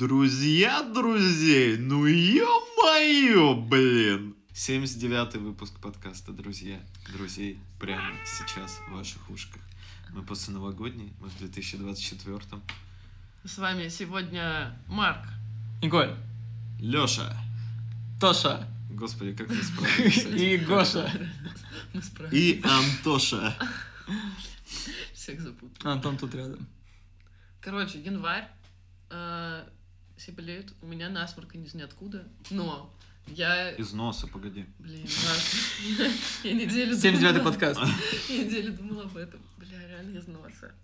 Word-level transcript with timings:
Друзья 0.00 0.82
друзей, 0.82 1.76
ну 1.76 2.06
ё-моё, 2.06 3.54
блин! 3.54 4.34
79-й 4.54 5.38
выпуск 5.38 5.78
подкаста 5.78 6.32
«Друзья 6.32 6.80
друзей» 7.12 7.60
прямо 7.78 8.16
сейчас 8.24 8.78
в 8.88 8.92
ваших 8.92 9.28
ушках. 9.28 9.60
Мы 10.14 10.22
после 10.22 10.54
новогодней, 10.54 11.12
мы 11.20 11.28
в 11.28 11.38
2024-м. 11.42 12.62
С 13.44 13.58
вами 13.58 13.88
сегодня 13.88 14.74
Марк. 14.88 15.22
Николь, 15.82 16.16
Лёша, 16.80 17.36
Тоша 18.18 18.66
господи, 18.88 19.34
как 19.34 19.50
мы 19.50 19.56
справились? 19.62 20.24
и 20.24 20.56
Гоша. 20.56 21.12
Мы 21.92 22.02
справились. 22.02 22.38
И 22.40 22.62
Антоша. 22.64 23.54
Всех 25.12 25.42
запутал. 25.42 25.92
Антон 25.92 26.16
тут 26.16 26.34
рядом. 26.34 26.66
Короче, 27.60 28.00
январь. 28.00 28.48
Все 30.20 30.32
болеют. 30.32 30.74
У 30.82 30.86
меня 30.86 31.08
насморк 31.08 31.54
из 31.54 31.72
ниоткуда. 31.72 32.28
Но 32.50 32.94
я... 33.26 33.70
Из 33.70 33.94
носа, 33.94 34.26
погоди. 34.26 34.66
Блин, 34.78 35.08
ладно. 35.26 36.12
Я 36.44 36.52
неделю 36.52 36.94
79-й 36.94 37.32
думала- 37.32 37.44
подкаст. 37.44 37.80
Я 38.28 38.44
неделю 38.44 38.74
думала 38.74 39.04
об 39.04 39.16
этом. 39.16 39.40
Бля, 39.56 39.88
реально 39.88 40.18
из 40.18 40.26
носа. 40.26 40.74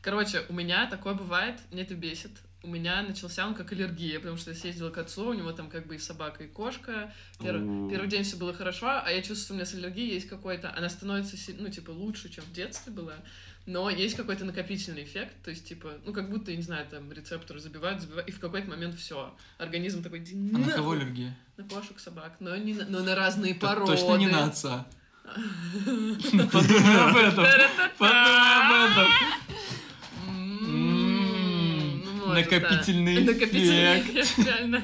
Короче, 0.00 0.46
у 0.48 0.54
меня 0.54 0.86
такое 0.86 1.12
бывает, 1.12 1.60
мне 1.72 1.82
это 1.82 1.94
бесит. 1.94 2.30
У 2.62 2.68
меня 2.68 3.02
начался 3.02 3.46
он 3.46 3.54
как 3.54 3.70
аллергия, 3.72 4.18
потому 4.18 4.38
что 4.38 4.52
я 4.52 4.56
съездила 4.56 4.88
к 4.88 4.96
отцу, 4.96 5.28
у 5.28 5.34
него 5.34 5.52
там 5.52 5.68
как 5.68 5.86
бы 5.86 5.96
и 5.96 5.98
собака, 5.98 6.44
и 6.44 6.48
кошка. 6.48 7.12
Пер- 7.40 7.56
О. 7.60 7.90
Первый 7.90 8.08
день 8.08 8.22
все 8.22 8.36
было 8.38 8.54
хорошо, 8.54 8.86
а 9.04 9.10
я 9.10 9.18
чувствую, 9.20 9.36
что 9.44 9.52
у 9.52 9.56
меня 9.56 9.66
с 9.66 9.74
аллергией 9.74 10.14
есть 10.14 10.28
какой-то... 10.28 10.74
Она 10.74 10.88
становится, 10.88 11.36
ну, 11.58 11.68
типа, 11.68 11.90
лучше, 11.90 12.30
чем 12.30 12.44
в 12.44 12.52
детстве 12.52 12.94
была, 12.94 13.16
но 13.66 13.88
есть 13.88 14.14
какой-то 14.16 14.44
накопительный 14.44 15.04
эффект, 15.04 15.34
то 15.42 15.50
есть, 15.50 15.66
типа, 15.66 15.94
ну, 16.04 16.12
как 16.12 16.28
будто, 16.30 16.50
я 16.50 16.56
не 16.56 16.62
знаю, 16.62 16.86
там, 16.90 17.10
рецепторы 17.10 17.60
забивают, 17.60 18.00
забивают, 18.02 18.28
и 18.28 18.32
в 18.32 18.38
какой-то 18.38 18.68
момент 18.68 18.94
все 18.96 19.34
Организм 19.58 20.02
такой... 20.02 20.18
«Иди 20.18 20.34
А 20.34 20.52
на 20.52 20.58
нахуй». 20.58 20.74
кого 20.74 20.90
аллергия? 20.92 21.36
На 21.56 21.64
кошек, 21.64 21.98
собак, 21.98 22.36
но, 22.40 22.54
не 22.56 22.74
но 22.74 23.02
на 23.02 23.14
разные 23.14 23.54
породы. 23.54 23.92
Точно 23.92 24.16
не 24.16 24.26
на 24.26 24.44
отца. 24.44 24.86
Подумай 25.24 26.96
об 27.08 27.16
этом. 27.16 27.44
Подумай 27.98 28.86
об 28.86 28.92
этом. 28.92 29.06
М, 30.28 32.04
ну, 32.18 32.32
Накопительный 32.34 33.24
эффект. 33.24 34.38
реально. 34.38 34.82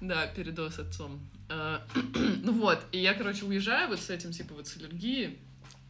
Да, 0.00 0.26
передоз 0.28 0.78
отцом. 0.78 1.20
А, 1.50 1.82
Ну 2.42 2.52
вот, 2.52 2.80
и 2.92 2.98
я, 2.98 3.12
короче, 3.12 3.44
уезжаю 3.44 3.88
вот 3.88 4.00
с 4.00 4.08
этим, 4.08 4.32
типа, 4.32 4.54
вот 4.54 4.66
с 4.66 4.76
аллергией. 4.76 5.38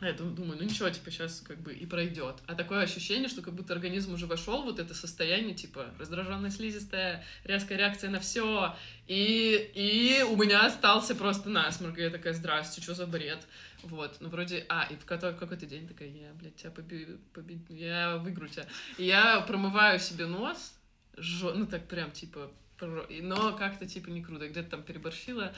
А 0.01 0.07
Я 0.07 0.13
дум- 0.15 0.35
думаю, 0.35 0.57
ну 0.59 0.65
ничего, 0.65 0.89
типа, 0.89 1.11
сейчас 1.11 1.43
как 1.47 1.59
бы 1.61 1.75
и 1.75 1.85
пройдет. 1.85 2.37
А 2.47 2.55
такое 2.55 2.81
ощущение, 2.83 3.29
что 3.29 3.43
как 3.43 3.53
будто 3.55 3.75
организм 3.75 4.15
уже 4.15 4.27
вошел 4.27 4.63
вот 4.63 4.79
это 4.79 4.95
состояние, 4.95 5.55
типа, 5.55 5.91
раздраженная 5.99 6.51
слизистая, 6.51 7.23
резкая 7.45 7.77
реакция 7.77 8.09
на 8.09 8.19
все. 8.19 8.75
И, 9.09 9.71
и 9.75 10.23
у 10.23 10.37
меня 10.37 10.65
остался 10.65 11.15
просто 11.15 11.51
насморк. 11.51 11.99
И 11.99 12.03
я 12.03 12.09
такая, 12.11 12.33
здрасте, 12.33 12.81
что 12.81 12.95
за 12.95 13.07
бред? 13.07 13.47
Вот, 13.83 14.17
ну 14.21 14.31
вроде, 14.31 14.65
а, 14.71 14.87
и 14.91 14.95
в 14.97 15.05
какой- 15.05 15.35
какой-то 15.35 15.67
день 15.67 15.87
такая, 15.87 16.09
я, 16.09 16.33
блядь, 16.35 16.57
тебя 16.57 16.71
поби, 16.71 17.07
поби- 17.35 17.61
я 17.69 18.17
выиграю 18.17 18.51
тебя. 18.51 18.67
И 18.97 19.05
я 19.05 19.41
промываю 19.43 19.99
себе 19.99 20.27
нос, 20.27 20.75
жё- 21.19 21.53
ну 21.55 21.67
так 21.67 21.87
прям, 21.89 22.11
типа, 22.11 22.51
но 22.81 23.53
как-то, 23.53 23.87
типа, 23.87 24.09
не 24.09 24.23
круто, 24.23 24.49
где-то 24.49 24.71
там 24.71 24.83
переборщила. 24.83 25.53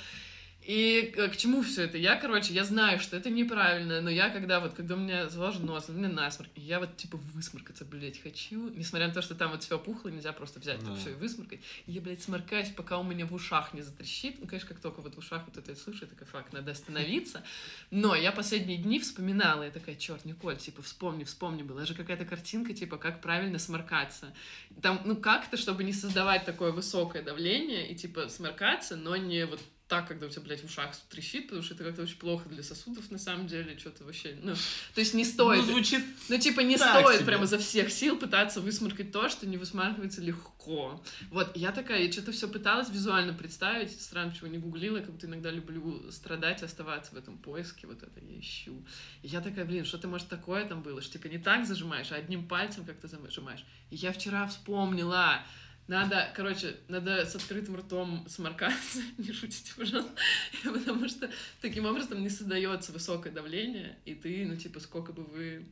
И 0.65 1.13
к 1.15 1.29
к 1.29 1.37
чему 1.37 1.63
все 1.63 1.85
это? 1.85 1.99
Я, 1.99 2.17
короче, 2.17 2.53
я 2.53 2.65
знаю, 2.65 3.01
что 3.01 3.17
это 3.17 3.31
неправильно, 3.31 4.01
но 4.01 4.11
я 4.11 4.31
когда 4.31 4.61
вот, 4.61 4.75
когда 4.75 4.95
у 4.95 4.99
меня 4.99 5.29
заложен 5.29 5.67
нос, 5.67 5.87
у 5.89 5.93
меня 5.93 6.09
насморк, 6.09 6.51
и 6.55 6.61
я 6.61 6.79
вот, 6.79 6.97
типа, 6.97 7.17
высморкаться, 7.17 7.85
блядь, 7.85 8.23
хочу, 8.23 8.69
несмотря 8.71 9.09
на 9.09 9.15
то, 9.15 9.23
что 9.23 9.35
там 9.35 9.51
вот 9.51 9.65
все 9.65 9.79
пухло, 9.79 10.09
нельзя 10.09 10.33
просто 10.33 10.61
взять 10.61 10.85
Да. 10.85 10.95
все 10.95 11.11
и 11.11 11.15
высморкать. 11.15 11.61
И 11.87 11.93
я, 11.93 12.01
блядь, 12.01 12.23
сморкаюсь, 12.23 12.69
пока 12.69 12.99
у 12.99 13.03
меня 13.03 13.27
в 13.27 13.35
ушах 13.35 13.75
не 13.75 13.83
затрещит. 13.83 14.37
Ну, 14.41 14.47
конечно, 14.47 14.69
как 14.69 14.79
только 14.79 15.01
вот 15.01 15.15
в 15.15 15.19
ушах 15.19 15.43
вот 15.47 15.57
это 15.57 15.73
я 15.73 15.77
слышу, 15.77 16.01
я 16.03 16.07
такая, 16.07 16.29
фак, 16.29 16.53
надо 16.53 16.71
остановиться. 16.71 17.43
Но 17.91 18.15
я 18.15 18.31
последние 18.31 18.79
дни 18.79 19.01
вспоминала, 19.01 19.65
я 19.65 19.71
такая, 19.71 19.97
черт, 19.97 20.25
Николь, 20.25 20.59
типа, 20.59 20.83
вспомни, 20.83 21.25
вспомни, 21.25 21.63
была 21.63 21.87
же 21.87 21.95
какая-то 21.95 22.25
картинка, 22.25 22.73
типа, 22.73 22.99
как 22.99 23.21
правильно 23.21 23.59
сморкаться. 23.59 24.33
Там, 24.81 25.01
ну, 25.05 25.17
как-то, 25.17 25.57
чтобы 25.57 25.83
не 25.83 25.93
создавать 25.93 26.45
такое 26.45 26.71
высокое 26.71 27.23
давление 27.23 27.91
и, 27.91 27.97
типа, 27.97 28.29
сморкаться, 28.29 28.95
но 28.97 29.17
не 29.17 29.45
вот 29.47 29.61
так, 29.93 30.09
когда 30.09 30.25
у 30.25 30.31
тебя, 30.31 30.41
блядь, 30.41 30.63
в 30.63 30.65
ушах 30.65 30.97
трещит, 31.11 31.49
потому 31.49 31.63
что 31.63 31.75
это 31.75 31.85
как-то 31.85 32.01
очень 32.01 32.17
плохо 32.17 32.49
для 32.49 32.63
сосудов, 32.63 33.11
на 33.11 33.19
самом 33.19 33.47
деле, 33.47 33.79
что-то 33.79 34.05
вообще, 34.05 34.39
ну, 34.43 34.55
то 34.95 35.01
есть 35.03 35.13
не 35.13 35.23
стоит. 35.23 35.67
Ну, 35.67 35.73
звучит 35.73 36.03
Ну, 36.31 36.39
типа, 36.39 36.61
не 36.61 36.79
стоит 36.79 37.17
себе. 37.17 37.27
прямо 37.27 37.45
изо 37.45 37.59
всех 37.59 37.93
сил 37.93 38.17
пытаться 38.17 38.63
высморкать 38.63 39.13
то, 39.13 39.29
что 39.29 39.47
не 39.47 39.59
высмаркивается 39.59 40.23
легко. 40.23 41.05
Вот, 41.31 41.55
я 41.59 41.73
такая, 41.73 42.03
я 42.03 42.11
что-то 42.11 42.33
все 42.33 42.49
пыталась 42.49 42.89
визуально 42.89 43.35
представить, 43.35 44.01
странно, 44.01 44.35
чего 44.35 44.47
не 44.47 44.57
гуглила, 44.57 45.01
как 45.01 45.11
будто 45.11 45.27
иногда 45.27 45.51
люблю 45.51 46.11
страдать 46.11 46.63
и 46.63 46.65
оставаться 46.65 47.15
в 47.15 47.19
этом 47.19 47.37
поиске, 47.37 47.87
вот 47.87 48.03
это 48.03 48.19
я 48.19 48.41
ищу. 48.41 48.83
И 49.21 49.29
я 49.29 49.43
такая, 49.43 49.67
блин, 49.67 49.85
что-то, 49.85 50.09
может, 50.09 50.27
такое 50.29 50.67
там 50.67 50.83
было, 50.83 51.03
что, 51.03 51.13
типа, 51.13 51.27
не 51.27 51.39
так 51.39 51.67
зажимаешь, 51.67 52.13
а 52.13 52.15
одним 52.15 52.49
пальцем 52.49 52.87
как-то 52.87 53.09
зажимаешь. 53.09 53.67
И 53.91 53.97
я 53.97 54.11
вчера 54.11 54.47
вспомнила, 54.47 55.43
надо, 55.89 56.33
короче, 56.37 56.77
надо 56.89 57.27
с 57.27 57.35
открытым 57.35 57.77
ртом 57.77 58.27
сморкаться, 58.29 59.01
не 59.19 59.33
шутите, 59.33 59.73
пожалуйста, 59.77 60.13
потому 60.65 61.09
что 61.09 61.31
таким 61.61 61.87
образом 61.87 62.23
не 62.23 62.31
создается 62.31 62.93
высокое 62.93 63.33
давление, 63.33 63.99
и 64.05 64.15
ты, 64.15 64.47
ну, 64.47 64.57
типа, 64.57 64.81
сколько 64.81 65.13
бы 65.13 65.25
вы 65.25 65.67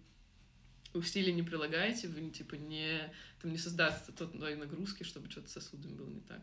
усилий 0.92 1.32
не 1.32 1.42
прилагаете, 1.42 2.08
вы, 2.08 2.28
типа, 2.30 2.56
не, 2.56 3.12
там 3.40 3.52
не 3.52 3.58
создастся 3.58 4.12
тот 4.12 4.38
той 4.38 4.56
нагрузки, 4.56 5.04
чтобы 5.04 5.30
что-то 5.30 5.48
с 5.48 5.52
сосудами 5.52 5.94
было 5.94 6.08
не 6.08 6.20
так. 6.20 6.40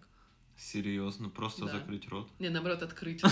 Серьезно, 0.59 1.29
просто 1.29 1.65
Да. 1.65 1.73
закрыть 1.73 2.07
рот? 2.07 2.31
Не, 2.39 2.49
наоборот, 2.49 2.81
открыть. 2.81 3.23
А, 3.23 3.29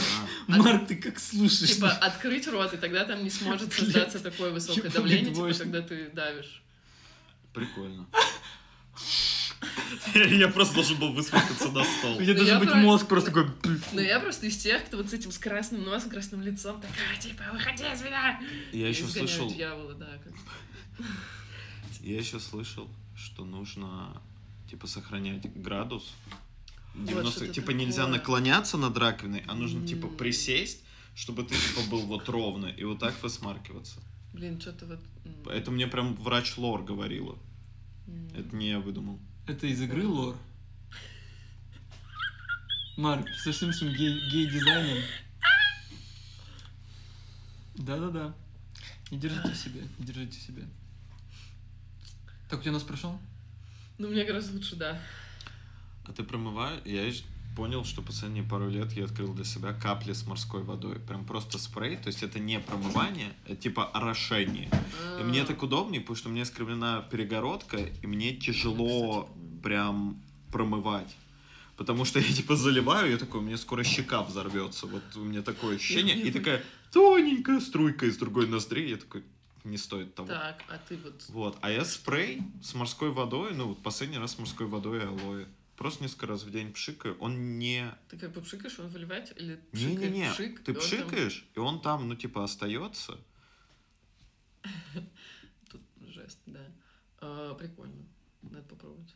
Марк, 0.48 0.88
ты 0.88 0.96
как 0.96 1.18
слушаешь? 1.18 1.74
Типа, 1.74 1.90
открыть 1.90 2.48
рот, 2.48 2.74
и 2.74 2.78
тогда 2.78 3.04
там 3.06 3.24
не 3.24 3.32
сможет 3.32 3.74
создаться 3.74 4.20
такое 4.20 4.52
высокое 4.52 4.92
давление, 4.92 5.34
типа, 5.34 5.52
когда 5.58 5.82
ты 5.82 6.10
давишь. 6.12 6.62
прикольно. 7.54 8.08
Я 10.14 10.48
просто 10.48 10.76
должен 10.76 10.98
был 10.98 11.14
высморкаться 11.14 11.70
на 11.72 11.84
стол. 11.84 12.18
У 12.18 12.22
тебя 12.22 12.22
Ну, 12.22 12.24
я 12.24 12.34
должен 12.34 12.60
быть 12.60 12.76
мозг 12.76 13.08
просто 13.08 13.32
такой... 13.32 13.52
Но 13.94 14.02
я 14.02 14.20
просто 14.20 14.48
из 14.48 14.58
тех, 14.58 14.86
кто 14.86 14.98
вот 14.98 15.10
с 15.10 15.14
этим 15.14 15.32
с 15.32 15.38
красным 15.38 15.84
носом, 15.84 16.10
красным 16.10 16.42
лицом, 16.42 16.82
такая, 16.82 17.20
типа, 17.20 17.44
выходи 17.52 17.84
из 17.84 18.02
меня! 18.02 18.40
Я 18.72 18.90
еще 18.90 19.08
слышал, 19.08 19.52
я 22.02 22.18
еще 22.18 22.40
слышал, 22.40 22.88
что 23.16 23.46
нужно 23.46 24.22
типа 24.70 24.88
сохранять 24.88 25.52
градус. 25.60 26.14
Вот 26.94 27.08
90, 27.08 27.32
что-то 27.32 27.54
типа 27.54 27.72
нельзя 27.72 28.08
наклоняться 28.08 28.78
над 28.78 28.98
раковиной, 28.98 29.44
а 29.48 29.56
нужно 29.56 29.86
типа 29.86 30.08
присесть, 30.08 30.84
чтобы 31.14 31.44
ты 31.44 31.56
типа 31.56 31.90
был 31.90 32.02
вот 32.02 32.30
ровно 32.30 32.68
и 32.68 32.84
вот 32.84 33.00
так 33.00 33.22
высмаркиваться. 33.22 34.00
Блин, 34.34 34.60
что-то 34.60 34.86
вот... 34.86 35.00
Это 35.52 35.72
мне 35.72 35.88
прям 35.88 36.16
врач 36.16 36.58
Лор 36.58 36.84
говорила. 36.84 37.38
Это 38.36 38.56
не 38.56 38.70
я 38.70 38.80
выдумал. 38.80 39.20
Это 39.48 39.68
из 39.68 39.82
игры 39.82 40.08
лор? 40.08 40.36
Марк, 42.98 43.26
ты 43.26 43.34
со 43.40 43.52
всем 43.52 43.74
своим 43.74 43.94
гей- 43.94 44.30
гей-дизайном? 44.32 45.04
Да-да-да. 47.76 48.34
Не 49.12 49.20
держите 49.20 49.52
в 49.52 49.56
себе, 49.58 49.82
не 50.00 50.06
держите 50.06 50.40
в 50.40 50.42
себе. 50.42 50.64
Так, 52.50 52.60
у 52.60 52.62
тебя 52.64 52.72
нос 52.72 52.84
прошел? 52.84 53.20
Ну, 53.98 54.08
мне 54.08 54.24
кажется, 54.26 54.52
лучше, 54.54 54.76
да. 54.76 55.00
А 56.06 56.14
ты 56.14 56.24
промываешь? 56.24 56.82
Я 56.86 57.04
понял, 57.56 57.86
что 57.86 58.02
последние 58.02 58.44
пару 58.44 58.70
лет 58.70 58.92
я 58.94 59.06
открыл 59.06 59.34
для 59.34 59.46
себя 59.46 59.74
капли 59.74 60.14
с 60.14 60.26
морской 60.28 60.64
водой. 60.64 61.00
Прям 61.00 61.26
просто 61.26 61.58
спрей, 61.58 61.96
то 61.98 62.08
есть 62.08 62.24
это 62.24 62.40
не 62.40 62.60
промывание, 62.60 63.34
это 63.46 63.56
типа 63.56 63.86
орошение. 63.86 64.70
И 65.20 65.24
мне 65.24 65.42
А, 65.42 65.46
так 65.46 65.64
удобнее, 65.64 66.02
потому 66.02 66.18
что 66.18 66.30
у 66.30 66.32
меня 66.32 66.46
скривлена 66.46 67.02
перегородка, 67.12 67.78
и 67.78 68.08
мне 68.08 68.36
тяжело 68.36 69.30
прям 69.64 70.22
промывать. 70.52 71.16
Потому 71.78 72.06
что 72.06 72.20
я 72.20 72.34
типа 72.34 72.56
заливаю, 72.56 73.12
я 73.12 73.18
такой, 73.18 73.42
у 73.42 73.44
меня 73.44 73.58
скоро 73.58 73.84
щека 73.84 74.24
взорвется. 74.24 74.88
Вот 74.88 75.04
у 75.16 75.24
меня 75.24 75.42
такое 75.42 75.76
ощущение. 75.76 76.18
И 76.18 76.32
такая 76.32 76.64
тоненькая 76.92 77.60
струйка 77.60 78.06
из 78.06 78.18
другой 78.18 78.48
ноздри. 78.48 78.90
Я 78.90 78.98
такой, 78.98 79.24
не 79.66 79.78
стоит 79.78 80.16
того. 80.16 80.30
Так, 80.30 80.64
а 80.70 80.78
ты 80.88 80.98
вот... 80.98 81.26
Вот. 81.30 81.58
А 81.62 81.70
я 81.72 81.84
спрей 81.84 82.42
с 82.64 82.74
морской 82.74 83.12
водой, 83.12 83.54
ну 83.54 83.68
вот 83.68 83.84
последний 83.84 84.18
раз 84.18 84.34
с 84.34 84.40
морской 84.40 84.68
водой 84.68 85.02
и 85.02 85.06
алоэ. 85.06 85.46
Просто 85.76 86.04
несколько 86.04 86.28
раз 86.28 86.44
в 86.44 86.52
день 86.52 86.72
пшикаю. 86.72 87.18
Он 87.20 87.60
не... 87.60 87.94
Ты 88.10 88.18
как 88.18 88.32
бы 88.32 88.42
пшикаешь, 88.42 88.80
он 88.80 88.88
выливает? 88.88 89.38
Или 89.40 89.56
пшикает 89.74 90.00
Не-не-не. 90.00 90.32
пшик, 90.32 90.64
Ты 90.64 90.72
и 90.72 90.76
он 90.76 90.82
там- 90.82 90.88
пшикаешь, 90.90 91.46
и 91.54 91.60
он 91.60 91.82
там, 91.82 92.08
ну 92.08 92.16
типа, 92.16 92.44
остается. 92.44 93.18
Тут 95.70 95.82
жест, 96.08 96.40
да. 96.46 96.66
А, 97.20 97.54
прикольно. 97.56 98.06
Надо 98.42 98.62
попробовать. 98.64 99.16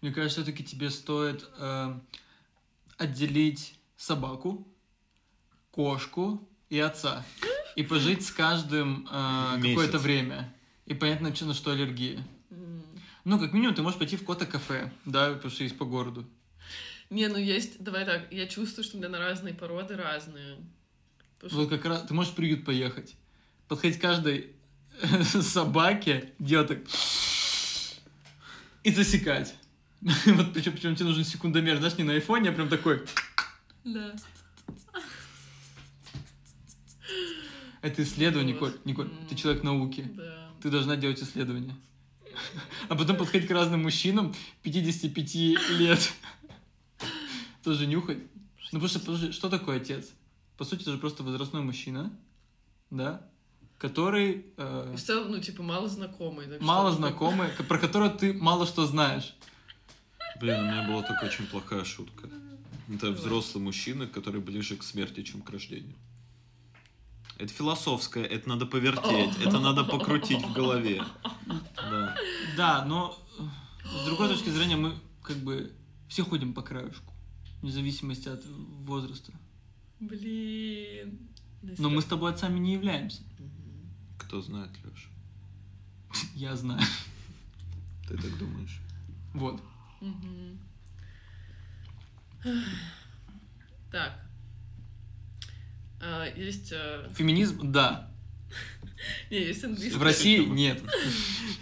Мне 0.00 0.12
кажется, 0.12 0.42
все-таки 0.42 0.64
тебе 0.64 0.90
стоит 0.90 1.48
э, 1.58 2.00
отделить 2.96 3.78
собаку, 3.96 4.66
кошку 5.70 6.48
и 6.68 6.78
отца. 6.78 7.24
И 7.76 7.82
пожить 7.82 8.24
с 8.24 8.30
каждым 8.32 9.06
э, 9.10 9.60
какое-то 9.62 9.98
время. 9.98 10.52
И 10.86 10.94
понятно, 10.94 11.28
на 11.28 11.54
что 11.54 11.72
аллергия. 11.72 12.26
Ну, 13.26 13.40
как 13.40 13.52
минимум, 13.52 13.74
ты 13.74 13.82
можешь 13.82 13.98
пойти 13.98 14.16
в 14.16 14.24
кота 14.24 14.46
кафе, 14.46 14.92
да, 15.04 15.32
потому 15.32 15.50
что 15.50 15.64
есть 15.64 15.76
по 15.76 15.84
городу. 15.84 16.24
Не, 17.10 17.26
ну 17.26 17.36
есть, 17.38 17.82
давай 17.82 18.04
так, 18.04 18.32
я 18.32 18.46
чувствую, 18.46 18.84
что 18.84 18.96
у 18.96 19.00
меня 19.00 19.08
на 19.08 19.18
разные 19.18 19.52
породы 19.52 19.96
разные. 19.96 20.58
Потому 21.40 21.62
Вот 21.62 21.70
как 21.70 21.84
раз 21.86 22.02
ты 22.02 22.14
можешь 22.14 22.32
в 22.32 22.36
приют 22.36 22.64
поехать. 22.64 23.16
Подходить 23.66 23.98
к 23.98 24.00
каждой 24.00 24.54
собаке, 25.42 26.34
делать 26.38 26.68
так 26.68 26.78
и 28.84 28.92
засекать. 28.92 29.56
Вот 30.26 30.54
причем, 30.54 30.74
причем 30.74 30.94
тебе 30.94 31.06
нужен 31.06 31.24
секундомер, 31.24 31.78
знаешь, 31.78 31.98
не 31.98 32.04
на 32.04 32.12
айфоне, 32.12 32.50
а 32.50 32.52
прям 32.52 32.68
такой. 32.68 33.04
Да. 33.82 34.14
Это 37.82 38.04
исследование, 38.04 38.54
Николь. 38.54 38.76
Николь, 38.84 39.10
ты 39.28 39.34
человек 39.34 39.64
науки. 39.64 40.08
Да. 40.14 40.52
Ты 40.62 40.70
должна 40.70 40.94
делать 40.94 41.20
исследования. 41.20 41.74
А 42.88 42.94
потом 42.94 43.16
подходить 43.16 43.48
к 43.48 43.50
разным 43.50 43.82
мужчинам 43.82 44.34
55 44.62 45.34
лет. 45.78 46.12
Тоже 47.62 47.86
нюхать. 47.86 48.18
Ну, 48.72 48.80
потому 48.80 48.88
что, 48.88 49.00
подожди, 49.00 49.32
что 49.32 49.48
такое 49.48 49.78
отец? 49.78 50.10
По 50.56 50.64
сути, 50.64 50.82
это 50.82 50.92
же 50.92 50.98
просто 50.98 51.22
возрастной 51.22 51.62
мужчина, 51.62 52.10
да? 52.90 53.26
Который 53.78 54.46
э, 54.56 54.90
И 54.94 54.96
в 54.96 55.02
целом, 55.02 55.30
ну, 55.32 55.40
типа, 55.40 55.62
мало 55.62 55.88
знакомый. 55.88 56.46
так 56.46 56.56
что 56.56 56.64
мало 56.64 56.92
знакомый, 56.92 57.48
к- 57.50 57.64
про 57.68 57.78
которого 57.78 58.08
ты 58.10 58.32
мало 58.32 58.66
что 58.66 58.86
знаешь. 58.86 59.34
Блин, 60.40 60.60
у 60.60 60.64
меня 60.64 60.86
была 60.88 61.02
только 61.02 61.24
очень 61.24 61.46
плохая 61.46 61.84
шутка. 61.84 62.28
Это 62.92 63.10
взрослый 63.10 63.62
мужчина, 63.62 64.06
который 64.06 64.40
ближе 64.40 64.76
к 64.76 64.82
смерти, 64.82 65.22
чем 65.22 65.42
к 65.42 65.50
рождению. 65.50 65.94
Это 67.38 67.52
философское, 67.52 68.24
это 68.24 68.48
надо 68.48 68.64
повертеть, 68.64 69.36
это 69.44 69.58
надо 69.58 69.84
покрутить 69.84 70.42
в 70.42 70.52
голове. 70.54 71.02
Да. 71.76 72.16
Да, 72.56 72.84
но 72.86 73.18
э, 73.38 73.42
с 73.84 74.06
другой 74.06 74.28
точки 74.28 74.48
зрения 74.48 74.76
мы 74.76 74.94
как 75.22 75.36
бы 75.38 75.72
все 76.08 76.24
ходим 76.24 76.54
по 76.54 76.62
краешку, 76.62 77.12
вне 77.60 77.70
зависимости 77.70 78.28
от 78.28 78.42
возраста. 78.46 79.32
Блин. 80.00 81.28
Но 81.78 81.90
мы 81.90 82.00
с 82.00 82.06
тобой 82.06 82.32
отцами 82.32 82.58
не 82.58 82.72
являемся. 82.72 83.22
Кто 84.18 84.40
знает, 84.40 84.70
Леша? 84.84 85.08
Я 86.34 86.56
знаю. 86.56 86.82
Ты 88.08 88.16
так 88.16 88.38
думаешь? 88.38 88.80
Вот. 89.34 89.60
Так. 93.90 94.25
А, 96.00 96.26
есть... 96.26 96.72
а, 96.72 97.08
Феминизм, 97.14 97.72
да. 97.72 98.10
Не, 99.30 99.38
есть 99.38 99.64
английский. 99.64 99.98
В 99.98 100.02
России 100.02 100.44
нет. 100.44 100.82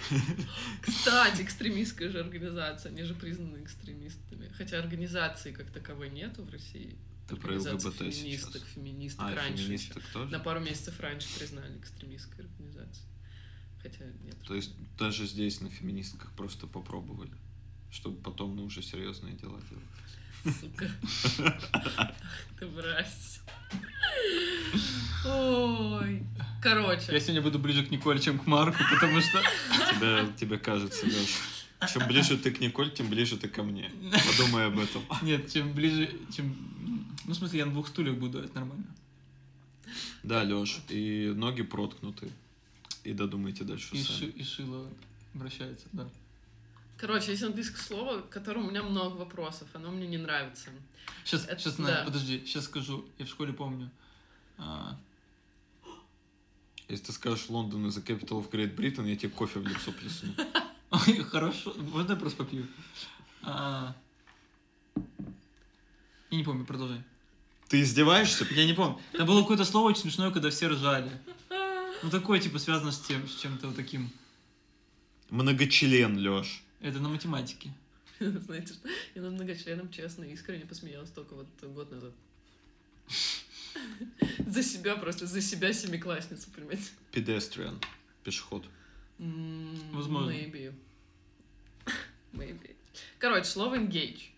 Кстати, 0.83 1.43
экстремистская 1.43 2.11
же 2.11 2.21
организация, 2.21 2.91
они 2.91 3.03
же 3.03 3.15
признаны 3.15 3.63
экстремистами. 3.63 4.49
Хотя 4.57 4.79
организации 4.79 5.53
как 5.53 5.71
таковой 5.71 6.11
нету 6.11 6.43
в 6.43 6.51
России. 6.51 6.97
Ты 7.29 7.37
про 7.37 7.55
ЛГБТ 7.55 7.83
сейчас. 7.83 8.17
феминисток, 8.17 8.63
феминисток 8.67 9.27
А, 9.27 9.35
раньше 9.35 9.65
феминисток 9.65 10.03
еще. 10.03 10.13
тоже? 10.13 10.31
На 10.31 10.39
пару 10.41 10.61
месяцев 10.61 11.01
раньше 11.01 11.27
признали 11.39 11.79
экстремистской 11.79 12.45
организацией. 12.45 13.09
Хотя 13.83 14.05
нет. 14.23 14.37
То 14.47 14.55
есть 14.55 14.73
даже 14.99 15.27
здесь 15.27 15.61
на 15.61 15.71
феминистках 15.71 16.33
просто 16.33 16.67
попробовали, 16.67 17.33
чтобы 17.91 18.21
потом 18.21 18.57
ну, 18.57 18.65
уже 18.65 18.83
серьезные 18.83 19.35
дела 19.35 19.61
делать. 19.71 19.85
Сука. 20.45 20.91
Ах 21.73 22.11
Ты 22.59 22.67
мразь. 22.67 23.41
Ой. 25.25 26.23
Короче. 26.63 27.13
Я 27.13 27.21
сегодня 27.21 27.43
буду 27.43 27.59
ближе 27.59 27.85
к 27.85 27.91
Николе, 27.91 28.21
чем 28.21 28.39
к 28.39 28.47
Марку, 28.47 28.79
потому 28.93 29.21
что... 29.21 29.43
Тебе, 29.95 30.33
тебе 30.39 30.59
кажется, 30.59 31.07
Леша. 31.07 31.89
Чем 31.93 32.07
ближе 32.09 32.39
ты 32.39 32.51
к 32.51 32.61
Николь, 32.61 32.91
тем 32.93 33.09
ближе 33.09 33.37
ты 33.37 33.49
ко 33.49 33.63
мне. 33.63 33.91
Подумай 34.39 34.67
об 34.67 34.79
этом. 34.79 35.03
Нет, 35.23 35.53
чем 35.53 35.73
ближе, 35.73 36.11
чем... 36.35 36.55
Ну, 37.27 37.33
в 37.33 37.37
смысле, 37.37 37.59
я 37.61 37.67
на 37.67 37.73
двух 37.73 37.89
стульях 37.89 38.17
буду, 38.17 38.39
это 38.39 38.55
нормально. 38.55 38.85
Да, 40.23 40.43
Леш, 40.43 40.81
и 40.89 41.33
ноги 41.35 41.63
проткнуты. 41.63 42.31
И 43.03 43.13
додумайте 43.13 43.65
дальше 43.65 43.89
И, 43.95 44.03
сами. 44.03 44.17
ши- 44.19 44.31
и 44.31 44.43
шило 44.45 44.89
вращается, 45.35 45.87
да. 45.93 46.09
Короче, 46.97 47.33
есть 47.33 47.43
английское 47.43 47.81
слово, 47.83 48.21
к 48.23 48.29
которому 48.31 48.69
у 48.69 48.71
меня 48.71 48.83
много 48.83 49.17
вопросов. 49.17 49.69
Оно 49.75 49.91
мне 49.91 50.07
не 50.07 50.19
нравится. 50.19 50.71
Сейчас, 51.25 51.45
Это- 51.47 51.59
сейчас, 51.61 51.77
да. 51.77 52.03
подожди, 52.05 52.43
сейчас 52.47 52.65
скажу. 52.65 53.05
Я 53.19 53.27
в 53.27 53.29
школе 53.29 53.53
помню. 53.53 53.91
А, 54.59 54.97
Если 56.89 57.07
ты 57.07 57.13
скажешь 57.13 57.49
Лондон 57.49 57.87
is 57.87 57.97
the 57.99 58.05
capital 58.05 58.41
of 58.43 58.51
Great 58.51 58.75
Britain, 58.77 59.09
я 59.09 59.17
тебе 59.17 59.31
кофе 59.31 59.59
в 59.59 59.67
лицо 59.67 59.91
плесну. 59.93 60.35
Ой, 60.91 61.23
хорошо. 61.25 61.75
Можно 61.79 62.13
я 62.13 62.17
просто 62.19 62.45
попью? 62.45 62.67
А, 63.43 63.95
Я 66.31 66.39
не 66.39 66.45
помню, 66.45 66.65
продолжай. 66.65 67.03
Ты 67.69 67.81
издеваешься? 67.81 68.47
Я 68.51 68.67
не 68.67 68.75
помню. 68.75 69.01
Там 69.13 69.27
было 69.27 69.41
какое-то 69.41 69.65
слово 69.65 69.89
очень 69.89 70.03
смешное, 70.03 70.31
когда 70.31 70.51
все 70.51 70.69
ржали. 70.69 71.11
Ну, 72.03 72.11
такое, 72.11 72.39
типа, 72.39 72.59
связано 72.59 72.93
с 72.93 73.01
тем, 73.01 73.27
с 73.27 73.35
чем-то 73.37 73.69
вот 73.69 73.77
таким. 73.77 74.11
Многочлен, 75.31 76.19
Леш. 76.19 76.63
Это 76.85 77.01
на 77.01 77.09
математике. 77.09 77.73
Знаете, 78.21 78.75
что 78.75 78.87
я 79.15 79.23
над 79.23 79.33
многочленом 79.33 79.91
честно, 79.91 80.25
искренне 80.25 80.67
посмеялась 80.67 81.11
только 81.11 81.35
вот 81.35 81.47
год 81.63 81.91
назад. 81.91 82.13
За 84.47 84.63
себя 84.63 84.95
просто, 84.97 85.27
за 85.27 85.41
себя 85.41 85.73
семиклассницу, 85.73 86.51
понимаете? 86.51 86.91
Pedestrian. 87.11 87.83
Пешеход. 88.23 88.65
Возможно. 89.19 90.31
Maybe. 90.31 90.75
Maybe. 92.33 92.77
Короче, 93.19 93.47
слово 93.47 93.79
engage. 93.79 94.34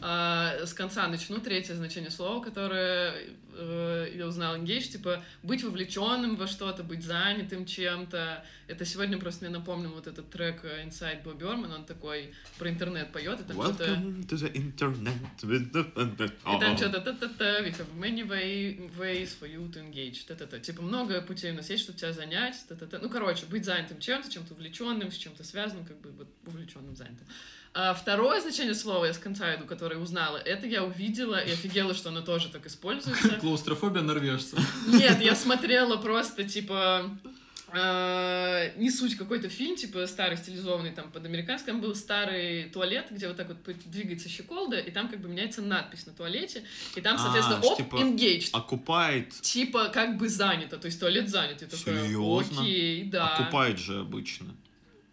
А, 0.00 0.54
с 0.64 0.72
конца 0.74 1.08
начну. 1.08 1.38
Третье 1.40 1.74
значение 1.74 2.10
слова, 2.10 2.40
которое 2.42 3.14
э, 3.54 4.12
я 4.14 4.26
узнала 4.26 4.56
engage, 4.56 4.88
типа 4.92 5.24
быть 5.42 5.64
вовлеченным 5.64 6.36
во 6.36 6.46
что-то, 6.46 6.84
быть 6.84 7.02
занятым 7.02 7.66
чем-то. 7.66 8.44
Это 8.68 8.84
сегодня 8.84 9.18
просто 9.18 9.44
мне 9.46 9.56
напомнил 9.56 9.90
вот 9.90 10.06
этот 10.06 10.30
трек 10.30 10.60
э, 10.64 10.84
Inside 10.86 11.24
Бобби 11.24 11.44
Орман, 11.44 11.72
он 11.72 11.84
такой 11.84 12.32
про 12.58 12.70
интернет 12.70 13.10
поет, 13.12 13.40
и 13.40 13.44
там 13.44 13.60
что-то... 13.60 13.84
Welcome 13.84 14.28
to 14.28 14.36
the 14.36 14.52
internet. 14.52 15.42
with 15.42 15.72
the- 15.72 16.32
И 16.56 16.60
там 16.60 16.76
что-то 16.76 17.00
та-та-та, 17.00 17.60
we 17.62 17.72
have 17.72 17.92
many 17.98 18.22
way, 18.22 18.90
ways 18.96 19.30
for 19.40 19.48
you 19.52 19.68
to 19.72 19.80
engage, 19.82 20.24
та-та-та. 20.28 20.60
Типа 20.60 20.82
много 20.82 21.20
путей 21.22 21.50
у 21.50 21.54
нас 21.54 21.68
есть, 21.70 21.82
чтобы 21.82 21.98
тебя 21.98 22.12
занять, 22.12 22.54
та-та-та. 22.68 23.00
Ну, 23.00 23.08
короче, 23.10 23.46
быть 23.46 23.64
занятым 23.64 23.98
чем-то, 23.98 24.30
чем-то 24.30 24.54
увлеченным, 24.54 25.10
с 25.10 25.16
чем-то 25.16 25.42
связанным, 25.42 25.84
как 25.86 26.00
бы 26.00 26.12
вот 26.12 26.28
увлеченным, 26.46 26.94
занятым. 26.94 27.26
А 27.80 27.94
второе 27.94 28.40
значение 28.40 28.74
слова 28.74 29.04
я 29.04 29.14
с 29.14 29.18
конца 29.18 29.54
иду, 29.54 29.64
которое 29.64 29.98
узнала, 30.00 30.36
это 30.36 30.66
я 30.66 30.82
увидела 30.82 31.36
и 31.36 31.52
офигела, 31.52 31.94
что 31.94 32.08
оно 32.08 32.22
тоже 32.22 32.48
так 32.48 32.66
используется. 32.66 33.28
Клаустрофобия 33.40 34.02
норвежца. 34.02 34.56
Нет, 34.88 35.20
я 35.20 35.36
смотрела 35.36 35.96
просто, 35.96 36.42
типа, 36.42 37.08
э, 37.72 38.72
не 38.78 38.90
суть 38.90 39.16
какой-то 39.16 39.48
фильм, 39.48 39.76
типа, 39.76 40.08
старый, 40.08 40.36
стилизованный, 40.36 40.90
там, 40.90 41.12
под 41.12 41.24
американский, 41.24 41.68
там 41.68 41.80
был 41.80 41.94
старый 41.94 42.64
туалет, 42.64 43.06
где 43.12 43.28
вот 43.28 43.36
так 43.36 43.46
вот 43.46 43.58
двигается 43.84 44.28
щеколда, 44.28 44.80
и 44.80 44.90
там 44.90 45.08
как 45.08 45.20
бы 45.20 45.28
меняется 45.28 45.62
надпись 45.62 46.04
на 46.06 46.12
туалете, 46.12 46.64
и 46.96 47.00
там, 47.00 47.14
А, 47.14 47.18
соответственно, 47.20 47.62
ж 47.62 47.64
оп, 47.64 47.76
типа 47.76 47.94
engaged. 47.94 48.48
Окупает. 48.54 49.40
Типа, 49.40 49.86
как 49.90 50.16
бы 50.18 50.28
занято, 50.28 50.78
то 50.78 50.86
есть 50.86 50.98
туалет 50.98 51.28
занят. 51.28 51.58
Такая, 51.60 52.06
Серьезно? 52.06 52.60
окей, 52.60 53.04
да. 53.04 53.36
Окупает 53.36 53.78
же 53.78 54.00
обычно. 54.00 54.48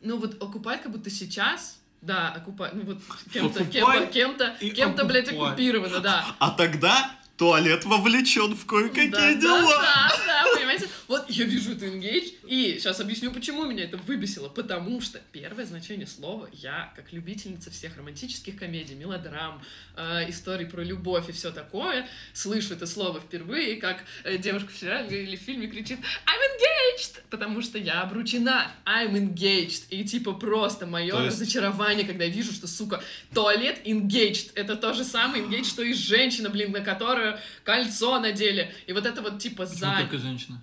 Ну 0.02 0.18
вот 0.18 0.42
окупать 0.42 0.82
как 0.82 0.92
будто 0.92 1.12
сейчас, 1.12 1.80
да, 2.06 2.34
окупать, 2.36 2.74
ну 2.74 2.84
вот 2.86 2.98
кем-то, 3.34 3.66
кем-то, 3.66 4.06
кем-то, 4.08 4.56
кем-то, 4.60 5.06
блядь, 5.06 5.32
оккупировано, 5.32 6.00
да. 6.00 6.26
А 6.40 6.52
тогда 6.52 7.12
туалет 7.38 7.84
вовлечен 7.86 8.56
в 8.56 8.66
кое-какие 8.66 9.10
да, 9.10 9.34
дела. 9.34 9.62
Да, 9.62 10.10
да, 10.10 10.44
да, 10.44 10.56
понимаете? 10.56 10.88
Вот 11.08 11.30
я 11.30 11.46
вижу 11.46 11.74
это 11.74 11.86
engage, 11.86 12.34
и 12.48 12.78
сейчас 12.80 13.00
объясню, 13.00 13.32
почему 13.32 13.66
меня 13.66 13.84
это 13.84 13.98
выбесило. 13.98 14.50
Потому 14.50 15.02
что 15.02 15.20
первое 15.32 15.66
значение 15.66 16.08
слова 16.08 16.50
я, 16.54 16.94
как 16.96 17.12
любительница 17.12 17.70
всех 17.72 17.98
романтических 17.98 18.58
комедий, 18.58 18.96
мелодрам, 18.96 19.62
э, 19.98 20.30
историй 20.30 20.66
про 20.66 20.82
любовь 20.82 21.30
и 21.30 21.32
все 21.32 21.52
такое, 21.52 22.08
слышу 22.34 22.74
это 22.74 22.88
слово 22.88 23.20
впервые, 23.20 23.78
как 23.78 24.04
э, 24.24 24.38
девушка 24.38 24.72
в 24.72 24.78
сериале 24.78 25.24
или 25.24 25.36
в 25.36 25.42
фильме 25.42 25.68
кричит 25.68 26.00
I'm 26.00 26.42
engaged, 26.56 27.22
потому 27.30 27.62
что 27.62 27.78
я 27.78 28.02
обручена, 28.02 28.72
I'm 28.86 29.14
engaged. 29.14 29.84
И 29.90 30.06
типа 30.06 30.34
просто 30.34 30.86
мое 30.86 31.12
То 31.12 31.24
есть- 31.26 31.40
разочарование, 31.42 32.06
когда 32.06 32.24
я 32.24 32.30
вижу, 32.30 32.54
что, 32.54 32.68
сука, 32.68 33.04
туалет 33.34 33.82
engaged. 33.86 34.52
Это 34.56 34.76
то 34.76 34.94
же 34.94 35.04
самое 35.04 35.44
engaged, 35.44 35.66
что 35.66 35.84
и 35.84 35.94
женщина, 35.94 36.50
блин, 36.50 36.72
на 36.72 36.82
которую 36.82 37.25
кольцо 37.64 38.20
надели. 38.20 38.74
И 38.88 38.94
вот 38.94 39.06
это 39.06 39.22
вот 39.22 39.40
типа 39.40 39.64
Почему 39.66 39.80
занят. 39.80 40.10
только 40.10 40.18
женщина? 40.24 40.62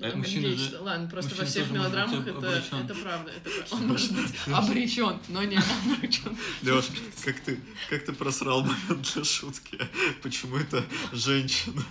Э, 0.00 0.14
мужчина 0.14 0.56
же- 0.56 0.78
Ладно, 0.78 1.08
просто 1.10 1.34
во 1.34 1.42
мужчина 1.42 1.50
всех 1.64 1.70
может 1.70 1.90
быть 1.92 1.98
мелодрамах 1.98 2.26
это, 2.28 2.38
обречен. 2.38 2.84
это 2.84 2.94
правда. 2.94 3.32
Это 3.32 3.50
правда. 3.50 3.74
Он 3.74 3.86
может 3.88 4.12
быть 4.12 4.32
обречен, 4.46 5.20
но 5.28 5.42
не 5.42 5.56
обречен. 5.56 6.38
Леш, 6.62 6.84
как 7.24 7.40
ты, 7.40 7.60
как 7.90 8.04
ты 8.04 8.12
просрал 8.12 8.62
момент 8.62 9.12
для 9.14 9.24
шутки? 9.24 9.76
Почему 10.22 10.56
это 10.56 10.84
женщина? 11.12 11.82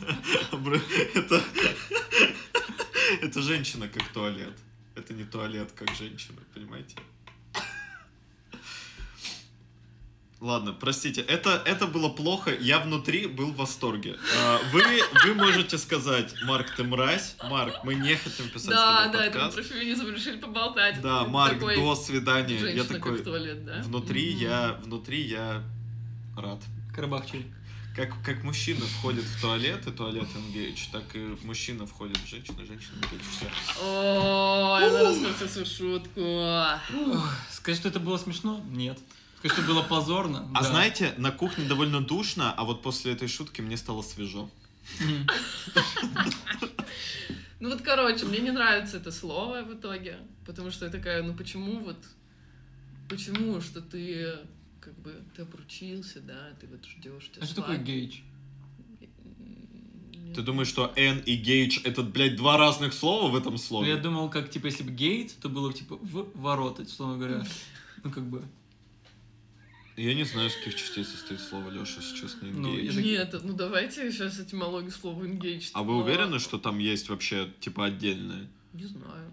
Это, 1.14 1.44
это 3.22 3.42
женщина 3.42 3.88
как 3.90 4.08
туалет. 4.14 4.54
Это 4.96 5.14
не 5.14 5.26
туалет 5.26 5.72
как 5.76 5.94
женщина, 5.96 6.38
понимаете? 6.54 6.96
Ладно, 10.40 10.72
простите, 10.72 11.22
это, 11.22 11.64
это 11.66 11.88
было 11.88 12.10
плохо, 12.10 12.52
я 12.60 12.80
внутри 12.80 13.26
был 13.26 13.52
в 13.52 13.56
восторге. 13.56 14.18
А, 14.40 14.60
Вы, 14.72 14.84
вы 15.26 15.34
можете 15.34 15.80
сказать, 15.80 16.32
Марк, 16.44 16.76
ты 16.76 16.84
мразь. 16.84 17.36
Марк, 17.50 17.84
мы 17.84 17.96
не 17.96 18.16
хотим 18.16 18.48
писать 18.50 18.70
Да, 18.70 19.00
с 19.00 19.04
тобой 19.06 19.18
да, 19.18 19.26
это 19.26 19.38
мы 19.40 19.46
подкаст. 19.46 19.56
про 19.56 19.64
феминизм 19.76 20.08
решили 20.14 20.38
поболтать. 20.38 21.02
Да, 21.02 21.24
Марк, 21.26 21.56
такой, 21.56 21.76
до 21.78 21.96
свидания. 21.96 22.60
Женщина 22.60 22.84
Я 22.84 22.84
такой, 22.84 23.18
в 23.18 23.24
туалет, 23.24 23.66
да? 23.66 23.82
внутри 23.82 24.32
Мгм. 24.34 24.42
я, 24.44 24.80
внутри 24.84 25.22
я 25.22 25.64
рад. 26.38 26.60
Карабахчик. 26.94 27.44
Как, 27.96 28.10
как 28.24 28.44
мужчина 28.44 28.82
входит 29.00 29.24
в 29.24 29.42
туалет, 29.42 29.88
и 29.88 29.92
туалет 29.92 30.28
engage, 30.36 30.82
так 30.92 31.04
и 31.16 31.36
мужчина 31.44 31.88
входит 31.88 32.18
в 32.18 32.28
женщину, 32.30 32.60
женщина 32.64 32.94
engage. 33.02 33.24
Все. 33.32 33.48
О, 33.84 34.78
я 34.80 34.92
зараз 34.92 35.18
свою 35.52 35.66
шутку. 35.66 36.22
Сказать, 37.52 37.80
что 37.80 37.90
это 37.90 38.00
было 38.00 38.18
смешно? 38.20 38.62
Нет. 38.70 39.00
Сказать, 39.40 39.58
что 39.58 39.68
было 39.68 39.84
позорно? 39.84 40.50
А 40.54 40.64
Да. 40.64 40.70
знаете, 40.70 41.14
на 41.18 41.32
кухне 41.32 41.66
довольно 41.66 42.02
душно, 42.02 42.54
а 42.54 42.64
вот 42.64 42.82
после 42.82 43.14
этой 43.14 43.28
шутки 43.28 43.62
мне 43.62 43.78
стало 43.78 44.02
свежо. 44.02 44.50
Ну 47.60 47.70
вот, 47.72 47.82
короче, 47.82 48.26
мне 48.26 48.38
не 48.40 48.52
нравится 48.52 48.98
это 48.98 49.12
слово 49.12 49.64
в 49.64 49.74
итоге, 49.74 50.20
потому 50.46 50.70
что 50.70 50.86
я 50.86 50.92
такая, 50.92 51.24
ну 51.24 51.34
почему 51.34 51.80
вот, 51.80 51.98
почему, 53.10 53.60
что 53.62 53.82
ты 53.82 54.36
как 54.80 54.94
бы, 55.00 55.16
ты 55.36 55.42
обручился, 55.42 56.20
да, 56.22 56.50
ты 56.62 56.68
вот 56.68 56.86
ждешь. 56.86 57.32
А 57.42 57.46
что 57.46 57.56
такое 57.56 57.78
гейдж? 57.78 58.20
Ты 60.36 60.42
думаешь, 60.44 60.68
что 60.68 60.94
N 60.96 61.20
и 61.26 61.36
gauge 61.42 61.82
это, 61.84 62.04
блядь, 62.04 62.36
два 62.36 62.58
разных 62.58 62.94
слова 62.94 63.28
в 63.32 63.36
этом 63.36 63.54
Ну, 63.54 63.58
слове? 63.58 63.90
я 63.90 63.98
думал, 63.98 64.30
как, 64.30 64.52
типа, 64.52 64.68
если 64.68 64.84
бы 64.84 64.92
гейт, 64.92 65.36
то 65.40 65.50
было 65.50 65.70
бы, 65.70 65.74
типа, 65.74 65.96
в 65.96 66.30
ворота, 66.40 66.84
условно 66.84 67.18
говоря. 67.18 67.44
Ну, 68.04 68.12
как 68.12 68.24
бы. 68.30 68.44
Я 69.98 70.14
не 70.14 70.24
знаю, 70.26 70.50
с 70.52 70.56
каких 70.56 70.76
частей 70.76 71.04
состоит 71.04 71.42
слово, 71.42 71.72
Леша, 71.72 72.00
если 72.02 72.16
честно, 72.16 72.48
Ну, 72.50 72.76
engage. 72.76 72.86
язык- 72.86 73.04
Нет, 73.04 73.36
ну 73.44 73.54
давайте 73.54 74.12
сейчас 74.12 74.40
этимологию 74.40 74.92
слова 74.92 75.24
engaged. 75.24 75.72
А 75.74 75.82
вы 75.82 75.98
уверены, 75.98 76.38
что 76.40 76.60
там 76.60 76.78
есть 76.78 77.10
вообще, 77.10 77.50
типа, 77.60 77.86
отдельное? 77.86 78.48
Не 78.74 78.86
знаю. 78.86 79.32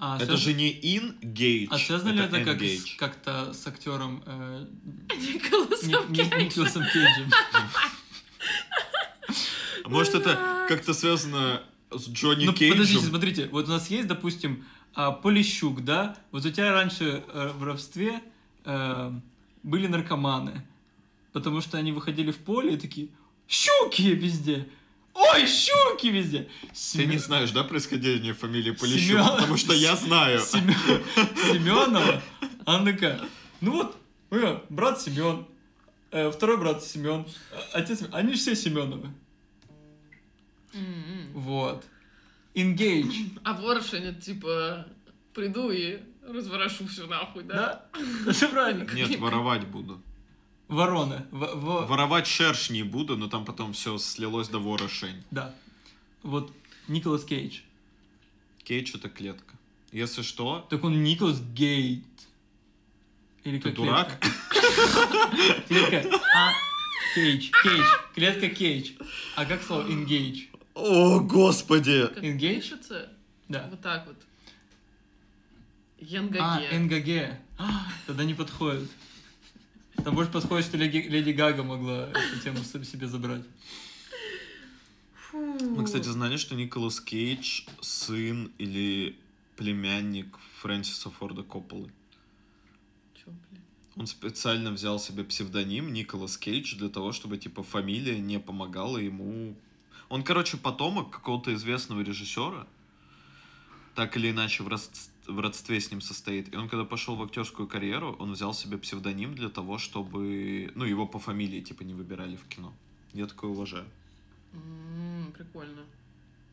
А, 0.00 0.16
это 0.16 0.32
связ- 0.34 0.36
же 0.38 0.52
не 0.54 0.72
in-gauge, 0.72 1.68
А 1.70 1.78
связано 1.78 2.10
ли 2.10 2.20
это 2.24 2.44
как 2.44 2.58
с- 2.60 2.62
engage. 2.62 2.96
как-то 2.96 3.52
с 3.52 3.66
актером 3.68 4.22
э, 4.26 4.66
Николасом 5.16 5.88
Ни- 6.12 6.12
Ни- 6.12 6.16
Кейджем. 6.24 6.38
Николасом 6.44 6.82
Кейджем? 6.84 7.30
А 9.84 9.88
Может, 9.88 10.14
это 10.16 10.66
как-то 10.68 10.92
связано 10.92 11.62
с 11.90 12.08
Джонни 12.08 12.44
Ну, 12.46 12.52
Кейджем? 12.52 12.78
подождите, 12.78 13.06
смотрите, 13.06 13.48
вот 13.52 13.66
у 13.66 13.70
нас 13.70 13.88
есть, 13.90 14.08
допустим, 14.08 14.64
а, 14.94 15.12
Полищук, 15.12 15.84
да? 15.84 16.16
Вот 16.32 16.44
у 16.44 16.50
тебя 16.50 16.72
раньше 16.72 17.22
э, 17.32 17.48
в 17.54 17.58
воровстве 17.60 18.20
э, 18.64 19.12
были 19.68 19.86
наркоманы, 19.86 20.62
потому 21.32 21.60
что 21.60 21.76
они 21.78 21.92
выходили 21.92 22.30
в 22.30 22.38
поле 22.38 22.74
и 22.74 22.76
такие, 22.78 23.08
щуки 23.46 24.02
везде! 24.02 24.66
Ой, 25.14 25.46
щуки 25.46 26.06
везде! 26.08 26.48
Ты 26.92 27.06
не 27.06 27.18
знаешь, 27.18 27.50
да, 27.50 27.64
происхождение 27.64 28.32
фамилии 28.32 28.70
Полищук? 28.70 29.18
Семен- 29.18 29.36
Потому 29.36 29.56
что 29.56 29.74
я 29.74 29.94
знаю. 29.96 30.40
Семен- 30.40 31.02
Семенова, 31.52 32.22
она 32.64 32.92
такая, 32.92 33.20
ну 33.60 33.72
вот, 33.72 33.96
э, 34.30 34.60
брат 34.70 35.00
Семен, 35.02 35.44
э, 36.12 36.30
второй 36.30 36.56
брат 36.56 36.82
Семен, 36.84 37.26
отец, 37.72 38.02
они 38.12 38.32
же 38.32 38.38
все 38.38 38.56
Семеновы. 38.56 39.08
М-м. 40.72 41.32
Вот. 41.34 41.84
Engage. 42.54 43.38
А 43.44 43.52
ворошень, 43.54 44.04
это 44.04 44.20
типа, 44.20 44.86
приду 45.34 45.70
и 45.70 45.98
разворошу 46.28 46.86
все 46.86 47.06
нахуй, 47.06 47.42
да? 47.44 47.84
Да? 48.24 48.48
Правильно. 48.50 48.84
Нет, 48.92 49.18
воровать 49.18 49.66
буду. 49.66 50.00
Ворона. 50.68 51.26
В- 51.30 51.54
в- 51.54 51.86
Воровать 51.88 52.26
шершни 52.26 52.82
буду, 52.82 53.16
но 53.16 53.28
там 53.28 53.44
потом 53.44 53.72
все 53.72 53.96
слилось 53.98 54.48
до 54.48 54.58
ворошень. 54.58 55.22
Да. 55.30 55.54
Вот 56.22 56.52
Николас 56.88 57.24
Кейдж. 57.24 57.60
Кейдж 58.64 58.94
это 58.94 59.08
клетка. 59.08 59.54
Если 59.92 60.20
что, 60.22 60.66
Так 60.68 60.84
он 60.84 61.02
Николас 61.02 61.40
Гейт. 61.40 62.04
Или 63.44 63.56
ты 63.58 63.62
как 63.70 63.74
дурак. 63.74 64.20
Клетка. 64.20 65.58
Клетка. 65.68 66.20
А. 66.36 66.52
Кейдж. 67.14 67.50
Кейдж. 67.62 67.86
Клетка 68.14 68.48
Кейдж. 68.50 68.90
А 69.36 69.46
как 69.46 69.62
слово 69.62 69.88
engage? 69.88 70.48
О, 70.74 71.20
господи! 71.20 72.06
Как 72.14 72.22
Engage? 72.22 72.56
пишется? 72.60 73.10
Да. 73.48 73.66
Вот 73.70 73.80
так 73.80 74.06
вот. 74.06 74.16
А. 76.40 76.60
НГГ. 76.78 77.38
А, 77.58 77.86
Тогда 78.06 78.24
не 78.24 78.34
подходит. 78.34 78.88
Там 80.04 80.14
больше 80.14 80.30
подходит, 80.30 80.66
что 80.66 80.76
Леди, 80.76 80.98
Леди 80.98 81.30
Гага 81.30 81.64
могла 81.64 82.08
эту 82.08 82.40
тему 82.42 82.58
себе 82.58 83.06
забрать. 83.08 83.42
Мы, 85.32 85.84
кстати, 85.84 86.06
знали, 86.08 86.36
что 86.36 86.54
Николас 86.54 87.00
Кейдж 87.00 87.62
сын 87.80 88.50
или 88.58 89.16
племянник 89.56 90.38
Фрэнсиса 90.60 91.10
Форда 91.10 91.42
Копполы. 91.42 91.90
Чё, 93.14 93.26
блин? 93.26 93.62
Он 93.96 94.06
специально 94.06 94.70
взял 94.70 94.98
себе 95.00 95.24
псевдоним 95.24 95.92
Николас 95.92 96.38
Кейдж 96.38 96.76
для 96.76 96.88
того, 96.88 97.12
чтобы, 97.12 97.36
типа, 97.36 97.62
фамилия 97.62 98.18
не 98.20 98.38
помогала 98.38 98.98
ему... 98.98 99.56
Он, 100.08 100.22
короче, 100.22 100.56
потомок 100.56 101.10
какого-то 101.10 101.52
известного 101.54 102.00
режиссера, 102.00 102.66
так 103.94 104.16
или 104.16 104.30
иначе 104.30 104.62
в, 104.62 104.68
род- 104.68 104.90
в 105.28 105.40
родстве 105.40 105.80
с 105.80 105.90
ним 105.90 106.00
состоит. 106.00 106.52
И 106.52 106.56
он, 106.56 106.68
когда 106.68 106.84
пошел 106.84 107.14
в 107.16 107.22
актерскую 107.22 107.68
карьеру, 107.68 108.16
он 108.18 108.32
взял 108.32 108.54
себе 108.54 108.78
псевдоним 108.78 109.34
для 109.34 109.48
того, 109.48 109.78
чтобы... 109.78 110.72
Ну, 110.74 110.84
его 110.84 111.06
по 111.06 111.18
фамилии, 111.18 111.60
типа, 111.60 111.82
не 111.84 111.94
выбирали 111.94 112.36
в 112.36 112.44
кино. 112.48 112.72
Я 113.14 113.26
такое 113.26 113.50
уважаю. 113.50 113.84
М, 114.54 115.32
Прикольно. 115.36 115.82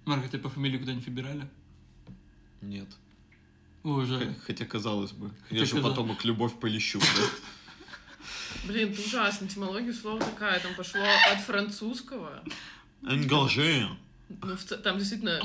Марк, 0.06 0.30
ты 0.30 0.38
по 0.38 0.50
фамилии 0.50 0.78
куда-нибудь 0.78 1.08
выбирали? 1.08 1.48
Нет. 2.62 2.88
Уже. 3.84 4.20
Х- 4.20 4.36
Хотя, 4.48 4.66
казалось 4.66 5.12
бы. 5.12 5.32
Хотя 5.50 5.60
Я 5.62 5.66
же 5.66 5.76
каза- 5.76 5.90
потомок 5.90 6.26
Любовь 6.26 6.54
Полищук, 6.60 7.02
да? 7.02 7.24
Блин, 8.68 8.92
это 8.92 9.02
ужасно. 9.02 9.46
Этимология 9.46 9.94
слова 9.94 10.20
такая. 10.20 10.60
Там 10.60 10.74
пошло 10.76 11.02
от 11.32 11.40
французского. 11.42 12.44
Энгалже. 13.04 13.90
Ну, 14.30 14.58
там 14.84 14.98
действительно 14.98 15.40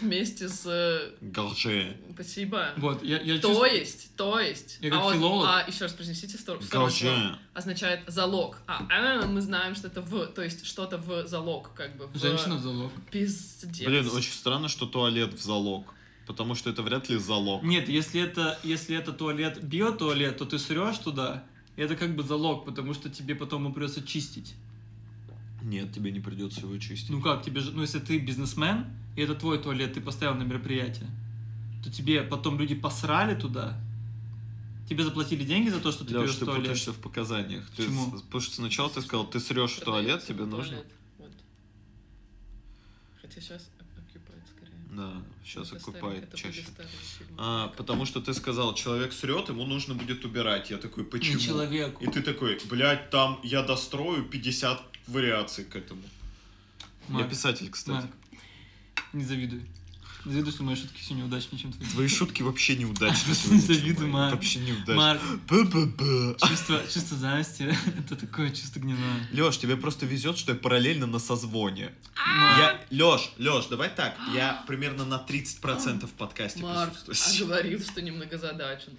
вместе 0.00 0.48
с... 0.48 1.12
Галже. 1.20 1.96
Спасибо. 2.14 2.72
Вот, 2.76 3.02
я, 3.02 3.20
я 3.20 3.36
То 3.36 3.48
чувствую- 3.48 3.70
есть, 3.70 4.16
то 4.16 4.40
есть. 4.40 4.78
Я 4.80 4.90
как 4.90 5.00
а, 5.00 5.02
вот- 5.04 5.14
филолог. 5.14 5.48
а 5.48 5.64
еще 5.66 5.84
раз 5.84 5.92
произнесите 5.92 6.36
слово. 6.38 6.60
Галже. 6.70 7.38
Означает 7.54 8.00
залог. 8.06 8.58
А 8.66 8.86
«эн» 8.90 9.32
мы 9.32 9.40
знаем, 9.40 9.74
что 9.74 9.86
это 9.88 10.00
в, 10.00 10.26
то 10.26 10.42
есть 10.42 10.66
что-то 10.66 10.98
в 10.98 11.26
залог, 11.26 11.72
как 11.74 11.96
бы. 11.96 12.06
В... 12.08 12.18
Женщина 12.18 12.56
в 12.56 12.60
залог. 12.60 12.92
Пиздец. 13.10 13.86
Блин, 13.86 14.08
очень 14.12 14.32
странно, 14.32 14.68
что 14.68 14.86
туалет 14.86 15.34
в 15.34 15.42
залог. 15.42 15.94
Потому 16.26 16.56
что 16.56 16.70
это 16.70 16.82
вряд 16.82 17.08
ли 17.08 17.18
залог. 17.18 17.62
Нет, 17.62 17.88
если 17.88 18.20
это, 18.20 18.58
если 18.64 18.96
это 18.96 19.12
туалет, 19.12 19.62
биотуалет, 19.62 20.38
то 20.38 20.44
ты 20.44 20.58
срешь 20.58 20.98
туда, 20.98 21.44
и 21.76 21.82
это 21.82 21.94
как 21.94 22.16
бы 22.16 22.24
залог, 22.24 22.64
потому 22.64 22.94
что 22.94 23.08
тебе 23.08 23.36
потом 23.36 23.72
придется 23.72 24.04
чистить. 24.04 24.54
Нет, 25.62 25.92
тебе 25.92 26.10
не 26.12 26.20
придется 26.20 26.60
его 26.60 26.76
чистить. 26.78 27.10
Ну 27.10 27.20
как, 27.20 27.42
тебе 27.44 27.60
же, 27.60 27.72
ну 27.72 27.82
если 27.82 27.98
ты 27.98 28.18
бизнесмен, 28.18 28.86
и 29.16 29.22
это 29.22 29.34
твой 29.34 29.58
туалет, 29.58 29.94
ты 29.94 30.00
поставил 30.00 30.34
на 30.36 30.42
мероприятие, 30.44 31.08
то 31.82 31.90
тебе 31.90 32.22
потом 32.22 32.58
люди 32.60 32.74
посрали 32.74 33.34
туда, 33.38 33.78
тебе 34.88 35.02
заплатили 35.02 35.44
деньги 35.44 35.68
за 35.70 35.80
то, 35.80 35.90
что 35.92 36.04
ты 36.04 36.12
Лёш, 36.12 36.22
берешь 36.24 36.36
ты 36.36 36.44
туалет. 36.44 36.62
путаешься 36.62 36.92
в 36.92 36.98
показаниях. 36.98 37.68
Ты 37.70 37.84
Почему? 37.84 38.16
с- 38.18 38.22
потому 38.22 38.40
что 38.40 38.54
сначала 38.54 38.90
ты 38.90 39.00
сказал, 39.00 39.26
ты 39.28 39.40
срешь 39.40 39.72
в 39.72 39.80
туалет, 39.80 40.24
тебе 40.24 40.44
в 40.44 40.48
нужно. 40.48 40.72
туалет. 40.76 40.86
Вот. 41.18 41.30
Хотя 43.20 43.40
сейчас 43.40 43.68
окупает 43.80 44.44
скорее. 44.46 44.74
Да, 44.92 45.22
сейчас 45.44 45.72
окупает 45.72 46.34
чаще. 46.34 46.64
А, 47.38 47.68
потому 47.76 48.04
что 48.06 48.20
ты 48.20 48.32
сказал, 48.34 48.74
человек 48.74 49.12
срет, 49.12 49.48
ему 49.48 49.64
нужно 49.66 49.94
будет 49.94 50.24
убирать. 50.24 50.70
Я 50.70 50.76
такой, 50.78 51.02
Не 51.04 51.10
почему? 51.10 51.38
человеку. 51.40 52.04
И 52.04 52.08
ты 52.08 52.22
такой, 52.22 52.58
блядь, 52.70 53.10
там 53.10 53.40
я 53.42 53.62
дострою 53.62 54.24
50 54.24 54.80
вариаций 55.06 55.64
к 55.64 55.76
этому. 55.76 56.02
Я 57.08 57.14
Марк, 57.14 57.30
писатель, 57.30 57.70
кстати. 57.70 58.06
Марк, 58.06 58.10
не 59.12 59.24
завидуй. 59.24 59.62
Не 60.26 60.32
завидуй, 60.32 60.52
что 60.52 60.64
мои 60.64 60.74
шутки 60.74 61.00
все 61.00 61.14
неудачнее, 61.14 61.60
чем 61.60 61.72
твои. 61.72 61.88
Твои 61.88 62.08
шутки 62.08 62.42
вообще 62.42 62.74
неудачные. 62.76 63.36
Не 63.52 63.60
завидуй, 63.60 64.08
Марк. 64.08 64.34
Вообще 64.34 64.58
неудачные. 64.58 64.96
Марк, 64.96 65.22
Б-б-б. 65.48 66.36
чувство, 66.48 66.82
чувство 66.92 67.16
зависти, 67.16 67.72
это 67.96 68.16
такое 68.16 68.50
чувство 68.50 68.80
гнилое. 68.80 69.28
Леш, 69.32 69.56
тебе 69.56 69.76
просто 69.76 70.04
везет, 70.04 70.36
что 70.36 70.50
я 70.50 70.58
параллельно 70.58 71.06
на 71.06 71.20
созвоне. 71.20 71.92
Марк, 72.16 72.80
Я, 72.90 73.06
Леш, 73.06 73.30
Леш, 73.38 73.66
давай 73.66 73.88
так, 73.88 74.18
я 74.34 74.64
примерно 74.66 75.04
на 75.04 75.24
30% 75.24 76.06
в 76.08 76.12
подкасте 76.14 76.60
Марк 76.60 76.92
а 77.08 77.38
говорил, 77.38 77.80
что 77.80 78.02
немногозадачен. 78.02 78.94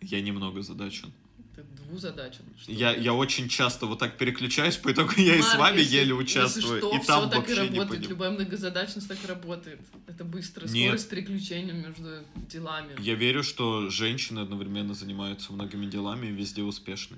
Я 0.00 0.22
немного 0.22 0.62
задачен. 0.62 1.12
Ты 1.56 1.62
двузадачен. 1.88 2.44
Я, 2.66 2.94
я 2.94 3.14
очень 3.14 3.48
часто 3.48 3.86
вот 3.86 3.98
так 3.98 4.18
переключаюсь, 4.18 4.76
по 4.76 4.92
итогу 4.92 5.12
я 5.16 5.36
и 5.36 5.40
с 5.42 5.54
вами 5.54 5.78
если- 5.78 5.94
еле 5.96 6.00
если 6.10 6.12
участвую, 6.12 6.78
что, 6.78 6.90
и 6.94 6.98
всё 7.00 7.06
там 7.06 7.30
так 7.30 7.48
и 7.48 7.52
не 7.52 7.78
работает. 7.78 8.08
Любая 8.08 8.30
многозадачность 8.30 9.08
так 9.08 9.16
и 9.24 9.26
работает. 9.26 9.80
Это 10.06 10.24
быстро. 10.24 10.68
Нет. 10.68 10.88
Скорость 10.88 11.08
переключения 11.08 11.72
между 11.72 12.24
делами. 12.50 12.94
Я 13.00 13.14
верю, 13.14 13.42
что 13.42 13.88
женщины 13.88 14.40
одновременно 14.40 14.92
занимаются 14.92 15.52
многими 15.54 15.86
делами 15.86 16.26
и 16.26 16.30
везде 16.30 16.62
успешны. 16.62 17.16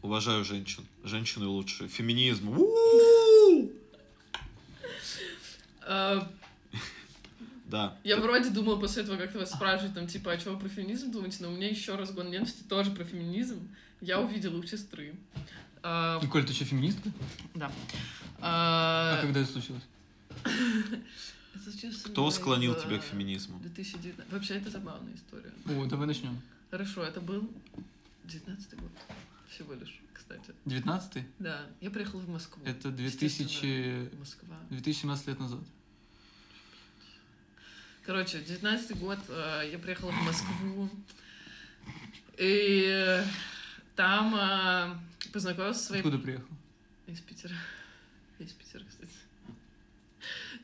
Уважаю 0.00 0.44
женщин. 0.44 0.82
Женщины 1.04 1.44
лучше. 1.46 1.88
Феминизм. 1.88 2.56
Да. 7.68 7.96
Я 8.02 8.16
вроде 8.16 8.50
думала 8.50 8.76
после 8.76 9.02
этого 9.02 9.16
как-то 9.16 9.38
вас 9.38 9.50
спрашивать, 9.50 9.94
там, 9.94 10.06
типа, 10.06 10.32
а 10.32 10.38
что 10.38 10.52
вы 10.52 10.58
про 10.58 10.68
феминизм 10.68 11.10
думаете? 11.10 11.38
Но 11.40 11.48
у 11.48 11.52
меня 11.52 11.68
еще 11.68 11.94
разгон 11.96 12.30
ненависти 12.30 12.62
тоже 12.68 12.90
про 12.90 13.04
феминизм. 13.04 13.68
Я 14.00 14.20
увидела 14.20 14.56
у 14.56 14.62
сестры. 14.62 15.14
А, 15.82 16.20
Николь, 16.22 16.44
ты 16.44 16.52
что, 16.52 16.64
феминистка? 16.64 17.10
да. 17.54 17.70
А 18.40 19.18
А, 19.18 19.22
когда 19.22 19.40
это 19.40 19.50
случилось? 19.50 19.82
это 20.44 21.70
случилось 21.70 22.00
со 22.00 22.08
Кто 22.08 22.30
склонил 22.30 22.74
тебя 22.74 22.98
к 22.98 23.02
феминизму? 23.02 23.58
2019. 23.60 24.32
Вообще, 24.32 24.54
это 24.54 24.70
забавная 24.70 25.14
история. 25.14 25.52
О, 25.66 25.86
давай 25.86 26.06
начнем. 26.06 26.40
Хорошо, 26.70 27.02
это 27.02 27.20
был 27.20 27.48
19 28.24 28.74
год. 28.80 28.90
Всего 29.50 29.74
лишь, 29.74 30.00
кстати. 30.12 30.52
19 30.66 31.24
Да, 31.38 31.66
я 31.80 31.90
приехала 31.90 32.20
в 32.20 32.28
Москву. 32.28 32.62
Это 32.64 32.88
Естественно, 32.90 33.48
2000... 33.48 34.16
Москва. 34.18 34.56
2017 34.70 35.26
лет 35.26 35.38
назад. 35.40 35.60
Короче, 38.08 38.40
19 38.40 38.98
год 39.00 39.18
э, 39.28 39.68
я 39.70 39.78
приехала 39.78 40.10
в 40.10 40.22
Москву. 40.22 40.88
И 42.38 43.22
там 43.96 44.34
э, 44.34 45.30
познакомилась 45.30 45.76
со 45.76 45.88
своей... 45.88 46.00
Откуда 46.00 46.18
приехал? 46.18 46.48
Из 47.06 47.20
Питера. 47.20 47.54
Из 48.38 48.50
Питера, 48.52 48.82
кстати. 48.88 49.12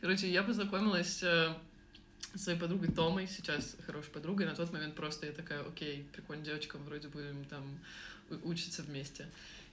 Короче, 0.01 0.33
я 0.33 0.43
познакомилась 0.43 1.23
э, 1.23 1.55
со 2.33 2.39
своей 2.39 2.59
подругой 2.59 2.91
Томой, 2.91 3.29
сейчас 3.29 3.77
хорошей 3.85 4.11
подругой. 4.11 4.47
На 4.47 4.55
тот 4.55 4.73
момент 4.73 4.95
просто 4.95 5.27
я 5.27 5.33
такая, 5.33 5.61
окей, 5.69 6.07
прикольная 6.15 6.47
девочка, 6.47 6.79
вроде 6.79 7.09
будем 7.09 7.45
там 7.45 7.79
учиться 8.43 8.83
вместе. 8.83 9.27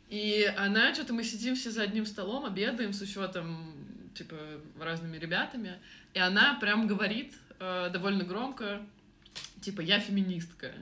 И 0.10 0.44
она, 0.58 0.94
что-то 0.94 1.14
мы 1.14 1.24
сидим 1.24 1.56
все 1.56 1.72
за 1.72 1.84
одним 1.84 2.06
столом, 2.06 2.44
обедаем 2.44 2.92
с 2.92 3.00
учетом, 3.00 3.74
типа, 4.14 4.36
разными 4.78 5.16
ребятами. 5.16 5.80
И 6.14 6.20
она 6.20 6.56
прям 6.56 6.86
говорит 6.86 7.34
э, 7.62 7.90
довольно 7.94 8.24
громко, 8.24 8.82
типа, 9.62 9.82
я 9.82 10.00
феминистка. 10.00 10.74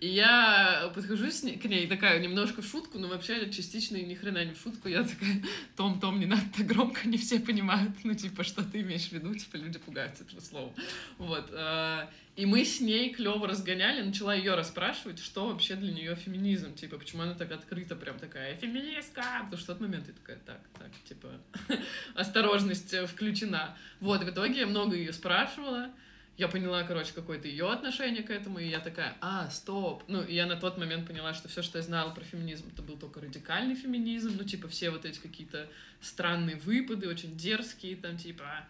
И 0.00 0.08
я 0.08 0.90
подхожу 0.94 1.30
с 1.30 1.42
ней, 1.44 1.56
к 1.56 1.64
ней 1.64 1.86
такая 1.86 2.18
немножко 2.20 2.60
в 2.60 2.66
шутку, 2.66 2.98
но 2.98 3.08
вообще 3.08 3.50
частично 3.50 3.96
и 3.96 4.04
ни 4.04 4.14
хрена 4.14 4.44
не 4.44 4.52
в 4.52 4.60
шутку. 4.60 4.88
Я 4.88 5.04
такая, 5.04 5.42
Том, 5.76 6.00
Том, 6.00 6.18
не 6.20 6.26
надо 6.26 6.42
так 6.54 6.66
громко, 6.66 7.08
не 7.08 7.16
все 7.16 7.38
понимают, 7.40 7.92
ну, 8.02 8.12
типа, 8.14 8.42
что 8.44 8.62
ты 8.64 8.80
имеешь 8.82 9.08
в 9.08 9.12
виду, 9.12 9.34
типа, 9.34 9.56
люди 9.56 9.78
пугаются 9.78 10.24
этого 10.24 10.40
слова. 10.40 10.74
Вот. 11.16 11.48
э, 11.52 12.06
И 12.36 12.44
мы 12.44 12.64
с 12.64 12.80
ней 12.80 13.14
клево 13.14 13.46
разгоняли, 13.46 14.02
начала 14.02 14.34
ее 14.34 14.56
расспрашивать, 14.56 15.20
что 15.20 15.46
вообще 15.46 15.76
для 15.76 15.92
нее 15.92 16.16
феминизм, 16.16 16.74
типа, 16.74 16.98
почему 16.98 17.22
она 17.22 17.34
так 17.34 17.52
открыто 17.52 17.94
прям 17.94 18.18
такая, 18.18 18.56
феминистка, 18.56 19.22
потому 19.44 19.56
что 19.56 19.74
в 19.74 19.78
тот 19.78 19.80
момент 19.80 20.08
я 20.08 20.12
такая, 20.12 20.38
так, 20.44 20.60
так, 20.76 20.90
типа, 21.08 21.28
осторожность 22.16 22.92
э, 22.92 23.06
включена. 23.06 23.76
Вот, 24.00 24.24
в 24.24 24.28
итоге 24.28 24.60
я 24.60 24.66
много 24.66 24.96
ее 24.96 25.12
спрашивала, 25.12 25.90
я 26.36 26.48
поняла, 26.48 26.82
короче, 26.82 27.12
какое-то 27.12 27.46
ее 27.46 27.70
отношение 27.70 28.22
к 28.22 28.30
этому, 28.30 28.58
и 28.58 28.68
я 28.68 28.80
такая, 28.80 29.16
а, 29.20 29.48
стоп. 29.50 30.02
Ну, 30.08 30.22
и 30.22 30.34
я 30.34 30.46
на 30.46 30.56
тот 30.56 30.78
момент 30.78 31.06
поняла, 31.06 31.32
что 31.32 31.48
все, 31.48 31.62
что 31.62 31.78
я 31.78 31.82
знала 31.82 32.10
про 32.10 32.24
феминизм, 32.24 32.66
это 32.72 32.82
был 32.82 32.96
только 32.96 33.20
радикальный 33.20 33.76
феминизм, 33.76 34.34
ну, 34.36 34.44
типа, 34.44 34.68
все 34.68 34.90
вот 34.90 35.04
эти 35.04 35.20
какие-то 35.20 35.68
странные 36.00 36.56
выпады, 36.56 37.08
очень 37.08 37.36
дерзкие, 37.36 37.96
там, 37.96 38.16
типа, 38.16 38.66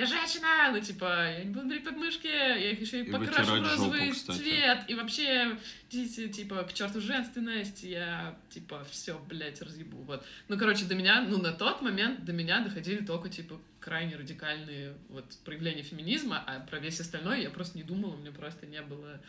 я 0.00 0.06
женщина, 0.06 0.70
ну, 0.72 0.80
типа, 0.80 1.04
я 1.04 1.44
не 1.44 1.50
буду 1.50 1.66
брить 1.66 1.84
подмышки, 1.84 2.26
я 2.26 2.70
их 2.70 2.80
еще 2.80 3.02
и, 3.02 3.06
И 3.06 3.10
покрашу 3.10 3.42
в 3.42 3.56
жопу, 3.56 3.68
розовый 3.68 4.10
кстати. 4.10 4.38
цвет, 4.38 4.84
и 4.88 4.94
вообще, 4.94 5.58
типа, 5.90 6.64
к 6.64 6.72
черту 6.72 7.00
женственность, 7.02 7.82
я, 7.82 8.38
типа, 8.48 8.86
все, 8.90 9.18
блядь, 9.28 9.60
разъебу, 9.60 9.98
вот. 9.98 10.24
Ну, 10.48 10.58
короче, 10.58 10.86
до 10.86 10.94
меня, 10.94 11.20
ну, 11.20 11.36
на 11.36 11.52
тот 11.52 11.82
момент 11.82 12.24
до 12.24 12.32
меня 12.32 12.60
доходили 12.60 13.04
только, 13.04 13.28
типа, 13.28 13.60
крайне 13.78 14.16
радикальные 14.16 14.94
вот 15.10 15.26
проявления 15.44 15.82
феминизма, 15.82 16.42
а 16.46 16.60
про 16.60 16.78
весь 16.78 16.98
остальной 17.00 17.42
я 17.42 17.50
просто 17.50 17.76
не 17.76 17.84
думала, 17.84 18.14
у 18.14 18.18
меня 18.18 18.32
просто 18.32 18.66
не 18.66 18.80
было 18.80 19.20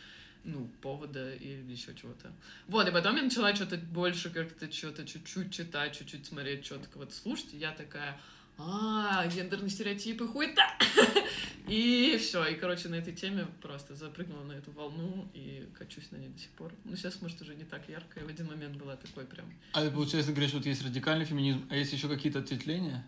ну, 0.43 0.69
повода 0.81 1.36
или 1.36 1.71
еще 1.71 1.93
чего-то. 1.93 2.31
Вот, 2.67 2.88
и 2.88 2.91
потом 2.91 3.17
я 3.17 3.23
начала 3.23 3.53
что-то 3.53 3.77
больше 3.77 4.29
как-то 4.29 4.71
что-то 4.71 5.05
чуть-чуть 5.05 5.53
читать, 5.53 5.97
чуть-чуть 5.97 6.25
смотреть, 6.25 6.65
что-то 6.65 6.88
кого-то 6.88 7.13
слушать, 7.13 7.53
и 7.53 7.57
я 7.57 7.71
такая, 7.71 8.19
а, 8.67 9.28
гендерные 9.28 9.69
стереотипы, 9.69 10.28
хуй-то! 10.28 10.62
И 11.67 12.17
все, 12.19 12.43
и, 12.45 12.56
короче, 12.56 12.89
на 12.89 12.95
этой 12.95 13.13
теме 13.13 13.47
просто 13.62 13.95
запрыгнула 13.95 14.43
на 14.43 14.54
эту 14.54 14.71
волну 14.71 15.30
и 15.34 15.69
качусь 15.78 16.12
на 16.12 16.17
ней 16.17 16.28
до 16.28 16.38
сих 16.39 16.50
пор. 16.50 16.74
Ну, 16.84 16.95
сейчас, 16.97 17.21
может, 17.21 17.39
уже 17.41 17.56
не 17.56 17.63
так 17.63 17.88
ярко, 17.88 18.19
и 18.19 18.24
в 18.24 18.28
один 18.28 18.47
момент 18.47 18.76
была 18.76 18.97
такой 18.97 19.26
прям 19.26 19.45
А 19.71 19.82
ты, 19.82 19.91
получается, 19.91 20.32
говоришь, 20.32 20.54
вот 20.54 20.65
есть 20.65 20.84
радикальный 20.84 21.24
феминизм, 21.24 21.65
а 21.69 21.76
есть 21.76 21.93
еще 21.93 22.10
какие-то 22.10 22.39
ответвления? 22.39 23.08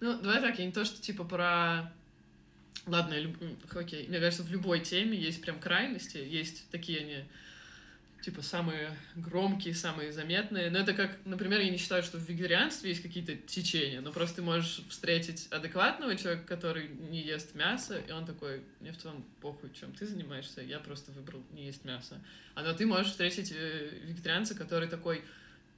Ну, 0.00 0.18
давай 0.18 0.40
так, 0.40 0.58
я 0.58 0.64
не 0.66 0.72
то, 0.72 0.84
что 0.84 1.02
типа 1.02 1.24
про... 1.24 1.92
Ладно, 2.86 3.18
люб- 3.18 3.36
окей. 3.76 4.08
Мне 4.08 4.18
кажется, 4.18 4.44
в 4.44 4.50
любой 4.50 4.80
теме 4.80 5.18
есть 5.18 5.42
прям 5.42 5.60
крайности, 5.60 6.16
есть 6.16 6.70
такие 6.70 7.00
они, 7.00 7.24
типа, 8.22 8.42
самые 8.42 8.96
громкие, 9.16 9.74
самые 9.74 10.12
заметные. 10.12 10.70
Но 10.70 10.78
это 10.78 10.94
как, 10.94 11.18
например, 11.24 11.60
я 11.60 11.70
не 11.70 11.76
считаю, 11.76 12.02
что 12.02 12.18
в 12.18 12.28
вегетарианстве 12.28 12.90
есть 12.90 13.02
какие-то 13.02 13.34
течения, 13.36 14.00
но 14.00 14.12
просто 14.12 14.36
ты 14.36 14.42
можешь 14.42 14.82
встретить 14.88 15.48
адекватного 15.50 16.16
человека, 16.16 16.46
который 16.46 16.88
не 16.88 17.20
ест 17.22 17.54
мясо, 17.54 17.98
и 17.98 18.12
он 18.12 18.26
такой, 18.26 18.62
мне 18.80 18.92
в 18.92 18.98
целом 18.98 19.24
похуй, 19.40 19.70
чем 19.78 19.92
ты 19.92 20.06
занимаешься, 20.06 20.60
я 20.62 20.78
просто 20.78 21.12
выбрал 21.12 21.42
не 21.52 21.66
есть 21.66 21.84
мясо. 21.84 22.20
А 22.54 22.62
но 22.62 22.72
ты 22.72 22.86
можешь 22.86 23.12
встретить 23.12 23.52
э, 23.52 23.90
вегетарианца, 24.04 24.54
который 24.54 24.88
такой, 24.88 25.22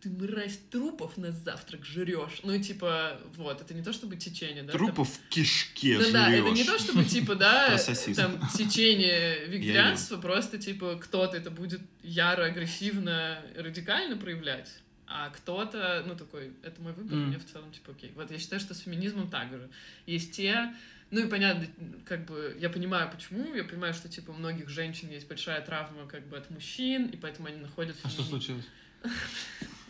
ты 0.02 0.10
мразь 0.10 0.58
трупов 0.70 1.16
на 1.16 1.30
завтрак 1.30 1.84
жрешь. 1.84 2.40
Ну, 2.42 2.60
типа, 2.60 3.20
вот, 3.36 3.60
это 3.60 3.72
не 3.72 3.82
то 3.82 3.92
чтобы 3.92 4.16
течение, 4.16 4.64
да? 4.64 4.72
там- 4.72 4.78
Трупов 4.78 5.08
в 5.08 5.28
кишке 5.28 5.96
ну 5.98 6.10
да, 6.10 6.28
это 6.28 6.50
не 6.50 6.64
то 6.64 6.76
чтобы, 6.76 7.04
типа, 7.04 7.36
да, 7.36 7.78
там, 8.16 8.40
течение 8.48 9.46
вегетарианства, 9.46 10.16
просто, 10.16 10.58
типа, 10.58 10.96
кто-то 10.96 11.36
это 11.36 11.52
будет 11.52 11.80
яро, 12.02 12.46
агрессивно, 12.46 13.38
радикально 13.56 14.16
проявлять, 14.16 14.68
а 15.06 15.30
кто-то, 15.30 16.02
ну, 16.04 16.16
такой, 16.16 16.52
это 16.64 16.82
мой 16.82 16.94
выбор, 16.94 17.16
Мгм. 17.18 17.28
мне 17.28 17.38
в 17.38 17.46
целом, 17.46 17.70
типа, 17.70 17.92
окей. 17.92 18.10
Вот 18.16 18.28
я 18.32 18.38
считаю, 18.40 18.58
что 18.60 18.74
с 18.74 18.80
феминизмом 18.80 19.30
так 19.30 19.50
же. 19.50 19.70
Есть 20.06 20.32
те, 20.32 20.74
ну 21.12 21.20
и 21.24 21.28
понятно, 21.28 21.68
как 22.06 22.26
бы, 22.26 22.56
я 22.58 22.70
понимаю, 22.70 23.08
почему, 23.08 23.54
я 23.54 23.62
понимаю, 23.62 23.94
что, 23.94 24.08
типа, 24.08 24.32
у 24.32 24.34
многих 24.34 24.68
женщин 24.68 25.10
есть 25.10 25.28
большая 25.28 25.60
травма, 25.60 26.08
как 26.08 26.26
бы, 26.26 26.36
от 26.36 26.50
мужчин, 26.50 27.06
и 27.06 27.16
поэтому 27.16 27.46
они 27.46 27.58
находят 27.58 27.96
А 28.02 28.08
что 28.08 28.24
случилось? 28.24 28.64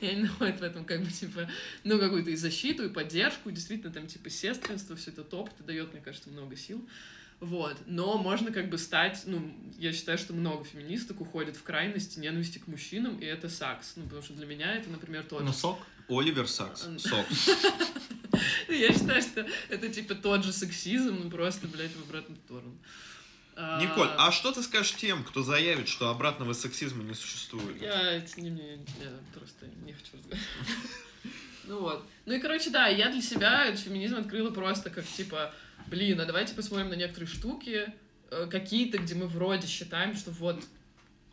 и 0.00 0.06
они 0.06 0.22
находят 0.22 0.60
в 0.60 0.62
этом 0.62 0.84
как 0.84 1.02
бы 1.02 1.10
типа, 1.10 1.48
ну, 1.84 1.98
какую-то 1.98 2.30
и 2.30 2.36
защиту, 2.36 2.84
и 2.84 2.88
поддержку, 2.88 3.48
и 3.48 3.52
действительно 3.52 3.92
там 3.92 4.06
типа 4.06 4.30
сестринство, 4.30 4.96
все 4.96 5.10
это 5.10 5.24
топ, 5.24 5.50
это 5.54 5.64
дает, 5.64 5.92
мне 5.92 6.02
кажется, 6.02 6.30
много 6.30 6.56
сил. 6.56 6.86
Вот. 7.40 7.76
Но 7.86 8.16
можно 8.16 8.50
как 8.50 8.70
бы 8.70 8.78
стать, 8.78 9.22
ну, 9.26 9.54
я 9.78 9.92
считаю, 9.92 10.16
что 10.16 10.32
много 10.32 10.64
феминисток 10.64 11.20
уходят 11.20 11.56
в 11.56 11.62
крайность 11.62 12.16
ненависти 12.16 12.58
к 12.58 12.66
мужчинам, 12.66 13.18
и 13.18 13.26
это 13.26 13.48
сакс. 13.48 13.92
Ну, 13.96 14.04
потому 14.04 14.22
что 14.22 14.32
для 14.32 14.46
меня 14.46 14.74
это, 14.74 14.88
например, 14.88 15.24
тот 15.24 15.42
Ну, 15.42 15.48
же 15.52 15.54
сок? 15.54 15.78
Оливер 16.08 16.48
Сакс. 16.48 16.86
Сокс. 16.98 17.48
Я 18.68 18.92
считаю, 18.92 19.20
что 19.22 19.46
это 19.68 19.88
типа 19.88 20.14
тот 20.14 20.44
же 20.44 20.52
сексизм, 20.52 21.18
ну 21.22 21.30
просто, 21.30 21.66
блядь, 21.66 21.90
в 21.90 22.02
обратную 22.08 22.38
сторону. 22.44 22.76
А, 23.58 23.80
Николь, 23.80 24.10
а 24.18 24.30
что 24.32 24.52
ты 24.52 24.62
скажешь 24.62 24.94
тем, 24.96 25.24
кто 25.24 25.42
заявит, 25.42 25.88
что 25.88 26.10
обратного 26.10 26.52
сексизма 26.52 27.02
не 27.02 27.14
существует? 27.14 27.80
Я 27.80 28.20
с 28.20 28.36
ними 28.36 28.84
я 29.00 29.10
просто 29.34 29.66
не 29.84 29.92
хочу 29.92 30.12
разговаривать. 30.14 30.46
Ну 31.68 31.80
вот. 31.80 32.06
Ну 32.26 32.34
и, 32.34 32.38
короче, 32.38 32.70
да, 32.70 32.86
я 32.86 33.10
для 33.10 33.20
себя 33.20 33.64
этот 33.64 33.80
феминизм 33.80 34.18
открыла 34.18 34.52
просто 34.52 34.88
как, 34.88 35.04
типа, 35.04 35.52
блин, 35.88 36.20
а 36.20 36.24
давайте 36.24 36.54
посмотрим 36.54 36.90
на 36.90 36.94
некоторые 36.94 37.28
штуки, 37.28 37.92
э, 38.30 38.46
какие-то, 38.48 38.98
где 38.98 39.16
мы 39.16 39.26
вроде 39.26 39.66
считаем, 39.66 40.14
что 40.14 40.30
вот 40.30 40.62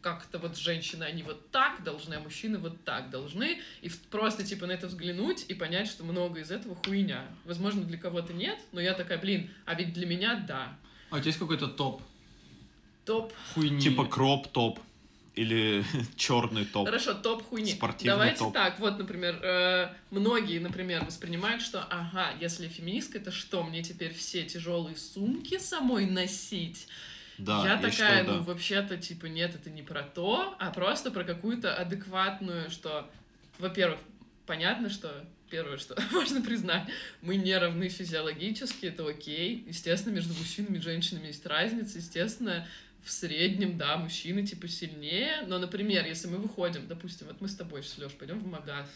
как-то 0.02 0.40
вот 0.40 0.58
женщины, 0.58 1.04
они 1.04 1.22
вот 1.22 1.52
так 1.52 1.84
должны, 1.84 2.16
а 2.16 2.20
мужчины 2.20 2.58
вот 2.58 2.84
так 2.84 3.12
должны, 3.12 3.62
и 3.84 3.92
просто, 4.10 4.44
типа, 4.44 4.66
на 4.66 4.72
это 4.72 4.88
взглянуть 4.88 5.46
и 5.50 5.54
понять, 5.54 5.88
что 5.88 6.04
много 6.04 6.40
из 6.40 6.50
этого 6.50 6.76
хуйня. 6.84 7.28
Возможно, 7.46 7.84
для 7.84 8.00
кого-то 8.00 8.34
нет, 8.34 8.58
но 8.72 8.82
я 8.82 8.96
такая, 8.96 9.20
блин, 9.20 9.52
а 9.66 9.76
ведь 9.76 9.94
для 9.94 10.08
меня 10.08 10.44
да. 10.48 10.76
А 11.12 11.18
у 11.18 11.20
тебя 11.20 11.28
есть 11.28 11.38
какой-то 11.38 11.68
топ 11.68 12.02
Топ 13.06 13.34
хуйни? 13.54 13.82
Типа 13.82 14.06
кроп-топ. 14.06 14.80
Или 15.36 15.84
черный 16.16 16.64
топ. 16.64 16.86
Хорошо, 16.86 17.16
топ 17.16 17.44
хуйни. 17.44 17.72
Спортивный 17.72 18.14
Давайте 18.14 18.40
топ. 18.40 18.54
так, 18.54 18.80
вот, 18.80 19.00
например, 19.00 19.40
э, 19.42 19.90
многие, 20.12 20.60
например, 20.60 21.04
воспринимают, 21.06 21.64
что, 21.64 21.84
ага, 21.90 22.30
если 22.40 22.66
я 22.66 22.70
феминистка, 22.70 23.18
это 23.18 23.32
что, 23.32 23.64
мне 23.64 23.82
теперь 23.82 24.14
все 24.14 24.44
тяжелые 24.44 24.96
сумки 24.96 25.58
самой 25.58 26.06
носить? 26.06 26.88
Да, 27.40 27.64
я 27.64 27.72
я 27.72 27.76
такая, 27.78 27.92
считаю, 27.92 28.26
ну, 28.26 28.34
да. 28.34 28.40
вообще-то, 28.42 28.98
типа, 28.98 29.26
нет, 29.26 29.56
это 29.56 29.72
не 29.72 29.82
про 29.82 30.04
то, 30.04 30.56
а 30.60 30.70
просто 30.70 31.10
про 31.10 31.24
какую-то 31.24 31.74
адекватную, 31.76 32.70
что, 32.70 33.10
во-первых, 33.58 34.00
понятно, 34.46 34.90
что 34.90 35.26
первое, 35.50 35.78
что 35.78 35.96
можно 36.12 36.42
признать, 36.42 36.88
мы 37.22 37.36
не 37.36 37.58
равны 37.58 37.90
физиологически, 37.90 38.88
это 38.88 39.08
окей. 39.08 39.64
Естественно, 39.68 40.14
между 40.14 40.34
мужчинами 40.34 40.78
и 40.78 40.82
женщинами 40.82 41.28
есть 41.28 41.46
разница. 41.46 41.98
Естественно, 41.98 42.68
в 43.04 43.12
среднем, 43.12 43.78
да, 43.78 43.98
мужчины, 43.98 44.46
типа, 44.46 44.68
сильнее. 44.68 45.44
Но, 45.48 45.60
например, 45.60 46.06
если 46.06 46.28
мы 46.28 46.38
выходим, 46.38 46.88
допустим, 46.88 47.28
вот 47.28 47.42
мы 47.42 47.48
с 47.48 47.56
тобой, 47.56 47.84
Леш, 47.98 48.14
пойдем 48.14 48.40
в 48.40 48.48
магаз, 48.48 48.88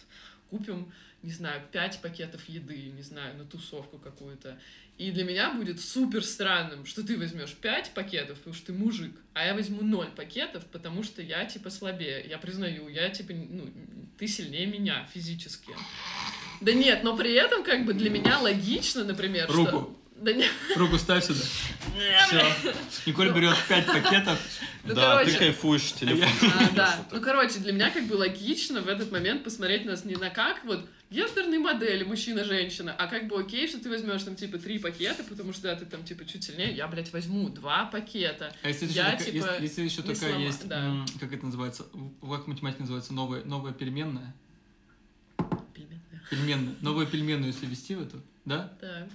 купим, 0.50 0.91
не 1.24 1.32
знаю, 1.32 1.62
пять 1.72 2.00
пакетов 2.02 2.48
еды, 2.48 2.91
не 2.96 3.02
знаю, 3.02 3.38
на 3.38 3.46
тусовку 3.46 3.98
какую-то. 3.98 4.58
И 4.98 5.12
для 5.12 5.24
меня 5.24 5.54
будет 5.54 5.80
супер 5.80 6.24
странным, 6.24 6.86
что 6.86 7.06
ты 7.06 7.17
возьмешь 7.17 7.54
5 7.54 7.91
пакетов, 7.93 8.39
потому 8.39 8.56
что 8.56 8.67
ты 8.67 8.74
мужик, 8.74 9.15
а 9.34 9.46
я 9.46 9.54
возьму 9.54 9.84
0 9.84 10.08
пакетов, 10.15 10.65
потому 10.65 11.04
что 11.04 11.22
я, 11.22 11.46
типа, 11.46 11.70
слабее. 11.70 12.26
Я 12.28 12.39
признаю, 12.39 12.88
я, 12.88 13.10
типа, 13.10 13.34
ну, 13.34 13.70
ты 14.17 14.28
сильнее 14.28 14.65
меня 14.65 15.08
физически. 15.13 15.76
Да 16.62 16.74
нет, 16.74 17.04
но 17.04 17.15
при 17.15 17.34
этом, 17.34 17.63
как 17.63 17.86
бы, 17.86 17.93
для 17.93 18.10
меня 18.10 18.39
логично, 18.39 19.04
например, 19.04 19.48
Руку. 19.52 19.67
что... 19.67 19.98
Да 20.19 20.34
нет, 20.34 20.51
Руку 20.75 20.97
ставь 20.97 21.23
сюда. 21.25 21.39
Все. 22.27 22.43
Николь 23.06 23.32
берет 23.34 23.56
пять 23.69 23.86
пакетов. 23.86 24.39
ну, 24.84 24.95
да, 24.95 25.17
короче. 25.17 25.32
ты 25.34 25.38
кайфуешь 25.38 25.93
телефон. 25.93 26.51
А, 26.60 26.69
да. 26.75 27.06
Ну, 27.12 27.21
короче, 27.21 27.60
для 27.60 27.71
меня 27.71 27.91
как 27.91 28.06
бы 28.08 28.15
логично 28.15 28.82
в 28.82 28.88
этот 28.88 29.12
момент 29.12 29.43
посмотреть 29.43 29.86
нас 29.86 30.06
не 30.06 30.15
на 30.15 30.30
как 30.32 30.63
вот 30.65 30.89
гендерные 31.12 31.60
модели, 31.60 32.03
мужчина-женщина, 32.03 32.95
а 32.97 33.06
как 33.08 33.27
бы 33.27 33.39
окей, 33.39 33.67
что 33.67 33.80
ты 33.80 33.89
возьмешь 33.89 34.23
там 34.23 34.36
типа 34.36 34.58
три 34.58 34.80
пакета, 34.80 35.23
потому 35.23 35.53
что 35.53 35.63
да, 35.63 35.75
ты 35.75 35.86
там 35.86 36.03
типа 36.03 36.25
чуть 36.25 36.43
сильнее, 36.43 36.73
я, 36.73 36.88
блядь, 36.88 37.13
возьму 37.13 37.49
два 37.49 37.86
пакета. 37.86 38.51
А 38.63 38.67
если, 38.69 38.88
Я, 38.88 39.10
еще, 39.10 39.17
такая, 39.17 39.32
типа, 39.34 39.36
если, 39.45 39.62
если 39.63 39.82
еще 39.84 40.01
не 40.01 40.13
такая 40.15 40.34
слома- 40.34 40.45
есть, 40.45 40.67
да. 40.67 40.80
м, 40.84 41.06
как 41.19 41.32
это 41.32 41.45
называется, 41.45 41.86
в- 41.93 42.30
как 42.36 42.45
в 42.45 42.47
математике 42.47 42.82
называется, 42.82 43.13
новая, 43.13 43.43
новая 43.45 43.71
переменная? 43.71 44.34
Пельменная. 45.73 46.23
Пельменная. 46.30 46.75
Новую 46.82 47.06
пельменную, 47.08 47.51
если 47.53 47.67
ввести 47.67 47.93
в 47.95 48.01
эту, 48.01 48.21
да? 48.45 48.73
Да. 48.82 49.08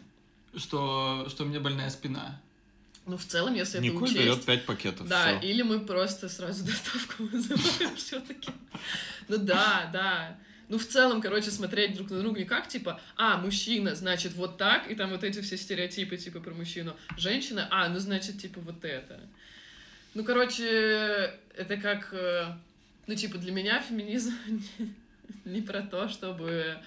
Что, 0.57 1.27
что 1.29 1.45
у 1.45 1.47
меня 1.47 1.61
больная 1.61 1.91
спина. 1.91 2.41
Ну, 3.07 3.17
в 3.17 3.25
целом, 3.25 3.55
если 3.55 3.81
это 3.81 3.87
Николь 3.87 4.05
учесть... 4.05 4.19
берет 4.19 4.45
5 4.45 4.67
пакетов. 4.67 5.09
Да, 5.09 5.39
всё. 5.39 5.49
или 5.49 5.63
мы 5.63 5.81
просто 5.81 6.29
сразу 6.29 6.65
доставку 6.67 7.25
вызываем 7.25 7.97
все-таки. 7.97 8.51
Ну 9.29 9.39
да, 9.39 9.91
да. 9.93 10.39
Ну, 10.69 10.79
в 10.79 10.87
целом, 10.87 11.21
короче, 11.21 11.51
смотреть 11.51 11.95
друг 11.95 12.11
на 12.11 12.21
друга 12.21 12.39
не 12.39 12.47
как, 12.47 12.69
типа, 12.69 13.01
а, 13.17 13.37
мужчина, 13.37 13.95
значит, 13.95 14.35
вот 14.35 14.57
так, 14.57 14.91
и 14.91 14.95
там 14.95 15.11
вот 15.11 15.25
эти 15.25 15.41
все 15.43 15.57
стереотипы, 15.57 16.17
типа, 16.17 16.41
про 16.41 16.55
мужчину. 16.55 16.97
Женщина, 17.19 17.69
а, 17.71 17.89
ну, 17.89 17.99
значит, 17.99 18.41
типа, 18.41 18.61
вот 18.61 18.85
это. 18.85 19.21
Ну, 20.15 20.25
короче, 20.25 21.35
это 21.57 21.77
как, 21.77 22.09
э, 22.13 22.55
ну, 23.07 23.15
типа, 23.15 23.39
для 23.39 23.53
меня 23.53 23.83
феминизм 23.83 24.33
не 25.45 25.61
про 25.61 25.83
то, 25.83 26.09
чтобы 26.09 26.79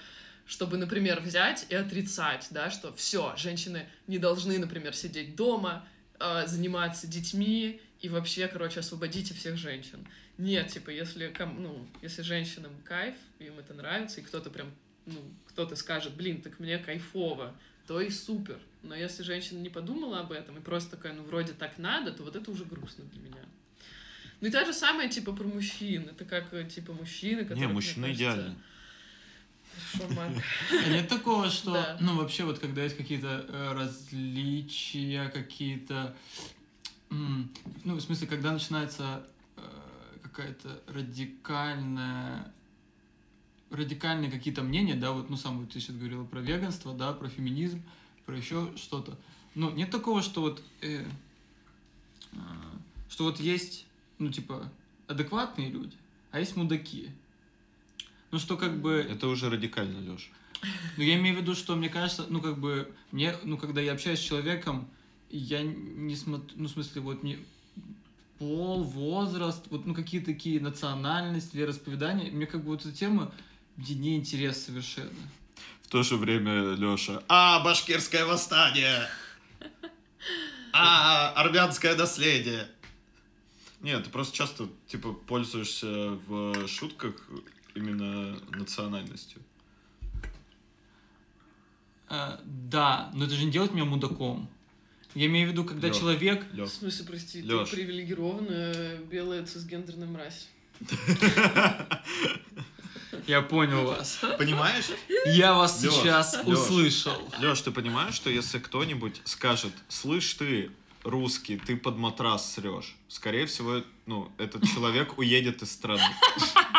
чтобы, 0.46 0.78
например, 0.78 1.20
взять 1.22 1.66
и 1.70 1.76
отрицать, 1.76 2.48
да, 2.52 2.70
что 2.70 2.94
все, 2.94 3.36
женщины 3.36 3.88
не 4.08 4.20
должны, 4.20 4.60
например, 4.60 4.96
сидеть 4.96 5.36
дома, 5.36 5.88
э, 6.20 6.46
заниматься 6.48 7.08
детьми 7.08 7.82
и 8.00 8.10
вообще, 8.10 8.48
короче, 8.48 8.82
освободите 8.82 9.34
всех 9.34 9.58
женщин. 9.58 10.06
Нет, 10.38 10.68
типа, 10.68 10.90
если, 10.90 11.34
ну, 11.58 11.88
если 12.02 12.22
женщинам 12.22 12.72
кайф, 12.84 13.16
им 13.40 13.58
это 13.58 13.74
нравится, 13.74 14.22
и 14.22 14.24
кто-то 14.24 14.50
прям, 14.50 14.72
ну, 15.06 15.20
кто-то 15.48 15.76
скажет, 15.76 16.14
блин, 16.14 16.42
так 16.42 16.60
мне 16.60 16.78
кайфово, 16.78 17.56
то 17.88 18.02
и 18.02 18.10
супер. 18.10 18.60
Но 18.84 18.96
если 18.96 19.24
женщина 19.24 19.60
не 19.60 19.70
подумала 19.70 20.20
об 20.20 20.32
этом 20.32 20.58
и 20.58 20.62
просто 20.62 20.92
такая, 20.98 21.14
ну, 21.14 21.24
вроде 21.24 21.54
так 21.54 21.78
надо, 21.78 22.12
то 22.12 22.24
вот 22.24 22.36
это 22.36 22.52
уже 22.52 22.66
грустно 22.66 23.06
для 23.06 23.22
меня. 23.22 23.42
Ну 24.42 24.48
и 24.48 24.52
то 24.52 24.64
же 24.66 24.74
самое, 24.74 25.10
типа, 25.10 25.34
про 25.34 25.46
мужчин. 25.46 26.10
Это 26.10 26.26
как, 26.26 26.54
э, 26.54 26.66
типа, 26.66 26.94
мужчины, 26.94 27.44
которые... 27.44 27.62
Не, 27.62 27.66
мне 27.66 27.74
мужчина 27.74 28.08
кажется. 28.08 28.56
А 30.72 30.90
нет 30.90 31.08
такого, 31.08 31.50
что, 31.50 31.74
Да. 31.74 31.98
ну, 32.00 32.18
вообще, 32.18 32.44
вот 32.44 32.60
когда 32.60 32.84
есть 32.84 32.98
какие-то 32.98 33.46
э, 33.48 33.74
различия, 33.74 35.30
какие-то, 35.30 36.16
ну, 37.10 37.96
в 37.96 38.02
смысле, 38.02 38.28
когда 38.28 38.52
начинается 38.52 39.26
э, 39.58 39.62
какая-то 40.24 40.82
радикальная, 40.88 42.52
радикальные 43.70 44.32
какие-то 44.32 44.64
мнения, 44.64 44.96
да, 44.96 45.12
вот, 45.12 45.30
ну, 45.30 45.38
сам 45.38 45.60
вот 45.60 45.72
ты 45.72 45.80
сейчас 45.80 45.96
говорила 45.96 46.26
про 46.26 46.40
веганство, 46.40 46.94
да, 46.94 47.14
про 47.14 47.30
феминизм, 47.30 47.82
про 48.26 48.36
еще 48.36 48.72
что-то. 48.76 49.18
Ну, 49.54 49.72
нет 49.72 49.90
такого, 49.92 50.22
что 50.22 50.42
вот, 50.42 50.62
э, 50.82 51.06
э, 52.34 52.38
что 53.10 53.24
вот 53.26 53.40
есть, 53.40 53.86
ну, 54.20 54.30
типа, 54.30 54.70
адекватные 55.08 55.70
люди, 55.70 55.96
а 56.32 56.40
есть 56.40 56.56
мудаки. 56.58 57.12
Ну, 58.36 58.40
что 58.40 58.58
как 58.58 58.82
бы... 58.82 58.96
Это 59.10 59.30
уже 59.30 59.50
радикально, 59.50 60.12
Леш. 60.12 60.30
Ну, 60.98 61.04
я 61.04 61.16
имею 61.16 61.38
в 61.38 61.40
виду, 61.40 61.56
что 61.56 61.74
мне 61.78 61.88
кажется, 61.88 62.26
ну, 62.28 62.42
как 62.42 62.58
бы, 62.58 62.94
мне, 63.14 63.34
ну, 63.44 63.58
когда 63.58 63.80
я 63.80 63.94
общаюсь 63.94 64.20
с 64.20 64.24
человеком, 64.24 64.90
я 65.30 65.62
не 65.64 66.18
смотрю, 66.18 66.50
ну, 66.58 66.68
в 66.68 66.72
смысле, 66.72 67.02
вот 67.02 67.24
не 67.24 67.38
пол, 68.38 68.84
возраст, 68.84 69.66
вот, 69.70 69.86
ну, 69.86 69.94
какие 69.96 70.20
такие 70.20 70.60
национальности, 70.60 71.56
вероисповедания, 71.56 72.30
мне 72.30 72.46
как 72.46 72.66
бы 72.66 72.72
вот 72.72 72.82
эта 72.82 72.92
тема 72.92 73.32
мне 73.78 73.96
не 73.96 74.18
интерес 74.18 74.66
совершенно. 74.66 75.12
В 75.84 75.88
то 75.88 76.04
же 76.04 76.18
время 76.18 76.76
Леша. 76.76 77.24
А, 77.30 77.64
башкирское 77.64 78.26
восстание! 78.26 79.08
А, 80.74 81.30
армянское 81.38 81.96
наследие! 81.96 82.68
Нет, 83.80 84.04
ты 84.04 84.10
просто 84.10 84.36
часто, 84.36 84.68
типа, 84.88 85.14
пользуешься 85.14 86.20
в 86.28 86.68
шутках 86.68 87.16
именно 87.76 88.40
национальностью. 88.52 89.42
А, 92.08 92.40
да, 92.46 93.12
но 93.14 93.26
это 93.26 93.36
же 93.36 93.46
не 93.46 93.52
делает 93.52 93.74
меня 93.74 93.86
мудаком. 93.86 94.50
Я 95.14 95.28
имею 95.28 95.48
в 95.50 95.52
виду, 95.52 95.64
когда 95.64 95.88
Лёх. 95.88 95.98
человек... 95.98 96.46
В 96.52 96.56
Лёш. 96.56 96.70
смысле, 96.72 97.06
прости, 97.06 97.42
Лёш. 97.42 97.70
ты 97.70 97.76
привилегированная 97.78 98.98
белая 98.98 99.46
цисгендерная 99.46 100.08
мразь. 100.08 100.48
Я 103.28 103.42
понял 103.42 103.86
вас. 103.86 104.20
Понимаешь? 104.38 104.86
Я 105.26 105.54
вас 105.54 105.82
Лёш, 105.82 105.94
сейчас 105.96 106.36
Лёш. 106.46 106.60
услышал. 106.60 107.18
Леш, 107.40 107.62
ты 107.62 107.72
понимаешь, 107.72 108.14
что 108.14 108.30
если 108.30 108.60
кто-нибудь 108.60 109.22
скажет, 109.24 109.74
слышь 109.88 110.34
ты, 110.34 110.70
русский, 111.06 111.58
ты 111.58 111.78
под 111.78 111.98
матрас 111.98 112.54
срешь, 112.54 112.96
скорее 113.08 113.46
всего, 113.46 113.84
ну, 114.06 114.32
этот 114.38 114.64
человек 114.68 115.18
уедет 115.18 115.62
из 115.62 115.72
страны. 115.72 116.04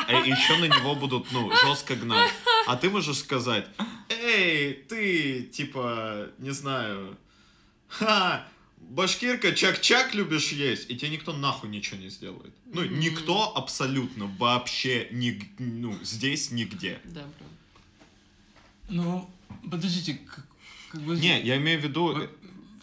А 0.08 0.12
еще 0.12 0.58
на 0.58 0.66
него 0.66 0.94
будут, 0.94 1.32
ну, 1.32 1.50
жестко 1.64 1.94
гнать. 1.94 2.32
А 2.66 2.76
ты 2.76 2.90
можешь 2.90 3.18
сказать, 3.18 3.66
эй, 4.08 4.74
ты, 4.74 5.42
типа, 5.42 6.30
не 6.38 6.50
знаю, 6.50 7.16
ха, 7.88 8.46
башкирка, 8.78 9.52
чак-чак 9.52 10.14
любишь 10.14 10.52
есть, 10.52 10.90
и 10.90 10.96
тебе 10.96 11.10
никто 11.10 11.32
нахуй 11.32 11.70
ничего 11.70 12.00
не 12.00 12.10
сделает. 12.10 12.54
Ну, 12.66 12.84
никто 12.84 13.56
абсолютно 13.56 14.26
вообще, 14.38 15.08
ни, 15.12 15.40
ну, 15.58 15.96
здесь 16.02 16.50
нигде. 16.50 17.00
Да, 17.04 17.22
правда. 17.22 17.54
Ну, 18.88 19.30
подождите, 19.70 20.14
как, 20.14 20.46
как 20.90 21.00
бы... 21.02 21.16
Не, 21.16 21.40
я 21.42 21.56
имею 21.56 21.80
в 21.80 21.84
виду, 21.84 22.28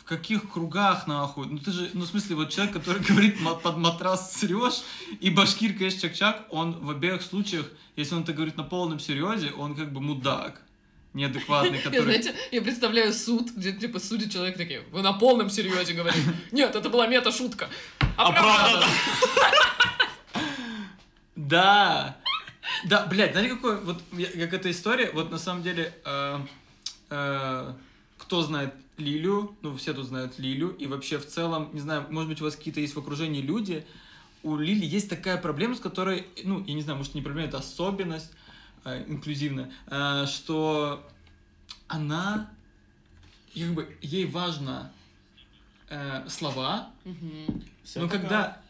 В 0.04 0.10
каких 0.10 0.52
кругах, 0.52 1.08
нахуй? 1.08 1.48
Ну 1.48 1.58
ты 1.60 1.72
же, 1.72 1.90
ну 1.94 2.02
в 2.02 2.08
смысле, 2.08 2.36
вот 2.36 2.50
человек, 2.50 2.74
который 2.74 3.02
говорит 3.08 3.40
«ма- 3.40 3.56
под 3.56 3.78
матрас 3.78 4.34
срешь, 4.38 4.82
и 5.22 5.30
башкирка 5.30 5.86
есть 5.86 6.02
чак-чак, 6.02 6.46
он 6.50 6.74
в 6.74 6.90
обеих 6.90 7.22
случаях, 7.22 7.66
если 7.96 8.16
он 8.16 8.24
это 8.24 8.34
говорит 8.34 8.58
на 8.58 8.64
полном 8.64 9.00
серьезе, 9.00 9.52
он 9.52 9.76
как 9.76 9.94
бы 9.94 10.02
мудак, 10.02 10.62
неадекватный, 11.14 11.78
Я, 11.78 11.84
который... 11.84 12.02
знаете, 12.04 12.36
я 12.52 12.62
представляю 12.62 13.14
суд, 13.14 13.52
где 13.56 13.72
типа 13.72 14.00
судит 14.00 14.32
человек 14.34 14.58
такие, 14.58 14.82
вы 14.92 15.02
на 15.02 15.14
полном 15.14 15.50
серьезе 15.50 15.94
говорите. 15.94 16.20
Нет, 16.52 16.76
это 16.76 16.90
была 16.90 17.08
мета-шутка. 17.08 17.70
Оправдано. 18.18 18.86
Да! 21.36 22.18
Да, 22.86 23.06
блядь, 23.06 23.32
знаете, 23.32 23.56
какой, 23.56 23.80
вот, 23.82 24.02
я- 24.12 24.28
как 24.48 24.54
эта 24.54 24.70
история, 24.72 25.12
вот 25.14 25.32
на 25.32 25.38
самом 25.38 25.64
деле, 25.64 25.94
э, 26.04 26.40
э, 27.10 27.74
кто 28.18 28.42
знает 28.42 28.74
Лилю, 28.98 29.56
ну, 29.62 29.76
все 29.76 29.94
тут 29.94 30.06
знают 30.06 30.38
Лилю, 30.40 30.70
и 30.70 30.88
вообще 30.88 31.18
в 31.18 31.26
целом, 31.28 31.70
не 31.74 31.80
знаю, 31.80 32.06
может 32.10 32.30
быть, 32.30 32.42
у 32.42 32.44
вас 32.46 32.56
какие-то 32.56 32.80
есть 32.80 32.96
в 32.96 33.00
окружении 33.00 33.42
люди, 33.42 33.86
у 34.44 34.56
Лили 34.58 34.86
есть 34.86 35.10
такая 35.10 35.38
проблема, 35.38 35.76
с 35.76 35.80
которой, 35.80 36.28
ну, 36.44 36.64
я 36.66 36.74
не 36.74 36.82
знаю, 36.82 36.98
может, 36.98 37.16
не 37.16 37.22
проблема, 37.22 37.48
это 37.48 37.58
особенность 37.58 38.32
э, 38.86 39.04
инклюзивная, 39.08 39.72
э, 39.88 40.26
что 40.28 41.04
она, 41.88 42.52
как 43.56 43.74
бы, 43.74 43.98
ей 44.02 44.26
важно 44.26 44.92
э, 45.90 46.28
слова, 46.30 46.90
Мгм. 47.06 47.64
но 47.96 48.10
когда 48.10 48.62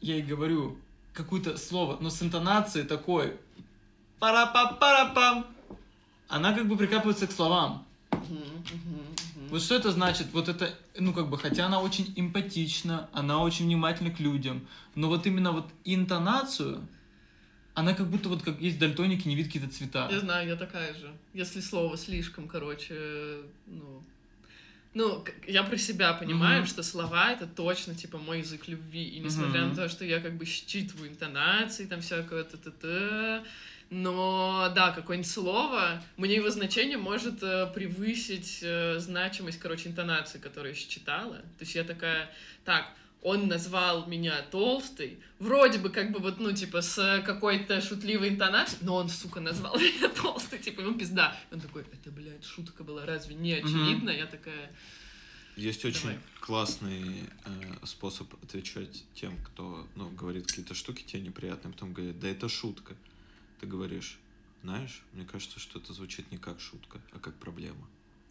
я 0.00 0.16
ей 0.16 0.22
говорю 0.22 0.78
какое-то 1.12 1.56
слово, 1.56 1.96
но 2.00 2.10
с 2.10 2.22
интонацией 2.22 2.86
такой 2.86 3.36
пара 4.18 4.46
па 4.52 4.72
пара 4.74 5.12
пам 5.14 5.46
она 6.28 6.52
как 6.52 6.68
бы 6.68 6.76
прикапывается 6.76 7.26
к 7.26 7.32
словам. 7.32 7.86
Мгм, 8.10 8.64
мгм. 9.46 9.52
Вот 9.52 9.62
что 9.62 9.74
это 9.74 9.90
значит? 9.92 10.26
Вот 10.32 10.48
это, 10.48 10.74
ну 10.98 11.12
как 11.12 11.28
бы, 11.28 11.38
хотя 11.38 11.66
она 11.66 11.80
очень 11.80 12.12
эмпатична, 12.16 13.08
она 13.12 13.42
очень 13.42 13.66
внимательна 13.66 14.10
к 14.10 14.20
людям, 14.20 14.66
но 14.94 15.08
вот 15.08 15.26
именно 15.26 15.52
вот 15.52 15.66
интонацию, 15.84 16.86
она 17.74 17.94
как 17.94 18.08
будто 18.08 18.28
вот 18.28 18.42
как 18.42 18.60
есть 18.60 18.78
дальтоники, 18.78 19.28
не 19.28 19.34
видят 19.36 19.52
какие-то 19.52 19.74
цвета. 19.74 20.08
Я 20.10 20.20
знаю, 20.20 20.48
я 20.48 20.56
такая 20.56 20.94
же. 20.94 21.12
Если 21.34 21.60
слово 21.60 21.96
слишком, 21.96 22.48
короче, 22.48 23.38
ну... 23.66 24.02
Ну, 24.94 25.22
я 25.46 25.62
про 25.62 25.76
себя 25.76 26.14
понимаю, 26.14 26.60
Мгм. 26.62 26.68
что 26.68 26.82
слова 26.82 27.30
это 27.30 27.46
точно, 27.46 27.94
типа, 27.94 28.16
мой 28.16 28.38
язык 28.38 28.66
любви. 28.66 29.04
И 29.04 29.18
несмотря 29.18 29.60
Мгм. 29.60 29.70
на 29.70 29.76
то, 29.76 29.88
что 29.90 30.06
я 30.06 30.20
как 30.20 30.38
бы 30.38 30.46
считываю 30.46 31.10
интонации, 31.10 31.84
там 31.84 32.00
всякое 32.00 32.44
т-т-т, 32.44 33.44
но, 33.90 34.72
да, 34.74 34.90
какое-нибудь 34.90 35.30
слово, 35.30 36.02
мне 36.16 36.34
его 36.34 36.50
значение 36.50 36.98
может 36.98 37.42
э, 37.42 37.70
превысить 37.72 38.58
э, 38.62 38.98
значимость, 38.98 39.60
короче, 39.60 39.88
интонации, 39.88 40.38
которую 40.38 40.74
я 40.74 40.78
считала. 40.78 41.36
То 41.36 41.60
есть 41.60 41.74
я 41.76 41.84
такая, 41.84 42.28
так, 42.64 42.86
он 43.22 43.46
назвал 43.46 44.06
меня 44.06 44.42
толстой, 44.50 45.18
вроде 45.38 45.78
бы 45.78 45.90
как 45.90 46.10
бы 46.10 46.18
вот, 46.18 46.40
ну, 46.40 46.52
типа, 46.52 46.80
с 46.80 47.22
какой-то 47.24 47.80
шутливой 47.80 48.30
интонацией, 48.30 48.84
но 48.84 48.96
он, 48.96 49.08
сука, 49.08 49.40
назвал 49.40 49.76
меня 49.78 50.08
толстой, 50.08 50.58
типа, 50.58 50.80
ему 50.80 50.98
пизда. 50.98 51.36
Он 51.52 51.60
такой, 51.60 51.82
это, 51.82 52.10
блядь, 52.10 52.44
шутка 52.44 52.82
была, 52.82 53.06
разве 53.06 53.36
не 53.36 53.52
очевидно? 53.52 54.10
Я 54.10 54.26
такая, 54.26 54.72
Есть 55.56 55.84
очень 55.84 56.02
Давай. 56.02 56.18
классный 56.40 57.24
э, 57.44 57.50
способ 57.84 58.32
отвечать 58.42 59.04
тем, 59.14 59.36
кто 59.44 59.86
ну, 59.94 60.08
говорит 60.10 60.48
какие-то 60.48 60.74
штуки 60.74 61.04
тебе 61.04 61.22
неприятные, 61.22 61.72
потом 61.72 61.92
говорит, 61.92 62.18
да 62.18 62.28
это 62.28 62.48
шутка. 62.48 62.96
Ты 63.60 63.66
говоришь, 63.66 64.18
знаешь, 64.62 65.02
мне 65.12 65.24
кажется, 65.24 65.58
что 65.60 65.78
это 65.78 65.92
звучит 65.92 66.30
не 66.30 66.38
как 66.38 66.60
шутка, 66.60 67.00
а 67.12 67.18
как 67.18 67.34
проблема. 67.36 67.86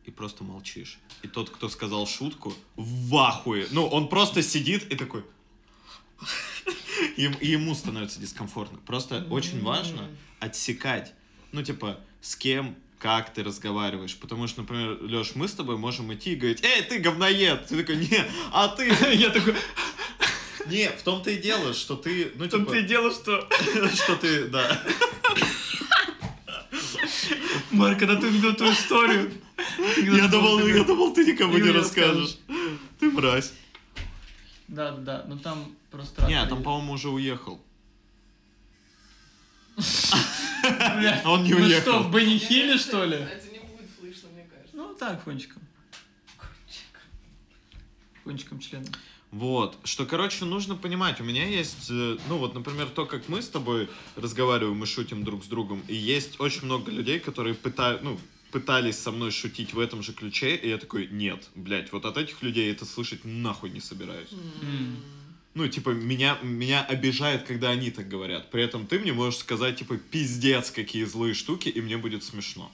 И 0.05 0.11
просто 0.11 0.43
молчишь. 0.43 0.99
И 1.23 1.27
тот, 1.27 1.49
кто 1.49 1.67
сказал 1.67 2.05
шутку, 2.05 2.53
в 2.75 3.15
ахуе. 3.15 3.67
Ну, 3.71 3.87
он 3.87 4.07
просто 4.07 4.41
сидит 4.43 4.91
и 4.91 4.95
такой... 4.95 5.25
И 7.17 7.23
ему 7.41 7.73
становится 7.75 8.19
дискомфортно. 8.19 8.77
Просто 8.79 9.25
очень 9.29 9.61
важно 9.61 10.09
отсекать. 10.39 11.13
Ну, 11.51 11.63
типа, 11.63 11.99
с 12.21 12.35
кем, 12.35 12.75
как 12.99 13.33
ты 13.33 13.43
разговариваешь. 13.43 14.15
Потому 14.17 14.47
что, 14.47 14.61
например, 14.61 14.97
Леш, 15.01 15.35
мы 15.35 15.47
с 15.47 15.53
тобой 15.53 15.77
можем 15.77 16.13
идти 16.13 16.33
и 16.33 16.35
говорить, 16.35 16.63
эй, 16.63 16.83
ты 16.83 16.99
говноед! 16.99 17.65
Ты 17.67 17.77
такой, 17.77 17.97
не, 17.97 18.25
а 18.51 18.67
ты... 18.69 18.87
Я 19.13 19.29
такой, 19.29 19.55
Не, 20.67 20.89
в 20.89 21.01
том-то 21.03 21.29
и 21.29 21.37
дело, 21.37 21.73
что 21.73 21.95
ты, 21.95 22.31
ну, 22.35 22.45
в 22.45 22.49
том 22.49 22.61
типа, 22.61 22.71
ты 22.73 22.81
дело, 22.83 23.11
что... 23.11 23.47
что 23.93 24.15
ты, 24.15 24.47
да. 24.47 24.81
Марк, 27.71 27.99
когда 27.99 28.15
ты 28.15 28.27
увидел 28.27 28.55
ту 28.55 28.71
историю... 28.71 29.31
Я 29.97 30.27
думал, 30.27 30.65
я 30.65 30.83
думал, 30.83 31.13
ты 31.13 31.25
никому 31.25 31.57
не 31.57 31.69
расскажешь. 31.71 32.37
Ты 32.99 33.11
мразь. 33.11 33.53
Да, 34.67 34.91
да, 34.91 35.01
да, 35.01 35.25
но 35.27 35.37
там 35.37 35.75
просто... 35.91 36.25
Не, 36.25 36.45
там, 36.47 36.63
по-моему, 36.63 36.93
уже 36.93 37.09
уехал. 37.09 37.61
Он 41.25 41.43
не 41.43 41.53
ну 41.53 41.57
что, 41.57 41.65
уехал. 41.65 42.03
в 42.03 42.11
Бенихиле, 42.11 42.77
что 42.77 43.05
ли? 43.05 43.17
Это 43.17 43.47
не 43.51 43.59
будет 43.59 43.89
слышно, 43.99 44.29
мне 44.29 44.43
кажется. 44.49 44.75
Ну, 44.75 44.95
так, 44.95 45.23
кончиком. 45.23 45.61
Кончиком 48.23 48.59
члена. 48.59 48.87
Вот, 49.31 49.77
что, 49.83 50.05
короче, 50.05 50.45
нужно 50.45 50.75
понимать, 50.75 51.19
у 51.19 51.23
меня 51.23 51.45
есть, 51.45 51.87
э, 51.89 52.17
ну 52.29 52.37
вот, 52.37 52.53
например, 52.53 52.87
то, 52.87 53.05
как 53.05 53.27
мы 53.27 53.41
с 53.41 53.49
тобой 53.49 53.89
разговариваем 54.15 54.81
и 54.81 54.85
шутим 54.85 55.23
друг 55.25 55.43
с 55.43 55.47
другом, 55.47 55.83
и 55.87 55.95
есть 55.95 56.39
очень 56.39 56.65
много 56.65 56.89
людей, 56.89 57.19
которые 57.19 57.53
пытают, 57.53 58.01
ну, 58.01 58.17
пытались 58.51 58.97
со 58.97 59.11
мной 59.11 59.31
шутить 59.31 59.73
в 59.73 59.79
этом 59.79 60.01
же 60.01 60.13
ключе, 60.13 60.55
и 60.55 60.69
я 60.69 60.77
такой, 60.77 61.07
нет, 61.07 61.49
блядь, 61.55 61.91
вот 61.91 62.05
от 62.05 62.17
этих 62.17 62.41
людей 62.41 62.71
это 62.71 62.85
слышать 62.85 63.25
нахуй 63.25 63.69
не 63.69 63.81
собираюсь. 63.81 64.31
М. 64.61 64.95
Ну, 65.55 65.67
типа, 65.67 65.89
меня, 65.89 66.37
меня 66.41 66.83
обижает, 66.83 67.43
когда 67.43 67.71
они 67.71 67.91
так 67.91 68.07
говорят. 68.07 68.51
При 68.51 68.61
этом 68.63 68.87
ты 68.87 68.99
мне 68.99 69.11
можешь 69.11 69.39
сказать, 69.39 69.77
типа, 69.77 69.97
пиздец, 69.97 70.71
какие 70.71 71.03
злые 71.05 71.33
штуки, 71.33 71.69
и 71.69 71.81
мне 71.81 71.97
будет 71.97 72.23
смешно. 72.23 72.71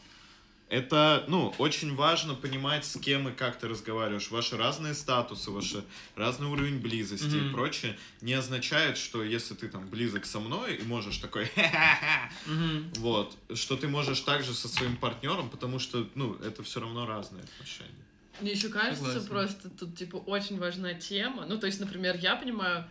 Это, 0.72 1.26
ну, 1.28 1.54
очень 1.58 1.94
важно 1.96 2.34
понимать, 2.34 2.86
с 2.86 2.98
кем 2.98 3.28
и 3.28 3.34
как 3.34 3.60
ты 3.60 3.68
разговариваешь. 3.68 4.32
Ваши 4.32 4.56
разные 4.56 4.94
статусы, 4.94 5.52
ваш 5.52 5.76
разный 6.16 6.48
уровень 6.48 6.80
близости 6.80 7.36
и 7.36 7.42
Мгм. 7.42 7.52
прочее 7.52 7.98
не 8.22 8.34
означает, 8.34 8.98
что 8.98 9.22
если 9.22 9.54
ты 9.54 9.68
там 9.68 9.90
близок 9.90 10.26
со 10.26 10.40
мной 10.40 10.76
и 10.78 10.84
можешь 10.84 11.18
такой 11.18 11.52
Мгм. 12.46 12.90
вот, 12.96 13.38
что 13.54 13.76
ты 13.76 13.90
можешь 13.90 14.22
также 14.22 14.54
со 14.54 14.70
своим 14.70 14.96
партнером, 14.96 15.50
потому 15.50 15.78
что, 15.78 16.08
ну, 16.16 16.36
это 16.36 16.64
все 16.64 16.80
равно 16.80 17.06
разные 17.06 17.44
отношения. 17.44 18.06
Мне 18.40 18.54
еще 18.54 18.70
кажется, 18.70 19.04
Согласен. 19.04 19.28
просто 19.28 19.70
тут, 19.70 19.98
типа, 19.98 20.16
очень 20.16 20.58
важна 20.58 20.94
тема. 20.94 21.46
Ну, 21.48 21.58
то 21.60 21.68
есть, 21.68 21.82
например, 21.82 22.16
я 22.16 22.38
понимаю, 22.38 22.90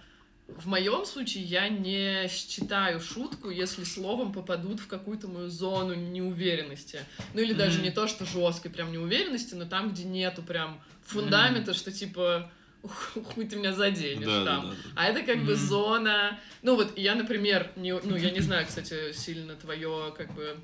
в 0.57 0.67
моем 0.67 1.05
случае 1.05 1.45
я 1.45 1.69
не 1.69 2.29
считаю 2.29 3.01
шутку, 3.01 3.51
если 3.51 3.85
словом 3.85 4.33
попадут 4.33 4.81
в 4.81 4.87
какую-то 4.89 5.29
мою 5.29 5.49
зону 5.49 5.95
неуверенности. 5.95 7.01
Ну, 7.33 7.41
или 7.41 7.53
даже 7.53 7.77
Мгм. 7.77 7.85
не 7.85 7.91
то, 7.91 8.07
что 8.07 8.27
жесткой 8.27 8.71
прям 8.71 8.93
неуверенности, 8.93 9.55
но 9.55 9.65
там, 9.65 9.91
где 9.93 10.05
нету 10.05 10.43
прям 10.43 10.83
фундамента, 11.03 11.73
что, 11.75 11.91
типа, 11.93 12.51
«Ух, 12.83 13.13
хуй 13.35 13.47
ты 13.47 13.57
меня 13.57 13.75
заденешь 13.75 14.27
Да, 14.27 14.39
да, 14.39 14.45
там. 14.45 14.63
да, 14.63 14.69
да. 14.71 14.91
А 14.97 15.05
это 15.07 15.23
как 15.23 15.39
бы 15.45 15.53
Мгм. 15.53 15.57
зона... 15.57 16.41
Ну 16.63 16.77
вот 16.77 16.97
я, 16.97 17.15
например, 17.15 17.71
не, 17.77 17.93
ну 17.93 18.17
я 18.17 18.31
не 18.31 18.41
знаю, 18.41 18.67
кстати, 18.67 19.13
сильно 19.13 19.55
твое, 19.55 20.15
как 20.17 20.33
бы, 20.33 20.59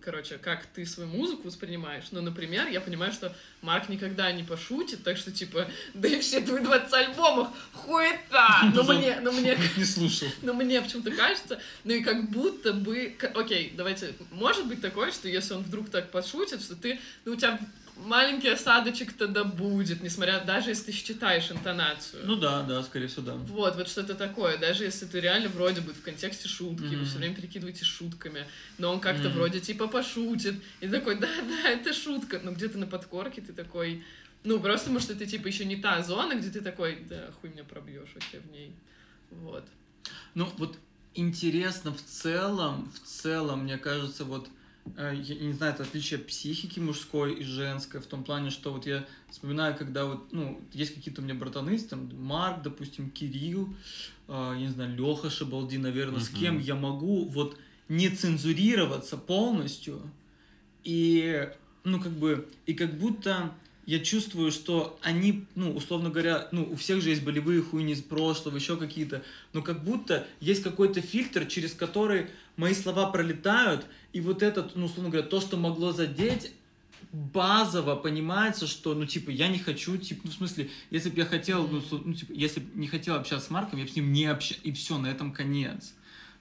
короче, 0.00 0.38
как 0.38 0.66
ты 0.66 0.84
свою 0.86 1.08
музыку 1.08 1.42
воспринимаешь. 1.44 2.04
Но, 2.10 2.20
например, 2.20 2.68
я 2.68 2.80
понимаю, 2.80 3.12
что 3.12 3.34
Марк 3.62 3.88
никогда 3.88 4.30
не 4.32 4.42
пошутит, 4.42 5.02
так 5.04 5.16
что, 5.16 5.30
типа, 5.30 5.68
да 5.94 6.08
и 6.08 6.20
все 6.20 6.40
твои 6.40 6.62
20 6.62 6.92
альбомов, 6.92 7.48
хуета! 7.72 8.70
Но 8.74 8.82
мне, 8.84 9.20
но 9.20 9.32
мне, 9.32 9.58
Не 9.76 9.84
слушал. 9.84 10.28
но 10.42 10.52
мне 10.54 10.80
почему-то 10.80 11.10
кажется, 11.10 11.60
ну 11.84 11.92
и 11.92 12.02
как 12.02 12.30
будто 12.30 12.72
бы... 12.72 13.16
Окей, 13.34 13.72
давайте, 13.76 14.14
может 14.30 14.66
быть 14.66 14.80
такое, 14.80 15.12
что 15.12 15.28
если 15.28 15.54
он 15.54 15.62
вдруг 15.62 15.90
так 15.90 16.10
пошутит, 16.10 16.62
что 16.62 16.74
ты, 16.76 16.98
ну 17.24 17.32
у 17.32 17.36
тебя 17.36 17.58
маленький 18.00 18.48
осадочек 18.48 19.12
тогда 19.12 19.44
будет, 19.44 20.02
несмотря, 20.02 20.40
даже 20.40 20.70
если 20.70 20.86
ты 20.86 20.92
считаешь 20.92 21.50
интонацию. 21.50 22.26
Ну 22.26 22.36
да, 22.36 22.62
да, 22.62 22.82
скорее 22.82 23.06
всего, 23.06 23.22
да. 23.22 23.34
Вот, 23.34 23.76
вот 23.76 23.88
что-то 23.88 24.14
такое. 24.14 24.58
Даже 24.58 24.84
если 24.84 25.06
ты 25.06 25.20
реально 25.20 25.48
вроде 25.48 25.80
бы 25.80 25.92
в 25.92 26.02
контексте 26.02 26.48
шутки, 26.48 26.82
вы 26.94 26.96
Мгм. 26.96 27.04
все 27.04 27.18
время 27.18 27.34
перекидываетесь 27.34 27.86
шутками, 27.86 28.46
но 28.78 28.92
он 28.92 29.00
как-то 29.00 29.28
Мгм. 29.28 29.38
вроде 29.38 29.60
типа 29.60 29.86
пошутит, 29.88 30.54
и 30.80 30.88
такой, 30.88 31.18
да-да, 31.18 31.68
это 31.68 31.92
шутка, 31.92 32.40
но 32.42 32.52
где-то 32.52 32.78
на 32.78 32.86
подкорке 32.86 33.40
ты 33.40 33.52
такой, 33.52 34.04
ну, 34.44 34.58
просто 34.60 34.86
потому 34.86 35.00
что 35.00 35.14
ты 35.14 35.26
типа 35.26 35.46
еще 35.48 35.64
не 35.64 35.76
та 35.76 36.02
зона, 36.02 36.34
где 36.34 36.50
ты 36.50 36.60
такой, 36.60 37.04
да, 37.08 37.30
хуй 37.40 37.50
меня 37.50 37.64
пробьешь 37.64 38.10
вообще 38.14 38.40
в 38.40 38.50
ней. 38.50 38.74
Вот. 39.30 39.66
Ну, 40.34 40.48
вот 40.56 40.78
интересно 41.14 41.92
в 41.92 42.02
целом, 42.02 42.90
в 42.94 43.06
целом, 43.06 43.64
мне 43.64 43.78
кажется, 43.78 44.24
вот, 44.24 44.48
я 44.96 45.12
не 45.12 45.52
знаю, 45.52 45.74
это 45.74 45.82
отличие 45.84 46.18
психики 46.18 46.80
мужской 46.80 47.34
и 47.34 47.44
женской, 47.44 48.00
в 48.00 48.06
том 48.06 48.24
плане, 48.24 48.50
что 48.50 48.72
вот 48.72 48.86
я 48.86 49.06
вспоминаю, 49.30 49.76
когда 49.76 50.04
вот, 50.06 50.32
ну, 50.32 50.60
есть 50.72 50.94
какие-то 50.94 51.20
у 51.20 51.24
меня 51.24 51.34
братаны, 51.34 51.78
там, 51.78 52.10
Марк, 52.22 52.62
допустим, 52.62 53.10
Кирилл, 53.10 53.74
э, 54.28 54.52
я 54.54 54.60
не 54.60 54.68
знаю, 54.68 54.96
Леха 54.96 55.30
Шабалди, 55.30 55.76
наверное, 55.76 56.20
с 56.20 56.30
Мгм. 56.30 56.40
кем 56.40 56.58
я 56.58 56.74
могу 56.74 57.24
вот 57.26 57.56
не 57.88 58.08
цензурироваться 58.08 59.16
полностью, 59.16 60.00
и, 60.84 61.48
ну, 61.84 62.00
как 62.00 62.12
бы, 62.12 62.48
и 62.66 62.74
как 62.74 62.98
будто 62.98 63.52
я 63.86 63.98
чувствую, 63.98 64.52
что 64.52 64.98
они, 65.02 65.46
ну, 65.54 65.74
условно 65.74 66.10
говоря, 66.10 66.48
ну, 66.52 66.68
у 66.70 66.76
всех 66.76 67.00
же 67.02 67.10
есть 67.10 67.24
болевые 67.24 67.62
хуйни 67.62 67.94
из 67.94 68.02
прошлого, 68.02 68.56
еще 68.56 68.76
какие-то, 68.76 69.22
но 69.52 69.62
как 69.62 69.82
будто 69.84 70.26
есть 70.40 70.62
какой-то 70.62 71.00
фильтр, 71.00 71.46
через 71.46 71.72
который 71.72 72.26
мои 72.56 72.74
слова 72.74 73.10
пролетают, 73.10 73.86
и 74.12 74.20
вот 74.20 74.42
этот, 74.42 74.76
ну, 74.76 74.86
условно 74.86 75.10
говоря, 75.10 75.26
то, 75.26 75.40
что 75.40 75.56
могло 75.56 75.92
задеть, 75.92 76.52
базово 77.12 77.96
понимается, 77.96 78.66
что, 78.66 78.94
ну, 78.94 79.06
типа, 79.06 79.30
я 79.30 79.48
не 79.48 79.58
хочу, 79.58 79.96
типа, 79.96 80.22
ну, 80.24 80.30
в 80.30 80.34
смысле, 80.34 80.70
если 80.90 81.10
бы 81.10 81.18
я 81.18 81.24
хотел, 81.24 81.66
ну, 81.66 81.82
ну, 81.90 82.12
типа, 82.12 82.32
если 82.32 82.60
бы 82.60 82.78
не 82.78 82.86
хотел 82.86 83.14
общаться 83.16 83.48
с 83.48 83.50
Марком, 83.50 83.78
я 83.78 83.84
бы 83.84 83.90
с 83.90 83.96
ним 83.96 84.12
не 84.12 84.26
общался, 84.26 84.60
и 84.62 84.72
все, 84.72 84.98
на 84.98 85.08
этом 85.08 85.32
конец. 85.32 85.94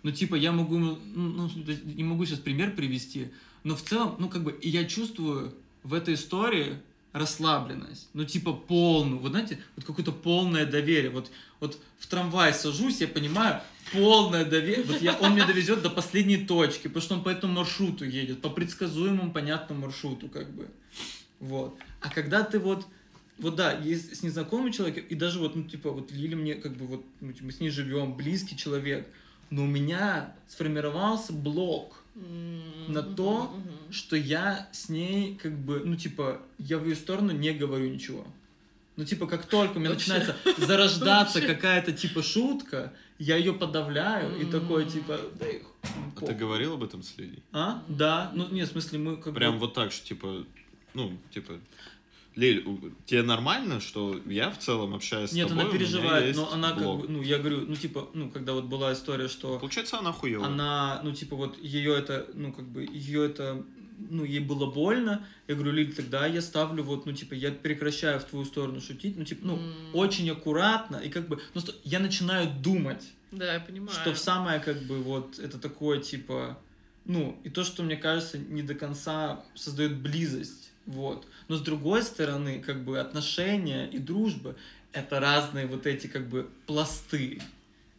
Ну, 0.03 0.11
типа, 0.11 0.35
я 0.35 0.51
могу, 0.51 0.77
ну, 0.77 0.99
ну, 1.13 1.49
не 1.83 2.03
могу 2.03 2.25
сейчас 2.25 2.39
пример 2.39 2.75
привести, 2.75 3.29
но 3.63 3.75
в 3.75 3.81
целом, 3.81 4.15
ну, 4.19 4.29
как 4.29 4.43
бы, 4.43 4.57
я 4.61 4.85
чувствую 4.85 5.53
в 5.83 5.93
этой 5.93 6.13
истории 6.13 6.77
расслабленность, 7.11 8.09
ну, 8.13 8.23
типа, 8.23 8.53
полную, 8.53 9.19
вот 9.19 9.31
знаете, 9.31 9.59
вот 9.75 9.85
какое-то 9.85 10.11
полное 10.11 10.65
доверие, 10.65 11.09
вот, 11.09 11.31
вот 11.59 11.79
в 11.97 12.07
трамвай 12.07 12.53
сажусь, 12.53 13.01
я 13.01 13.07
понимаю, 13.07 13.61
полное 13.91 14.45
доверие, 14.45 14.83
вот 14.85 15.01
я, 15.01 15.17
он 15.17 15.33
меня 15.33 15.47
довезет 15.47 15.81
до 15.81 15.89
последней 15.89 16.37
точки, 16.37 16.87
потому 16.87 17.01
что 17.01 17.15
он 17.15 17.23
по 17.23 17.29
этому 17.29 17.53
маршруту 17.53 18.05
едет, 18.05 18.41
по 18.41 18.49
предсказуемому, 18.49 19.31
понятному 19.31 19.87
маршруту, 19.87 20.29
как 20.29 20.51
бы, 20.51 20.69
вот. 21.39 21.77
А 22.01 22.09
когда 22.09 22.43
ты 22.43 22.59
вот, 22.59 22.85
вот 23.39 23.55
да, 23.55 23.73
есть 23.73 24.15
с 24.15 24.21
незнакомым 24.21 24.71
человеком, 24.71 25.05
и 25.09 25.15
даже 25.15 25.39
вот, 25.39 25.55
ну, 25.55 25.63
типа, 25.63 25.91
вот 25.91 26.11
Лиля 26.11 26.35
мне, 26.35 26.55
как 26.55 26.75
бы, 26.75 26.85
вот, 26.85 27.05
ну, 27.21 27.33
типа, 27.33 27.45
мы 27.45 27.51
с 27.51 27.59
ней 27.59 27.71
живем, 27.71 28.15
близкий 28.15 28.55
человек, 28.55 29.07
но 29.49 29.63
у 29.63 29.67
меня 29.67 30.35
сформировался 30.47 31.33
блок, 31.33 31.98
на 32.87 33.03
то, 33.03 33.53
что 33.91 34.15
я 34.15 34.67
с 34.71 34.89
ней 34.89 35.35
как 35.35 35.57
бы, 35.57 35.81
ну 35.85 35.95
типа, 35.95 36.41
я 36.57 36.77
в 36.77 36.85
ее 36.85 36.95
сторону 36.95 37.31
не 37.31 37.51
говорю 37.53 37.89
ничего. 37.89 38.25
Ну 38.95 39.05
типа, 39.05 39.27
как 39.27 39.45
только 39.45 39.77
у 39.77 39.79
меня 39.79 39.91
Вообще. 39.91 40.13
начинается 40.13 40.35
зарождаться 40.57 41.41
какая-то 41.41 41.93
типа 41.93 42.21
шутка, 42.21 42.91
я 43.17 43.37
ее 43.37 43.53
подавляю 43.53 44.37
и 44.39 44.45
такой 44.45 44.85
типа, 44.85 45.19
да 45.39 45.47
их 45.47 45.61
А 45.83 45.87
ты 46.15 46.19
похуй». 46.21 46.35
говорил 46.35 46.73
об 46.73 46.83
этом 46.83 47.03
с 47.03 47.17
Лилей? 47.17 47.41
А? 47.51 47.83
Да. 47.87 48.31
Ну, 48.35 48.47
нет, 48.49 48.67
в 48.67 48.71
смысле, 48.71 48.99
мы 48.99 49.17
как 49.17 49.33
Прям 49.33 49.53
бы... 49.53 49.59
вот 49.59 49.73
так, 49.73 49.91
что 49.91 50.05
типа, 50.05 50.43
ну, 50.93 51.17
типа, 51.33 51.53
Лиль, 52.39 52.65
тебе 53.05 53.21
нормально, 53.23 53.79
что 53.81 54.19
я 54.25 54.49
в 54.49 54.57
целом 54.59 54.95
общаюсь 54.95 55.31
с 55.31 55.33
Нет, 55.33 55.49
тобой, 55.49 55.63
она 55.63 55.69
у 55.69 55.73
меня 55.73 55.79
переживает, 55.85 56.35
но 56.35 56.51
она 56.53 56.73
блог. 56.73 57.01
как 57.01 57.07
бы, 57.09 57.13
ну, 57.17 57.21
я 57.21 57.37
говорю, 57.37 57.65
ну, 57.67 57.75
типа, 57.75 58.07
ну, 58.13 58.29
когда 58.31 58.53
вот 58.53 58.65
была 58.65 58.93
история, 58.93 59.27
что 59.27 59.59
Получается, 59.59 59.99
она 59.99 60.11
хуёвая. 60.13 60.47
она, 60.47 61.01
ну, 61.03 61.11
типа, 61.13 61.35
вот 61.35 61.61
ее 61.61 61.97
это, 61.97 62.27
ну, 62.33 62.53
как 62.53 62.65
бы, 62.65 62.85
ее 62.85 63.25
это, 63.25 63.63
ну, 64.09 64.23
ей 64.23 64.39
было 64.39 64.65
больно. 64.71 65.25
Я 65.47 65.55
говорю, 65.55 65.73
Лиль, 65.73 65.93
тогда 65.93 66.25
я 66.27 66.41
ставлю 66.41 66.83
вот, 66.83 67.05
ну, 67.05 67.11
типа, 67.13 67.33
я 67.33 67.51
прекращаю 67.51 68.19
в 68.19 68.23
твою 68.23 68.45
сторону 68.45 68.79
шутить, 68.79 69.17
ну, 69.17 69.25
типа, 69.25 69.41
ну, 69.45 69.57
М. 69.57 69.73
очень 69.93 70.29
аккуратно, 70.29 70.95
и 70.97 71.09
как 71.09 71.27
бы, 71.27 71.41
ну, 71.53 71.59
что 71.61 71.73
я 71.83 71.99
начинаю 71.99 72.49
думать, 72.61 73.03
Да, 73.31 73.53
я 73.53 73.59
понимаю. 73.59 73.91
что 73.91 74.13
в 74.13 74.17
самое, 74.17 74.59
как 74.61 74.81
бы, 74.83 74.99
вот, 75.03 75.39
это 75.39 75.57
такое, 75.59 75.99
типа, 75.99 76.57
ну, 77.05 77.37
и 77.43 77.49
то, 77.49 77.63
что, 77.65 77.83
мне 77.83 77.97
кажется, 77.97 78.37
не 78.37 78.61
до 78.61 78.75
конца 78.75 79.43
создает 79.55 79.97
близость, 79.97 80.71
вот. 80.89 81.25
Но 81.47 81.55
с 81.55 81.61
другой 81.61 82.03
стороны, 82.03 82.59
как 82.59 82.83
бы, 82.83 82.99
отношения 82.99 83.87
и 83.87 83.99
дружба— 83.99 84.55
это 84.91 85.19
разные 85.19 85.67
вот 85.67 85.85
эти, 85.87 86.07
как 86.07 86.27
бы, 86.27 86.49
пласты, 86.65 87.41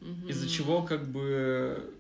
Мгм. 0.01 0.29
из-за 0.29 0.49
чего, 0.49 0.83
как 0.83 1.07
бы, 1.07 1.91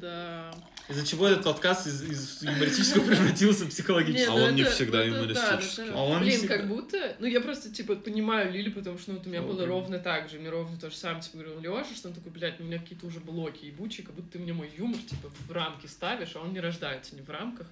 Да. 0.00 0.52
из-за 0.88 1.06
чего 1.06 1.26
этот 1.28 1.44
подкаст 1.44 1.86
из, 1.86 2.02
из 2.02 2.42
юмористического 2.42 3.04
превратился 3.06 3.64
в 3.64 3.68
психологический. 3.70 4.26
А 4.30 4.34
ну 4.36 4.44
он 4.44 4.54
не 4.54 4.64
всегда 4.64 5.02
юмористический. 5.04 5.90
А 5.94 6.04
он 6.04 6.20
Блин, 6.20 6.46
как 6.46 6.68
будто... 6.68 7.16
Ну, 7.20 7.26
я 7.26 7.40
просто, 7.40 7.70
типа, 7.72 7.96
понимаю 7.96 8.52
Лили, 8.52 8.68
потому 8.70 8.98
что 8.98 9.12
ну, 9.12 9.18
вот 9.18 9.26
у 9.26 9.30
меня 9.30 9.40
Ну, 9.40 9.48
было 9.48 9.58
блин. 9.58 9.68
ровно 9.70 9.98
так 9.98 10.28
же. 10.28 10.38
Мне 10.38 10.50
ровно 10.50 10.76
то 10.78 10.90
же 10.90 10.96
самое, 10.96 11.22
типа, 11.22 11.38
говорил 11.38 11.60
Леша, 11.60 11.94
что 11.94 12.08
он 12.08 12.14
такой, 12.14 12.32
блядь, 12.32 12.58
ну, 12.58 12.66
у 12.66 12.68
меня 12.68 12.78
какие-то 12.78 13.06
уже 13.06 13.20
блоки 13.20 13.64
ебучие, 13.66 14.04
как 14.04 14.14
будто 14.14 14.32
ты 14.32 14.38
мне 14.40 14.52
мой 14.52 14.70
юмор, 14.76 14.98
типа, 15.00 15.30
в 15.48 15.52
рамки 15.52 15.86
ставишь, 15.86 16.32
а 16.34 16.40
он 16.40 16.52
не 16.52 16.60
рождается 16.60 17.14
не 17.16 17.22
в 17.22 17.30
рамках. 17.30 17.66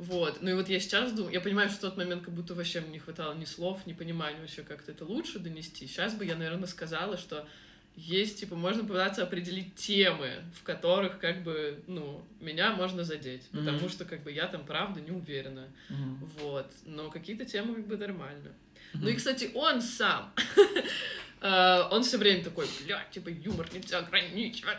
Вот. 0.00 0.38
Ну 0.40 0.50
и 0.50 0.54
вот 0.54 0.70
я 0.70 0.80
сейчас 0.80 1.12
думаю, 1.12 1.34
я 1.34 1.42
понимаю, 1.42 1.68
что 1.68 1.78
в 1.78 1.80
тот 1.82 1.98
момент 1.98 2.24
как 2.24 2.32
будто 2.32 2.54
вообще 2.54 2.80
мне 2.80 2.92
не 2.92 2.98
хватало 2.98 3.34
ни 3.34 3.44
слов, 3.44 3.84
ни 3.84 3.92
понимания 3.92 4.40
вообще, 4.40 4.62
как-то 4.62 4.92
это 4.92 5.04
лучше 5.04 5.38
донести. 5.38 5.86
Сейчас 5.86 6.14
бы 6.14 6.24
я, 6.24 6.36
наверное, 6.36 6.66
сказала, 6.66 7.18
что 7.18 7.46
есть, 7.96 8.40
типа, 8.40 8.56
можно 8.56 8.82
попытаться 8.82 9.22
определить 9.22 9.74
темы, 9.74 10.42
в 10.58 10.62
которых, 10.62 11.18
как 11.18 11.42
бы, 11.42 11.82
ну, 11.86 12.24
меня 12.40 12.72
можно 12.72 13.04
задеть. 13.04 13.42
Мгм. 13.52 13.66
Потому 13.66 13.88
что, 13.90 14.06
как 14.06 14.22
бы, 14.22 14.32
я 14.32 14.46
там, 14.46 14.64
правда, 14.64 15.02
не 15.02 15.10
уверена. 15.10 15.68
Мгм. 15.90 16.30
Вот. 16.38 16.72
Но 16.86 17.10
какие-то 17.10 17.44
темы, 17.44 17.74
как 17.74 17.86
бы, 17.86 17.98
нормально. 17.98 18.54
Мгм. 18.94 19.04
Ну 19.04 19.10
и, 19.10 19.14
кстати, 19.14 19.50
он 19.54 19.82
сам, 19.82 20.32
э, 21.42 21.82
он 21.90 22.04
все 22.04 22.16
время 22.16 22.42
такой, 22.42 22.66
блядь, 22.86 23.10
типа, 23.10 23.28
юмор 23.28 23.68
нельзя 23.74 23.98
ограничивать. 23.98 24.78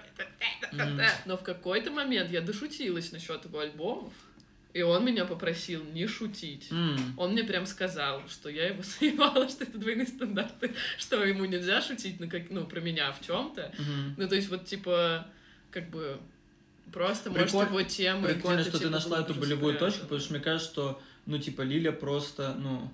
Но 1.28 1.38
в 1.38 1.44
какой-то 1.44 1.92
момент 1.92 2.32
я 2.32 2.42
дошутилась 2.42 3.12
насчет 3.12 3.46
его 3.46 3.60
альбомов, 3.60 4.14
и 4.74 4.82
он 4.82 5.06
меня 5.06 5.26
попросил 5.26 5.84
не 5.84 6.08
шутить. 6.08 6.72
М. 6.72 6.98
Он 7.18 7.34
мне 7.34 7.44
прям 7.44 7.66
сказал, 7.66 8.22
что 8.30 8.50
я 8.50 8.68
его 8.68 8.82
заебала, 9.00 9.48
что 9.50 9.64
это 9.64 9.78
двойные 9.78 10.08
стандарты, 10.08 10.74
что 10.98 11.24
ему 11.24 11.46
нельзя 11.46 11.82
шутить 11.82 12.20
ну, 12.20 12.30
как, 12.30 12.50
ну, 12.50 12.66
про 12.66 12.80
меня 12.80 13.12
в 13.12 13.26
чем-то. 13.26 13.74
Мгм. 13.78 14.16
Ну, 14.18 14.28
то 14.28 14.36
есть, 14.36 14.50
вот, 14.50 14.66
типа, 14.66 15.28
как 15.72 15.90
бы, 15.90 16.20
просто, 16.92 17.30
может, 17.30 17.50
Приколь- 17.50 17.68
его 17.68 17.82
темы 17.84 18.28
Прикольно, 18.30 18.64
что 18.64 18.74
ты 18.74 18.80
типа, 18.80 18.90
нашла 18.92 19.22
эту 19.22 19.34
болевую 19.34 19.78
точку, 19.78 20.02
потому 20.02 20.22
что 20.22 20.34
мне 20.34 20.42
кажется, 20.42 20.72
что, 20.72 21.02
ну, 21.26 21.38
типа, 21.38 21.62
Лиля 21.62 21.92
просто, 21.92 22.56
ну, 22.58 22.92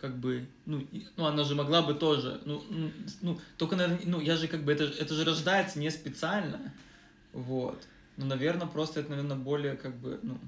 как 0.00 0.16
бы, 0.18 0.46
ну, 0.66 0.86
ну, 1.16 1.26
она 1.26 1.44
же 1.44 1.54
могла 1.54 1.82
бы 1.82 1.94
тоже, 1.94 2.40
ну, 2.44 2.62
ну, 3.22 3.40
только, 3.56 3.76
наверное, 3.76 4.00
ну, 4.04 4.20
я 4.20 4.36
же 4.36 4.48
как 4.48 4.62
бы, 4.62 4.72
это, 4.72 4.84
это 4.84 5.14
же 5.14 5.24
рождается 5.24 5.78
не 5.78 5.90
специально, 5.90 6.72
вот. 7.32 7.82
Ну, 8.16 8.26
наверное, 8.26 8.66
просто 8.66 9.00
это, 9.00 9.10
наверное, 9.10 9.36
более, 9.36 9.76
как 9.76 9.96
бы, 9.96 10.20
ну, 10.22 10.38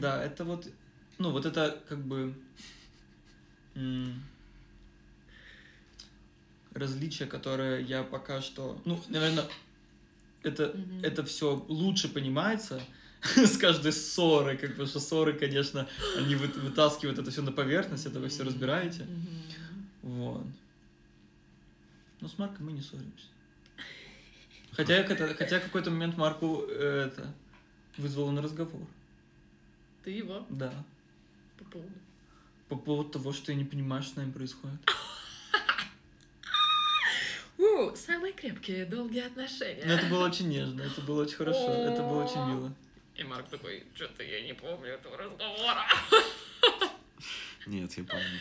да, 0.00 0.24
это 0.24 0.44
вот, 0.44 0.68
ну, 1.18 1.30
вот 1.30 1.46
это, 1.46 1.82
как 1.88 1.98
бы, 2.04 2.34
различие, 6.72 7.28
которое 7.28 7.80
я 7.80 8.02
пока 8.02 8.40
что, 8.40 8.80
ну, 8.84 9.00
наверное, 9.08 9.44
это 10.42 10.76
это 11.02 11.24
все 11.24 11.64
лучше 11.68 12.08
понимается 12.08 12.80
с 13.36 13.56
каждой 13.56 13.92
ссоры, 13.92 14.56
как 14.56 14.76
бы, 14.76 14.86
что 14.86 15.00
ссоры, 15.00 15.32
конечно, 15.32 15.88
они 16.16 16.34
вы- 16.34 16.48
вытаскивают 16.48 17.18
это 17.18 17.30
все 17.30 17.42
на 17.42 17.52
поверхность, 17.52 18.06
это 18.06 18.20
вы 18.20 18.28
все 18.28 18.44
разбираете. 18.44 19.06
Вот. 20.02 20.46
Но 22.20 22.28
с 22.28 22.38
Марком 22.38 22.66
мы 22.66 22.72
не 22.72 22.82
ссоримся. 22.82 23.26
Хотя, 24.76 25.02
когда- 25.04 25.34
хотя 25.34 25.60
какой-то 25.60 25.90
момент 25.90 26.16
Марку 26.16 26.64
э, 26.68 27.06
это 27.08 27.32
вызвало 27.96 28.30
на 28.30 28.42
разговор. 28.42 28.80
Ты 30.04 30.10
его 30.10 30.44
Да. 30.50 30.72
по 31.58 31.64
поводу. 31.64 31.92
По 32.68 32.76
поводу 32.76 33.10
того, 33.10 33.32
что 33.32 33.52
я 33.52 33.58
не 33.58 33.64
понимаю, 33.64 34.02
что 34.02 34.14
с 34.14 34.16
нами 34.16 34.32
происходит. 34.32 34.80
У, 37.56 37.94
самые 37.94 38.32
крепкие, 38.32 38.84
долгие 38.84 39.20
отношения. 39.26 39.84
Но 39.86 39.92
это 39.92 40.06
было 40.06 40.26
очень 40.26 40.48
нежно, 40.48 40.82
это 40.82 41.00
было 41.02 41.22
очень 41.22 41.36
хорошо, 41.36 41.70
это 41.72 42.02
было 42.02 42.24
очень 42.24 42.44
мило. 42.52 42.72
И 43.14 43.22
Марк 43.22 43.48
такой, 43.48 43.84
что-то 43.94 44.24
я 44.24 44.42
не 44.42 44.54
помню 44.54 44.88
этого 44.88 45.16
разговора. 45.16 45.84
Нет, 47.66 47.92
я 47.96 48.04
помню. 48.04 48.40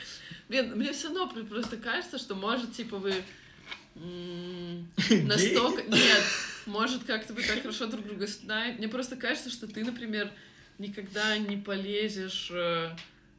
Блин, 0.50 0.76
мне 0.76 0.92
все 0.92 1.08
равно 1.10 1.30
пр- 1.30 1.46
просто 1.46 1.78
кажется, 1.78 2.18
что 2.18 2.34
может, 2.36 2.74
типа, 2.74 2.98
вы? 2.98 3.24
Настолько... 3.96 5.84
Нет, 5.84 6.24
может, 6.66 7.04
как-то 7.04 7.34
вы 7.34 7.44
так 7.44 7.62
хорошо 7.62 7.88
друг 7.88 8.06
друга 8.06 8.28
знаете. 8.28 8.78
Мне 8.78 8.88
просто 8.88 9.16
кажется, 9.16 9.50
что 9.50 9.68
ты, 9.68 9.84
например, 9.84 10.32
никогда 10.80 11.38
не 11.38 11.58
полезешь... 11.58 12.50
э, 12.52 12.90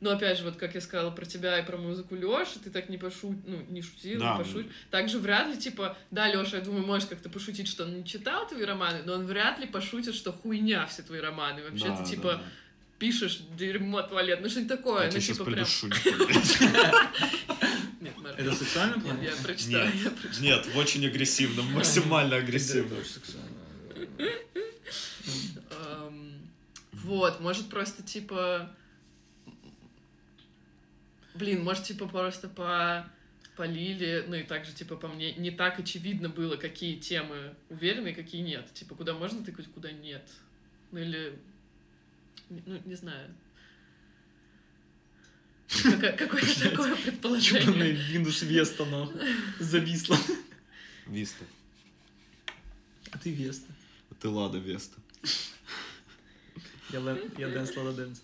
Ну, 0.01 0.11
опять 0.11 0.39
же, 0.39 0.45
вот 0.45 0.57
как 0.57 0.75
я 0.75 0.81
сказала 0.81 1.11
про 1.11 1.25
тебя 1.25 1.59
и 1.59 1.65
про 1.65 1.77
музыку 1.79 2.15
Лёши, 2.15 2.59
ты 2.63 2.71
так 2.71 2.89
не 2.89 2.99
пошу... 2.99 3.35
ну, 3.47 3.65
не 3.71 3.83
шутил, 3.83 4.21
Да. 4.21 4.37
не 4.37 4.45
пошуть. 4.45 4.67
Также 4.91 5.19
вряд 5.19 5.49
ли, 5.49 5.57
типа, 5.57 5.97
да, 6.11 6.29
Лёша, 6.33 6.59
я 6.59 6.63
думаю, 6.63 6.87
может 6.87 7.09
как-то 7.09 7.29
пошутить, 7.31 7.69
что 7.69 7.85
он 7.85 7.97
не 7.99 8.05
читал 8.05 8.47
твои 8.47 8.65
романы, 8.65 9.03
но 9.05 9.15
он 9.15 9.27
вряд 9.27 9.59
ли 9.59 9.67
пошутит, 9.67 10.15
что 10.15 10.33
хуйня 10.33 10.87
все 10.87 11.03
твои 11.03 11.21
романы. 11.21 11.63
Вообще, 11.63 11.89
Да, 11.89 11.97
ты, 11.97 12.11
типа, 12.11 12.33
да. 12.35 12.43
пишешь 12.99 13.41
дерьмо 13.57 14.03
туалет, 14.03 14.41
ну 14.43 14.49
что-нибудь 14.49 14.77
такое. 14.77 15.01
Я 15.01 15.07
ну, 15.07 15.11
тебя 15.13 15.21
сейчас 15.21 15.39
типа, 15.39 15.51
прям... 15.51 15.67
Нет, 18.05 18.19
Марк, 18.19 18.39
Это 18.39 18.51
в 18.51 18.55
сексуальном 18.55 19.03
Нет, 19.03 19.23
я 19.23 19.43
прочитаю, 19.43 19.87
Нет. 19.87 20.05
я 20.05 20.11
прочитаю. 20.11 20.43
Нет, 20.43 20.67
в 20.67 20.77
очень 20.77 21.07
агрессивном, 21.07 21.73
максимально 21.73 22.37
агрессивном. 22.37 22.99
Эм, 25.71 26.51
Вот, 26.93 27.41
может 27.41 27.71
просто 27.71 28.03
типа... 28.03 28.71
Блин, 31.35 31.65
может 31.65 31.85
типа 31.85 32.07
просто 32.07 32.49
по 32.49 33.11
полили, 33.57 34.25
ну 34.29 34.35
и 34.35 34.43
также 34.43 34.73
типа 34.73 34.97
по 34.97 35.09
мне 35.09 35.33
не 35.35 35.51
так 35.51 35.79
очевидно 35.79 36.29
было, 36.29 36.57
какие 36.57 36.97
темы 36.97 37.55
уверены 37.71 38.09
и 38.09 38.15
какие 38.15 38.43
нет. 38.43 38.71
Типа 38.75 38.95
куда 38.95 39.15
можно 39.15 39.43
тыкать, 39.43 39.67
куда 39.73 39.91
нет. 39.93 40.29
Ну 40.91 40.99
или... 40.99 41.39
Ну, 42.51 42.83
не 42.85 42.97
знаю. 42.97 43.35
Какое- 45.69 46.13
Какое-то 46.13 46.71
такое 46.71 46.97
предположение. 46.97 47.95
Windows 48.13 48.47
Vesta, 48.49 48.89
нахуй. 48.89 49.21
Зависла. 49.59 50.17
Виста. 51.07 51.45
А 53.11 53.19
ты 53.19 53.31
Веста. 53.31 53.73
Ты 54.21 54.29
Лада 54.29 54.59
Веста. 54.59 54.97
Я, 56.91 57.01
я 57.39 57.49
Дэнс 57.49 57.77
Лада 57.77 57.93
Дэнс. 57.93 58.21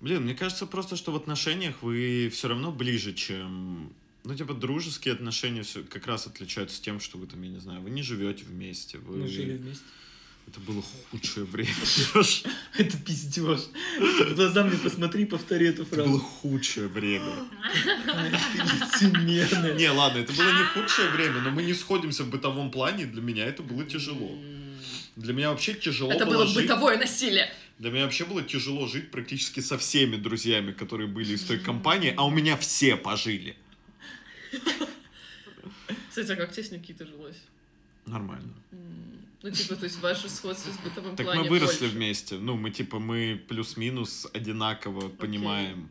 Блин, 0.00 0.22
мне 0.24 0.34
кажется 0.34 0.66
просто, 0.66 0.96
что 0.96 1.12
в 1.12 1.16
отношениях 1.16 1.82
вы 1.82 2.28
все 2.32 2.48
равно 2.48 2.72
ближе, 2.72 3.12
чем... 3.14 3.92
Ну, 4.24 4.34
типа, 4.36 4.54
дружеские 4.54 5.14
отношения 5.14 5.62
всё 5.62 5.82
как 5.84 6.06
раз 6.06 6.26
отличаются 6.26 6.80
тем, 6.82 7.00
что 7.00 7.18
вы 7.18 7.26
там, 7.26 7.42
я 7.42 7.48
не 7.50 7.58
знаю, 7.58 7.80
вы 7.82 7.90
не 7.90 8.02
живете 8.02 8.44
вместе. 8.44 8.98
Вы... 8.98 9.18
Мы 9.18 9.28
жили 9.28 9.56
вместе. 9.56 9.84
Это 10.46 10.60
было 10.60 10.82
худшее 11.10 11.46
время. 11.46 11.70
Это 12.76 12.96
пиздеж. 12.98 13.60
В 13.98 14.34
глаза 14.34 14.64
мне 14.64 14.76
посмотри, 14.76 15.24
повтори 15.24 15.68
эту 15.68 15.82
Это 15.82 15.96
было 15.96 16.04
фразу. 16.04 16.18
худшее 16.20 16.88
время. 16.88 17.32
Ты 18.98 19.06
лицемерная. 19.06 19.74
Не, 19.74 19.88
ладно, 19.90 20.18
это 20.18 20.32
было 20.34 20.50
не 20.52 20.64
худшее 20.64 21.08
время, 21.10 21.40
но 21.40 21.50
мы 21.50 21.62
не 21.62 21.72
сходимся 21.72 22.24
в 22.24 22.28
бытовом 22.30 22.70
плане, 22.70 23.06
для 23.06 23.22
меня 23.22 23.46
это 23.46 23.62
было 23.62 23.84
тяжело. 23.84 24.36
Для 25.16 25.32
меня 25.32 25.50
вообще 25.50 25.74
тяжело 25.74 26.10
Это 26.12 26.26
было 26.26 26.34
было 26.38 26.46
жить. 26.46 26.62
бытовое 26.64 26.98
насилие. 26.98 27.50
Для 27.78 27.90
меня 27.90 28.04
вообще 28.04 28.24
было 28.24 28.42
тяжело 28.42 28.86
жить 28.86 29.10
практически 29.10 29.60
со 29.60 29.78
всеми 29.78 30.16
друзьями, 30.16 30.72
которые 30.72 31.06
были 31.08 31.34
из 31.34 31.42
той 31.44 31.58
компании, 31.58 32.12
а 32.16 32.26
у 32.26 32.30
меня 32.30 32.56
все 32.56 32.96
пожили. 32.96 33.56
Кстати, 36.10 36.30
а 36.32 36.36
как 36.36 36.52
тебе 36.52 36.64
с 36.64 36.70
Никитой 36.70 37.06
жилось? 37.06 37.38
Нормально. 38.06 38.52
Ну, 39.42 39.50
типа, 39.50 39.74
то 39.76 39.84
есть 39.84 40.00
ваше 40.00 40.28
сходство 40.28 40.70
с 40.70 40.76
бытовым 40.78 41.16
Так 41.16 41.26
плане 41.26 41.42
мы 41.42 41.48
выросли 41.48 41.80
больше. 41.86 41.96
вместе. 41.96 42.38
Ну, 42.38 42.56
мы 42.56 42.70
типа, 42.70 42.98
мы 42.98 43.42
плюс-минус 43.48 44.28
одинаково 44.32 45.08
понимаем. 45.08 45.88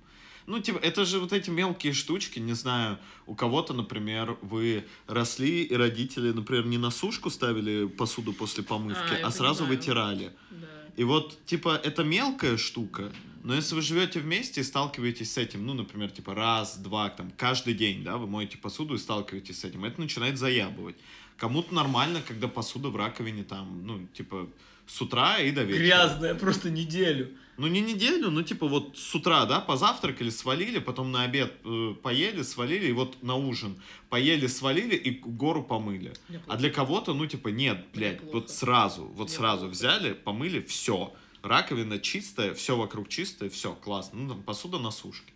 Ну, 0.47 0.59
типа, 0.59 0.77
это 0.79 1.05
же 1.05 1.19
вот 1.19 1.33
эти 1.33 1.49
мелкие 1.49 1.93
штучки, 1.93 2.39
не 2.39 2.53
знаю, 2.53 2.97
у 3.27 3.35
кого-то, 3.35 3.73
например, 3.73 4.37
вы 4.41 4.83
росли, 5.07 5.63
и 5.63 5.75
родители, 5.75 6.31
например, 6.31 6.65
не 6.65 6.77
на 6.77 6.89
сушку 6.91 7.29
ставили 7.29 7.85
посуду 7.87 8.33
после 8.33 8.63
помывки, 8.63 9.13
А, 9.21 9.27
а 9.27 9.31
сразу 9.31 9.59
понимаю. 9.59 9.77
вытирали. 9.77 10.31
Да. 10.49 10.67
И 10.97 11.03
вот, 11.03 11.37
типа, 11.45 11.79
это 11.83 12.03
мелкая 12.03 12.57
штука, 12.57 13.11
но 13.43 13.53
если 13.55 13.75
вы 13.75 13.81
живете 13.81 14.19
вместе 14.19 14.61
и 14.61 14.63
сталкиваетесь 14.63 15.31
с 15.33 15.37
этим, 15.37 15.65
ну, 15.65 15.73
например, 15.73 16.09
типа 16.11 16.33
раз, 16.35 16.77
два, 16.77 17.09
там, 17.09 17.31
каждый 17.37 17.73
день, 17.75 18.03
да, 18.03 18.17
вы 18.17 18.27
моете 18.27 18.57
посуду 18.57 18.95
и 18.95 18.97
сталкиваетесь 18.97 19.59
с 19.59 19.63
этим, 19.63 19.85
это 19.85 20.01
начинает 20.01 20.37
заябывать. 20.37 20.95
Кому-то 21.41 21.73
нормально, 21.73 22.21
когда 22.21 22.47
посуда 22.47 22.89
в 22.89 22.95
раковине 22.95 23.43
там, 23.43 23.83
ну, 23.83 24.05
типа, 24.13 24.47
с 24.85 25.01
утра 25.01 25.39
и 25.39 25.49
до 25.49 25.63
вечера. 25.63 25.83
Грязная 25.83 26.35
просто 26.35 26.69
неделю. 26.69 27.31
Ну, 27.57 27.65
не 27.65 27.81
неделю, 27.81 28.29
ну, 28.29 28.43
типа, 28.43 28.67
вот 28.67 28.95
с 28.95 29.15
утра, 29.15 29.47
да, 29.47 29.59
позавтракали, 29.59 30.29
свалили, 30.29 30.77
потом 30.77 31.11
на 31.11 31.23
обед 31.23 31.51
э, 31.65 31.95
поели, 32.03 32.43
свалили, 32.43 32.89
и 32.89 32.91
вот 32.91 33.23
на 33.23 33.33
ужин 33.33 33.81
поели, 34.09 34.45
свалили 34.45 34.95
и 34.95 35.09
гору 35.19 35.63
помыли. 35.63 36.13
А 36.45 36.57
для 36.57 36.69
кого-то, 36.69 37.15
ну, 37.15 37.25
типа, 37.25 37.47
нет, 37.47 37.87
блядь, 37.91 38.21
вот 38.21 38.51
сразу, 38.51 39.05
вот 39.05 39.29
Мне 39.29 39.37
сразу 39.37 39.61
плохо. 39.61 39.71
взяли, 39.71 40.13
помыли, 40.13 40.61
все. 40.61 41.11
Раковина 41.41 41.97
чистая, 41.97 42.53
все 42.53 42.77
вокруг 42.77 43.09
чистое, 43.09 43.49
все, 43.49 43.73
классно. 43.73 44.19
Ну, 44.19 44.29
там, 44.29 44.43
посуда 44.43 44.77
на 44.77 44.91
сушке. 44.91 45.33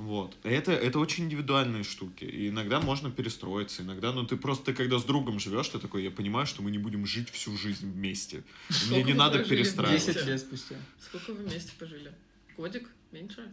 Вот. 0.00 0.34
Это, 0.44 0.72
это 0.72 0.98
очень 0.98 1.24
индивидуальные 1.24 1.84
штуки. 1.84 2.24
И 2.24 2.48
иногда 2.48 2.80
можно 2.80 3.10
перестроиться. 3.10 3.82
Иногда, 3.82 4.12
ну, 4.12 4.24
ты 4.26 4.36
просто, 4.38 4.66
ты 4.66 4.72
когда 4.72 4.98
с 4.98 5.04
другом 5.04 5.38
живешь, 5.38 5.68
ты 5.68 5.78
такой, 5.78 6.02
я 6.04 6.10
понимаю, 6.10 6.46
что 6.46 6.62
мы 6.62 6.70
не 6.70 6.78
будем 6.78 7.04
жить 7.04 7.28
всю 7.28 7.54
жизнь 7.58 7.92
вместе. 7.92 8.38
И 8.38 8.40
Мне 8.72 8.76
Сколько 8.86 9.06
не 9.08 9.12
надо 9.12 9.44
перестраиваться. 9.44 10.14
10 10.14 10.26
лет 10.26 10.40
спустя. 10.40 10.76
Сколько 11.00 11.34
вы 11.34 11.44
вместе 11.44 11.72
пожили? 11.78 12.12
Годик? 12.56 12.88
Меньше? 13.12 13.52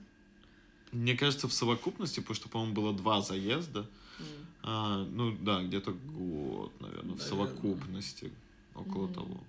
Мне 0.94 1.18
кажется, 1.18 1.50
в 1.50 1.54
совокупности, 1.54 2.22
потому 2.22 2.36
что, 2.36 2.48
по-моему, 2.48 2.74
было 2.74 2.94
два 2.94 3.22
заезда. 3.22 3.80
М. 4.20 4.26
А, 4.64 5.06
ну 5.12 5.36
да, 5.42 5.62
где-то 5.64 5.92
год, 5.92 6.72
наверное, 6.80 7.16
в 7.16 7.18
Наверное. 7.18 7.28
совокупности. 7.28 8.32
Около 8.74 9.06
Мгм. 9.08 9.14
того. 9.14 9.44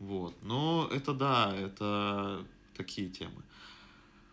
Вот. 0.00 0.34
Но 0.42 0.88
это 0.92 1.14
да, 1.14 1.54
это 1.56 2.44
такие 2.76 3.08
темы. 3.08 3.40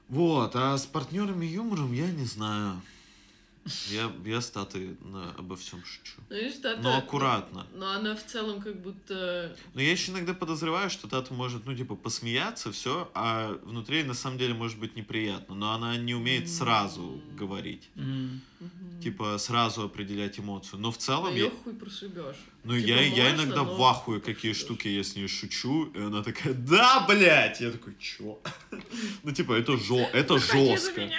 Вот, 0.10 0.56
а 0.56 0.78
с 0.78 0.86
партнерами 0.86 1.46
юмором 1.46 1.94
я 1.94 2.10
не 2.12 2.26
знаю. 2.26 2.82
Я, 3.92 4.12
я 4.26 4.42
с 4.42 4.50
Татой 4.50 4.98
на- 5.02 5.32
обо 5.38 5.56
всем 5.56 5.84
шучу. 5.86 6.16
Ну, 6.30 6.36
видишь, 6.36 6.56
Тата... 6.60 6.82
Но 6.82 6.98
аккуратно. 6.98 7.68
Но 7.76 7.92
она 7.92 8.16
в 8.16 8.26
целом 8.26 8.62
как 8.62 8.82
будто... 8.82 9.56
Но 9.76 9.82
я 9.82 9.92
еще 9.92 10.12
иногда 10.12 10.34
подозреваю, 10.34 10.90
что 10.90 11.08
Тата 11.08 11.34
может, 11.36 11.66
ну, 11.68 11.76
типа, 11.76 11.96
посмеяться, 11.96 12.72
все, 12.72 13.12
а 13.14 13.60
внутри 13.64 14.04
на 14.04 14.16
самом 14.16 14.40
деле 14.40 14.56
может 14.56 14.80
быть 14.80 14.96
неприятно. 14.96 15.54
Но 15.54 15.74
она 15.74 15.98
не 15.98 16.16
умеет 16.16 16.50
сразу 16.50 17.02
М. 17.30 17.36
говорить. 17.36 17.90
Мгм. 17.94 18.42
Типа, 19.04 19.38
сразу 19.38 19.84
определять 19.84 20.40
эмоцию. 20.40 20.80
Но 20.80 20.92
в 20.92 20.96
Ну, 20.96 21.00
целом... 21.02 21.34
её 21.36 21.46
я- 21.46 21.52
хуй 21.52 21.74
прошибешь. 21.76 22.38
Ну, 22.64 22.76
Типа, 22.76 22.88
я, 22.88 23.02
я 23.02 23.30
можно, 23.30 23.42
иногда 23.44 23.64
но 23.64 23.76
в 23.76 23.84
ахуе, 23.84 24.20
какие 24.20 24.54
штуки 24.54 24.90
я 24.90 25.04
с 25.04 25.16
ней 25.16 25.28
шучу, 25.28 25.86
и 25.96 26.00
она 26.00 26.22
такая, 26.24 26.54
да, 26.54 27.06
блядь! 27.08 27.62
Я 27.62 27.72
такой, 27.72 27.96
чё? 28.00 28.40
Ну, 29.24 29.32
типа, 29.32 29.54
это, 29.54 29.78
жё, 29.78 29.98
это 30.14 30.38
жестко. 30.38 31.10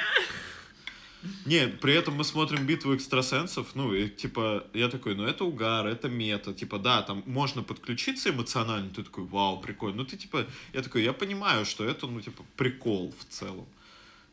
Нет, 1.45 1.81
при 1.81 1.95
этом 1.95 2.15
мы 2.15 2.25
смотрим 2.25 2.67
битву 2.67 2.95
экстрасенсов, 2.95 3.75
ну, 3.75 3.93
и, 3.95 4.09
типа, 4.09 4.65
я 4.75 4.89
такой, 4.89 5.15
ну, 5.15 5.25
это 5.25 5.45
угар, 5.45 5.87
это 5.87 6.09
мета, 6.09 6.55
типа, 6.55 6.79
да, 6.79 7.03
там 7.03 7.23
можно 7.27 7.63
подключиться 7.63 8.31
эмоционально, 8.31 8.91
ты 8.91 9.03
такой, 9.03 9.25
вау, 9.25 9.61
прикольно. 9.61 9.99
Ну, 9.99 10.05
ты, 10.05 10.17
типа, 10.17 10.47
я 10.73 10.83
такой, 10.83 11.03
я 11.03 11.13
понимаю, 11.13 11.65
что 11.65 11.85
это, 11.85 12.07
ну, 12.07 12.21
типа, 12.21 12.43
прикол 12.57 13.15
в 13.19 13.33
целом. 13.33 13.67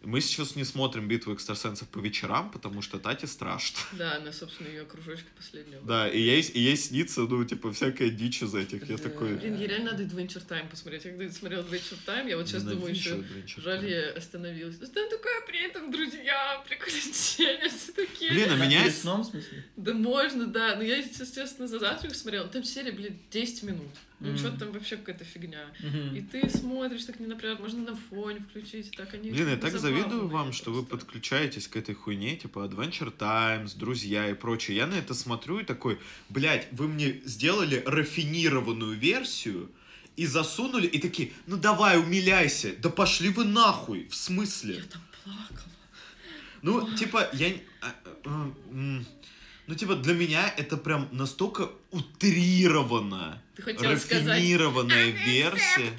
Мы 0.08 0.22
сейчас 0.22 0.56
не 0.56 0.64
смотрим 0.64 1.06
битву 1.10 1.34
экстрасенсов 1.34 1.90
по 1.90 2.00
вечерам, 2.00 2.50
потому 2.50 2.82
что 2.82 2.98
Тате 2.98 3.28
страшно. 3.28 3.78
Да, 3.92 4.16
она, 4.16 4.32
собственно, 4.32 4.70
ее 4.70 4.86
кружочка 4.86 5.28
последнего. 5.36 5.82
Да, 5.86 6.08
и 6.08 6.18
ей, 6.22 6.42
и 6.42 6.62
ей 6.62 6.78
снится, 6.78 7.22
ну, 7.24 7.44
типа, 7.44 7.74
всякая 7.74 8.10
дичь 8.10 8.42
из 8.42 8.56
этих. 8.56 8.88
Я 8.90 8.96
Да. 8.96 9.04
такой... 9.04 9.36
Блин, 9.36 9.58
ей 9.58 9.68
реально 9.68 9.92
надо 9.92 10.04
Adventure 10.04 10.48
Time 10.48 10.70
посмотреть. 10.70 11.04
Я 11.04 11.12
когда 11.12 11.30
смотрела 11.30 11.62
Adventure 11.64 11.98
Time, 12.06 12.30
я 12.30 12.38
вот 12.38 12.48
сейчас 12.48 12.64
думаю 12.64 12.92
еще, 12.96 13.22
жаль, 13.58 13.86
я 13.86 14.12
остановилась. 14.12 14.78
Ну, 14.80 14.88
Там 14.88 15.10
такое 15.10 15.42
при 15.46 15.66
этом 15.68 15.92
друзья, 15.92 16.64
приключения 16.70 17.68
все 17.68 17.92
такие. 17.96 18.32
Блин, 18.32 18.50
а 18.52 18.56
На- 18.56 18.66
меня... 18.66 18.84
перед 18.84 18.96
сном, 18.96 19.24
в 19.24 19.26
смысле? 19.26 19.66
Да 19.76 19.94
можно, 19.94 20.48
да. 20.48 20.78
Но 20.78 20.84
я, 20.84 20.96
естественно, 21.00 21.68
за 21.68 21.80
завтрак 21.80 22.16
смотрела. 22.16 22.48
Там 22.48 22.64
серия, 22.64 22.94
блин, 22.94 23.20
10 23.30 23.64
минут. 23.64 23.90
Ну, 24.20 24.30
Мгм. 24.30 24.38
что-то 24.38 24.58
там 24.60 24.72
вообще 24.72 24.98
какая-то 24.98 25.24
фигня. 25.24 25.66
Мгм. 25.80 26.16
И 26.16 26.22
ты 26.22 26.50
смотришь 26.50 27.06
так 27.06 27.20
не 27.20 27.28
напряжно, 27.28 27.62
можно 27.62 27.92
на 27.92 27.96
фоне 27.96 28.40
включить, 28.50 28.92
так 28.98 29.14
они... 29.14 29.30
Блин, 29.32 29.48
я 29.48 29.58
так 29.58 29.78
завидую 29.78 30.28
вам, 30.28 30.54
что 30.54 30.72
вы 30.72 30.84
подключаетесь 30.84 31.68
к 31.68 31.76
этой 31.78 31.94
хуйне, 31.94 32.36
типа 32.36 32.60
Adventure 32.68 33.12
Times, 33.12 33.76
друзья 33.76 34.28
и 34.30 34.34
прочее. 34.34 34.78
Я 34.78 34.88
на 34.88 34.96
это 34.96 35.14
смотрю 35.14 35.60
и 35.60 35.64
такой, 35.64 36.00
блядь, 36.30 36.68
вы 36.72 36.88
мне 36.88 37.22
сделали 37.26 37.84
рафинированную 37.86 38.98
версию 38.98 39.70
и 40.16 40.26
засунули, 40.26 40.88
и 40.88 40.98
такие, 40.98 41.32
ну 41.46 41.58
давай, 41.58 42.00
умиляйся. 42.00 42.74
Да 42.80 42.90
пошли 42.90 43.30
вы 43.30 43.46
нахуй, 43.46 44.08
в 44.08 44.16
смысле? 44.16 44.76
Я 44.78 44.82
там 44.84 45.02
плакала. 45.24 45.72
Ну, 46.64 46.96
типа, 46.96 47.30
я... 47.34 47.54
а, 47.82 47.94
а, 48.26 48.52
Ну, 49.68 49.76
типа, 49.76 49.96
для 49.96 50.14
меня 50.16 50.50
это 50.58 50.76
прям 50.78 51.08
настолько 51.12 51.70
утрированно, 51.92 53.42
Ты 53.66 53.98
сказать... 53.98 54.28
рафинированная 54.28 55.10
версия. 55.10 55.92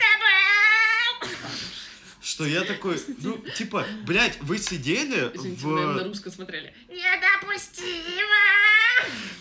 Что 2.20 2.46
я 2.46 2.62
такой, 2.62 3.00
ну, 3.18 3.38
типа, 3.56 3.86
блядь, 4.04 4.40
вы 4.42 4.58
сидели 4.58 5.30
Извините, 5.34 5.64
вы, 5.64 5.74
наверное, 5.74 5.94
на 5.96 6.04
в... 6.04 6.06
русском 6.08 6.30
смотрели. 6.30 6.74
Недопустимо! 6.88 8.36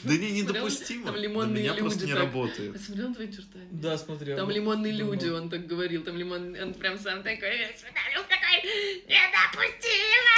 Да 0.03 0.13
не, 0.13 0.31
недопустимо. 0.31 1.07
Там 1.07 1.15
лимонные 1.17 1.63
меня 1.63 1.73
просто 1.73 1.99
люди 1.99 2.09
не 2.09 2.13
так. 2.15 2.23
работает. 2.23 2.73
Ты 2.73 2.79
смотрел 2.79 3.11
Adventure 3.11 3.45
Time? 3.53 3.67
Да, 3.71 3.97
смотрел. 3.97 4.37
Там 4.37 4.49
лимонные 4.49 4.97
Давно. 4.97 5.13
люди, 5.13 5.27
он 5.29 5.49
так 5.49 5.67
говорил, 5.67 6.03
там 6.03 6.17
лимон, 6.17 6.55
он 6.59 6.73
прям 6.73 6.97
сам 6.97 7.23
такой 7.23 7.57
весь. 7.57 7.81
Такой 7.81 8.63
недопустимо! 9.05 10.37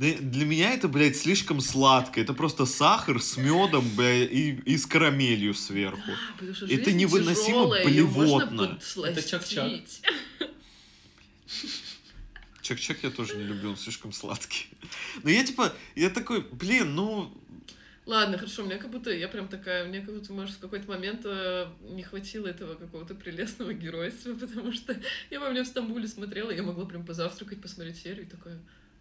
Да 0.00 0.06
Для 0.18 0.46
меня 0.46 0.72
это, 0.72 0.88
блядь, 0.88 1.14
слишком 1.14 1.60
сладко. 1.60 2.22
Это 2.22 2.32
просто 2.32 2.64
сахар 2.64 3.20
с 3.20 3.36
медом, 3.36 3.84
блядь, 3.96 4.32
и, 4.32 4.52
и 4.64 4.78
с 4.78 4.86
карамелью 4.86 5.52
сверху. 5.52 6.00
А, 6.10 6.32
потому 6.38 6.54
что 6.54 6.64
Это 6.66 6.90
невыносимо 6.90 7.44
тяжелая, 7.44 7.84
блевотно. 7.84 8.78
Это 9.04 9.22
чак-чак. 9.22 9.70
Чак-чак 12.62 12.98
я 13.02 13.10
тоже 13.10 13.36
не 13.36 13.44
люблю, 13.44 13.70
он 13.70 13.76
слишком 13.76 14.12
сладкий. 14.12 14.68
Но 15.22 15.28
я 15.28 15.44
типа, 15.44 15.72
я 15.96 16.08
такой, 16.08 16.40
блин, 16.50 16.94
ну, 16.94 17.36
Ладно, 18.06 18.38
хорошо, 18.38 18.64
мне 18.64 18.76
как 18.76 18.90
будто, 18.90 19.10
я 19.10 19.28
прям 19.28 19.48
такая, 19.48 19.86
мне 19.86 20.00
как 20.00 20.14
будто, 20.14 20.32
может, 20.32 20.56
в 20.56 20.60
какой-то 20.60 20.88
момент 20.88 21.20
э, 21.24 21.66
не 21.90 22.02
хватило 22.02 22.46
этого 22.46 22.74
какого-то 22.74 23.14
прелестного 23.14 23.74
геройства, 23.74 24.34
потому 24.40 24.72
что 24.72 24.96
я 25.30 25.40
помню, 25.40 25.62
в 25.62 25.66
Стамбуле 25.66 26.08
смотрела, 26.08 26.50
я 26.50 26.62
могла 26.62 26.86
прям 26.86 27.04
позавтракать, 27.04 27.60
посмотреть 27.60 27.98
серию, 27.98 28.26
и 28.26 28.28
такая, 28.28 28.58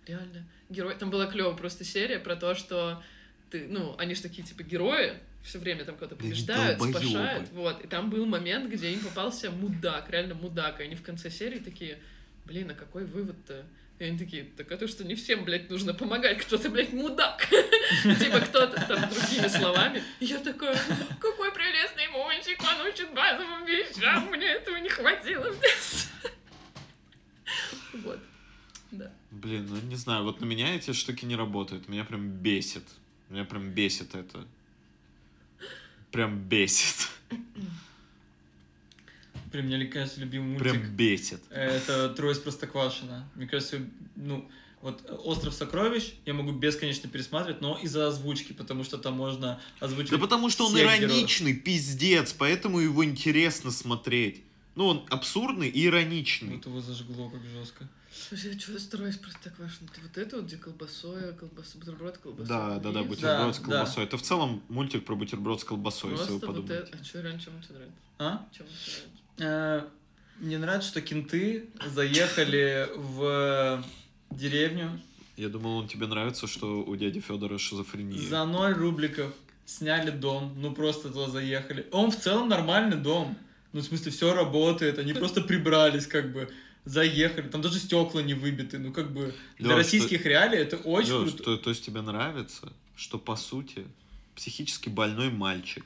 реально, 0.09 0.45
герой. 0.69 0.95
Там 0.95 1.09
была 1.09 1.27
клевая 1.27 1.55
просто 1.55 1.83
серия 1.83 2.19
про 2.19 2.35
то, 2.35 2.55
что 2.55 3.01
ты, 3.49 3.67
ну, 3.67 3.95
они 3.97 4.15
же 4.15 4.21
такие, 4.21 4.45
типа, 4.45 4.63
герои, 4.63 5.13
все 5.43 5.59
время 5.59 5.85
там 5.85 5.95
кого-то 5.95 6.15
побеждают, 6.15 6.77
долбоёбы. 6.77 7.09
спасают, 7.09 7.49
вот. 7.51 7.83
И 7.83 7.87
там 7.87 8.09
был 8.09 8.25
момент, 8.25 8.69
где 8.71 8.91
им 8.91 8.99
попался 9.01 9.51
мудак, 9.51 10.09
реально 10.09 10.35
мудак, 10.35 10.79
и 10.79 10.83
они 10.83 10.95
в 10.95 11.03
конце 11.03 11.29
серии 11.29 11.59
такие, 11.59 11.99
блин, 12.45 12.71
а 12.71 12.73
какой 12.73 13.05
вывод-то? 13.05 13.65
И 13.99 14.03
они 14.05 14.17
такие, 14.17 14.45
так 14.55 14.71
это 14.71 14.87
что 14.87 15.03
не 15.03 15.15
всем, 15.15 15.43
блядь, 15.43 15.69
нужно 15.69 15.93
помогать, 15.93 16.37
кто-то, 16.39 16.69
блядь, 16.69 16.93
мудак. 16.93 17.45
Типа 18.19 18.39
кто-то 18.39 18.85
там 18.87 19.09
другими 19.09 19.47
словами. 19.47 20.01
Я 20.21 20.37
такая, 20.39 20.77
какой 21.19 21.51
прелестный 21.51 22.07
мальчик, 22.07 22.57
он 22.61 22.87
учит 22.87 23.13
базовым 23.13 23.65
вещам, 23.65 24.29
мне 24.31 24.47
этого 24.47 24.77
не 24.77 24.89
хватило. 24.89 25.53
Вот. 27.91 28.19
Блин, 29.41 29.67
ну 29.69 29.79
не 29.87 29.95
знаю, 29.95 30.23
вот 30.23 30.41
на 30.41 30.45
меня 30.45 30.75
эти 30.75 30.91
штуки 30.91 31.23
не 31.23 31.35
работают. 31.35 31.87
Меня 31.87 32.03
прям 32.03 32.29
бесит. 32.29 32.83
Меня 33.29 33.45
прям 33.45 33.69
бесит 33.69 34.13
это. 34.13 34.45
Прям 36.11 36.39
бесит. 36.39 37.09
Блин, 39.51 39.65
мне 39.67 39.85
кажется, 39.85 40.19
любимый 40.19 40.59
Прям 40.59 40.77
мультик. 40.77 40.91
бесит. 40.91 41.41
Это 41.49 42.09
«Трое 42.09 42.33
из 42.33 42.39
Простоквашино». 42.39 43.27
Мне 43.35 43.47
кажется, 43.47 43.79
ну, 44.15 44.47
вот 44.81 45.03
«Остров 45.23 45.53
сокровищ» 45.53 46.13
я 46.25 46.33
могу 46.33 46.51
бесконечно 46.51 47.09
пересматривать, 47.09 47.61
но 47.61 47.77
из-за 47.77 48.07
озвучки, 48.07 48.53
потому 48.53 48.83
что 48.83 48.97
там 48.97 49.13
можно 49.15 49.59
озвучивать 49.79 50.11
Да 50.11 50.17
потому 50.19 50.49
что 50.49 50.65
он 50.65 50.73
всех 50.73 50.83
героев. 50.83 51.01
ироничный, 51.01 51.53
пиздец, 51.53 52.33
поэтому 52.33 52.79
его 52.79 53.03
интересно 53.05 53.71
смотреть. 53.71 54.43
Ну, 54.75 54.85
он 54.87 55.05
абсурдный 55.09 55.69
и 55.69 55.85
ироничный. 55.85 56.55
Вот 56.57 56.65
его 56.65 56.81
зажгло 56.81 57.29
как 57.29 57.41
жестко. 57.45 57.87
Слушай, 58.27 58.53
я 58.53 58.59
что 58.59 58.77
стараюсь 58.79 59.15
простоквашино? 59.17 59.89
Ты 59.93 60.01
вот 60.01 60.17
это 60.17 60.35
вот, 60.37 60.45
где 60.45 60.57
колбасой, 60.57 61.33
колбаса, 61.35 61.77
бутерброд, 61.77 62.17
колбасой? 62.17 62.47
Да, 62.47 62.77
да, 62.79 62.91
да, 62.91 63.03
бутерброд 63.03 63.55
с 63.55 63.59
колбасой. 63.59 64.03
Это 64.03 64.17
в 64.17 64.21
целом 64.21 64.61
мультик 64.67 65.05
про 65.05 65.15
бутерброд 65.15 65.61
с 65.61 65.63
колбасой, 65.63 66.11
если 66.11 66.33
вы 66.33 66.39
Просто 66.39 66.47
вот 66.47 66.55
подумаете. 66.67 66.89
это... 66.89 66.97
А 66.99 67.03
что 67.03 67.21
раньше 67.21 67.45
чем 67.45 67.61
тебе 67.61 67.75
нравится? 67.75 67.97
А? 68.19 68.47
Чем 68.51 68.65
тебе 68.67 69.45
нравится? 69.45 69.87
Э, 69.87 70.43
Мне 70.43 70.57
нравится, 70.57 70.89
что 70.89 71.01
кенты 71.01 71.69
заехали 71.87 72.89
в 72.95 73.83
деревню 74.31 74.99
Я 75.37 75.49
думал, 75.49 75.77
он 75.77 75.87
тебе 75.87 76.05
нравится, 76.07 76.45
что 76.47 76.83
у 76.83 76.95
дяди 76.97 77.21
Федора 77.21 77.57
шизофрения. 77.57 78.19
за 78.19 78.43
ноль 78.45 78.73
рубликов, 78.73 79.33
сняли 79.65 80.11
дом, 80.11 80.53
ну 80.57 80.73
просто 80.73 81.09
туда 81.09 81.29
заехали. 81.29 81.87
Он 81.91 82.11
в 82.11 82.19
целом 82.19 82.49
нормальный 82.49 82.97
дом. 82.97 83.37
Ну, 83.71 83.81
в 83.81 83.83
смысле, 83.83 84.11
все 84.11 84.33
работает, 84.33 84.97
они 84.97 85.13
просто 85.13 85.41
прибрались, 85.41 86.07
как 86.07 86.33
бы, 86.33 86.49
заехали. 86.85 87.47
Там 87.47 87.61
даже 87.61 87.79
стекла 87.79 88.21
не 88.21 88.33
выбиты. 88.33 88.77
Ну, 88.79 88.91
как 88.91 89.11
бы, 89.11 89.33
для 89.57 89.69
Лёш, 89.69 89.77
российских 89.77 90.25
реалий 90.25 90.57
это 90.59 90.77
очень 90.77 91.11
Лёш, 91.11 91.29
круто. 91.29 91.43
то, 91.43 91.57
то 91.57 91.69
есть 91.69 91.85
тебе 91.85 92.01
нравится, 92.01 92.71
что 92.95 93.17
по 93.19 93.35
сути 93.35 93.85
психически 94.35 94.89
больной 94.89 95.29
мальчик 95.29 95.83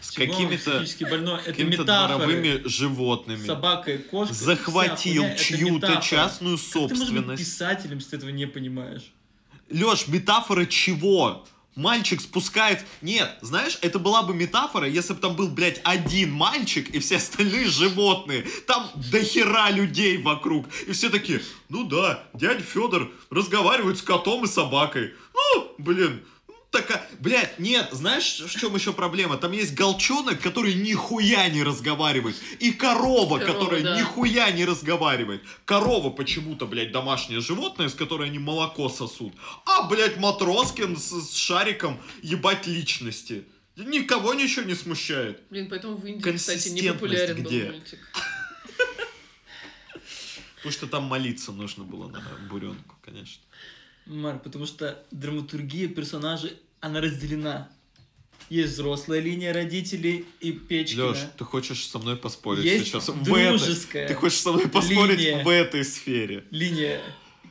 с 0.00 0.10
какими-то 0.12 0.80
метафоры. 0.80 1.84
дворовыми 1.84 2.62
животными 2.68 3.44
Собака 3.46 3.92
и 3.92 3.98
кошка. 3.98 4.34
захватил 4.34 5.24
чью-то 5.36 6.00
частную 6.02 6.56
Как 6.58 6.66
ты 6.72 6.78
быть 6.80 6.98
собственность. 6.98 7.42
писателем, 7.42 7.98
если 7.98 8.10
ты 8.10 8.16
этого 8.16 8.30
не 8.30 8.46
понимаешь? 8.46 9.12
Леш, 9.70 10.06
метафора 10.08 10.66
чего? 10.66 11.46
Мальчик 11.76 12.20
спускает... 12.20 12.84
Нет, 13.02 13.36
знаешь, 13.40 13.78
это 13.82 13.98
была 13.98 14.22
бы 14.22 14.34
метафора, 14.34 14.88
если 14.88 15.14
бы 15.14 15.20
там 15.20 15.34
был, 15.34 15.48
блядь, 15.48 15.80
один 15.82 16.32
мальчик 16.32 16.88
и 16.90 17.00
все 17.00 17.16
остальные 17.16 17.66
животные. 17.66 18.46
Там 18.66 18.90
дохера 19.10 19.70
людей 19.70 20.18
вокруг. 20.18 20.66
И 20.86 20.92
все 20.92 21.10
такие, 21.10 21.42
ну 21.68 21.84
да, 21.84 22.24
дядя 22.32 22.62
Федор 22.62 23.10
разговаривает 23.30 23.98
с 23.98 24.02
котом 24.02 24.44
и 24.44 24.48
собакой. 24.48 25.14
Ну, 25.34 25.74
блин, 25.78 26.22
такая... 26.74 27.08
Блядь, 27.20 27.58
нет, 27.58 27.88
знаешь, 27.92 28.40
в 28.40 28.58
чем 28.58 28.74
еще 28.74 28.92
проблема? 28.92 29.36
Там 29.36 29.52
есть 29.52 29.74
голчонок, 29.74 30.40
который 30.40 30.74
нихуя 30.74 31.48
не 31.48 31.62
разговаривает. 31.62 32.36
И 32.58 32.72
корова, 32.72 33.38
Корова, 33.38 33.38
которая 33.38 33.82
да. 33.82 33.98
нихуя 33.98 34.50
не 34.50 34.64
разговаривает. 34.64 35.42
Корова 35.64 36.10
почему-то, 36.10 36.66
блядь, 36.66 36.92
домашнее 36.92 37.40
животное, 37.40 37.88
с 37.88 37.94
которой 37.94 38.28
они 38.28 38.38
молоко 38.38 38.88
сосут. 38.88 39.32
А, 39.64 39.88
блядь, 39.88 40.18
Матроскин 40.18 40.96
с, 40.96 41.10
с 41.10 41.34
шариком 41.34 42.00
ебать 42.22 42.66
личности. 42.66 43.44
Никого 43.76 44.34
ничего 44.34 44.64
не 44.66 44.74
смущает. 44.74 45.42
Блин, 45.50 45.68
поэтому 45.68 45.96
в 45.96 46.04
Индии, 46.06 46.30
кстати, 46.32 46.68
не 46.68 46.92
популярен 46.92 47.42
где? 47.42 47.64
был 47.64 47.72
мультик. 47.72 47.98
Потому 50.56 50.72
что 50.72 50.86
там 50.86 51.04
молиться 51.04 51.52
нужно 51.52 51.84
было 51.84 52.08
на 52.08 52.20
буренку, 52.48 52.96
конечно. 53.02 53.42
Марк, 54.06 54.42
потому 54.42 54.66
что 54.66 55.02
драматургия 55.10 55.88
персонажей, 55.88 56.52
она 56.80 57.00
разделена. 57.00 57.68
Есть 58.50 58.74
взрослая 58.74 59.20
линия 59.20 59.54
родителей 59.54 60.26
и 60.40 60.52
Печкина. 60.52 61.06
Леш, 61.08 61.18
ты 61.38 61.44
хочешь 61.44 61.86
со 61.86 61.98
мной 61.98 62.16
поспорить 62.16 62.64
Есть 62.64 62.86
сейчас? 62.86 63.08
В 63.08 63.34
этой- 63.34 64.06
Ты 64.06 64.14
хочешь 64.14 64.38
со 64.40 64.52
мной 64.52 64.68
поспорить 64.68 65.18
линия. 65.18 65.42
в 65.42 65.48
этой 65.48 65.82
сфере? 65.84 66.44
линия 66.50 67.00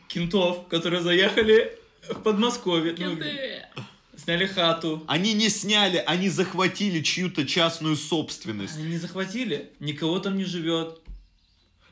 кентов, 0.08 0.68
которые 0.68 1.02
заехали 1.02 1.78
в 2.08 2.22
Подмосковье. 2.22 2.92
ну, 2.92 2.98
Кенты! 3.16 3.66
сняли 4.16 4.46
хату. 4.46 5.04
Они 5.08 5.34
не 5.34 5.50
сняли, 5.50 5.98
они 6.06 6.30
захватили 6.30 7.02
чью-то 7.02 7.48
частную 7.48 7.96
собственность. 7.96 8.78
Они 8.78 8.90
не 8.90 8.98
захватили, 8.98 9.72
никого 9.80 10.20
там 10.20 10.38
не 10.38 10.46
живет. 10.46 11.00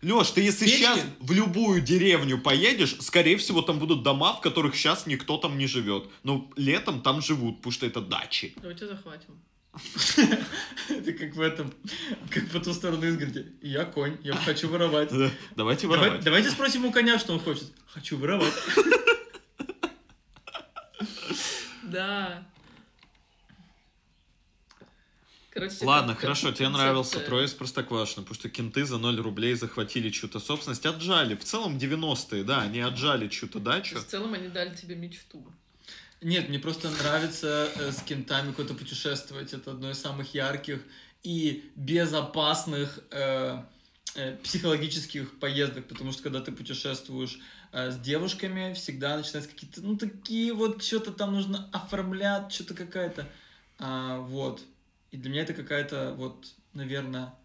Леш, 0.01 0.31
ты 0.31 0.41
если 0.41 0.65
Печкин? 0.65 0.79
сейчас 0.79 0.99
в 1.19 1.31
любую 1.31 1.81
деревню 1.81 2.39
поедешь, 2.39 2.95
скорее 3.01 3.37
всего, 3.37 3.61
там 3.61 3.77
будут 3.77 4.01
дома, 4.03 4.33
в 4.33 4.41
которых 4.41 4.75
сейчас 4.75 5.05
никто 5.05 5.37
там 5.37 5.57
не 5.57 5.67
живет. 5.67 6.05
Но 6.23 6.49
летом 6.55 7.01
там 7.01 7.21
живут, 7.21 7.57
потому 7.57 7.71
что 7.71 7.85
это 7.85 8.01
дачи. 8.01 8.53
Давайте 8.57 8.87
захватим. 8.87 9.39
Это 10.89 11.13
как 11.13 11.33
в 11.33 11.39
этом, 11.39 11.73
как 12.29 12.49
по 12.49 12.59
ту 12.59 12.73
сторону 12.73 13.05
изгороди. 13.07 13.53
Я 13.61 13.85
конь, 13.85 14.17
я 14.21 14.33
хочу 14.33 14.67
воровать. 14.67 15.09
Да, 15.11 15.31
Давайте 15.55 15.83
Давай- 15.87 15.99
воровать. 15.99 16.23
давайте 16.25 16.49
спросим 16.49 16.83
у 16.85 16.91
коня, 16.91 17.17
что 17.17 17.31
он 17.31 17.39
хочет. 17.39 17.71
Хочу 17.87 18.17
воровать. 18.17 18.53
Да. 21.83 22.45
Короче, 25.53 25.75
Ладно, 25.81 26.15
хорошо, 26.15 26.51
тебе 26.51 26.65
концепция. 26.65 26.69
нравился 26.69 27.19
Трое 27.19 27.45
из 27.45 27.53
Простоквашино, 27.53 28.23
потому 28.23 28.35
что 28.35 28.49
кенты 28.49 28.85
за 28.85 28.97
0 28.97 29.19
рублей 29.19 29.53
захватили 29.55 30.09
чью-то 30.09 30.39
собственность, 30.39 30.85
отжали. 30.85 31.35
В 31.35 31.43
целом 31.43 31.77
90-е, 31.77 32.43
да, 32.45 32.61
они 32.61 32.79
отжали 32.79 33.27
чью-то 33.27 33.59
То 33.59 33.65
дачу. 33.65 33.99
в 33.99 34.05
целом 34.05 34.33
они 34.33 34.47
дали 34.47 34.73
тебе 34.73 34.95
мечту. 34.95 35.45
Нет, 36.21 36.47
мне 36.47 36.57
просто 36.57 36.89
нравится 36.89 37.69
э, 37.75 37.91
с 37.91 38.01
кентами 38.03 38.53
куда-то 38.53 38.75
путешествовать. 38.75 39.53
Это 39.53 39.71
одно 39.71 39.91
из 39.91 39.99
самых 39.99 40.33
ярких 40.33 40.79
и 41.23 41.69
безопасных 41.75 42.99
э, 43.11 43.57
э, 44.15 44.37
психологических 44.37 45.37
поездок, 45.39 45.87
потому 45.87 46.13
что 46.13 46.23
когда 46.23 46.39
ты 46.39 46.51
путешествуешь 46.53 47.39
э, 47.73 47.91
с 47.91 47.97
девушками, 47.97 48.73
всегда 48.73 49.17
начинаются 49.17 49.51
какие-то, 49.51 49.81
ну, 49.81 49.97
такие 49.97 50.53
вот, 50.53 50.81
что-то 50.83 51.11
там 51.11 51.33
нужно 51.33 51.69
оформлять, 51.73 52.53
что-то 52.53 52.73
какая-то, 52.73 53.27
а, 53.79 54.19
вот. 54.19 54.61
И 55.11 55.17
для 55.17 55.29
меня 55.29 55.41
это 55.41 55.53
какая-то, 55.53 56.13
вот, 56.17 56.53
наверное, 56.73 57.35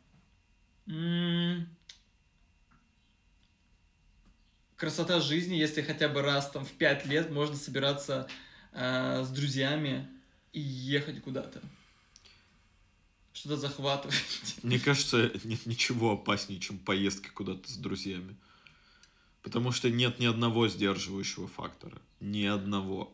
красота 4.77 5.21
жизни, 5.21 5.57
если 5.57 5.83
хотя 5.83 6.09
бы 6.09 6.23
раз 6.23 6.51
там 6.51 6.65
в 6.65 6.73
пять 6.73 7.07
лет 7.07 7.31
можно 7.31 7.57
собираться 7.57 8.29
э, 8.73 9.25
с 9.25 9.29
друзьями 9.31 10.09
и 10.53 10.61
ехать 10.61 11.23
куда-то. 11.23 11.61
Что-то 13.33 13.57
захватывать. 13.57 14.17
Мне 14.63 14.79
кажется, 14.79 15.31
нет 15.45 15.67
ничего 15.67 16.13
опаснее, 16.13 16.61
чем 16.61 16.79
поездки 16.79 17.29
куда-то 17.29 17.71
с 17.71 17.77
друзьями. 17.77 18.37
Потому 19.43 19.73
что 19.73 19.91
нет 19.91 20.19
ни 20.19 20.27
одного 20.27 20.69
сдерживающего 20.69 21.47
фактора. 21.47 22.01
Ни 22.21 22.45
одного. 22.45 23.13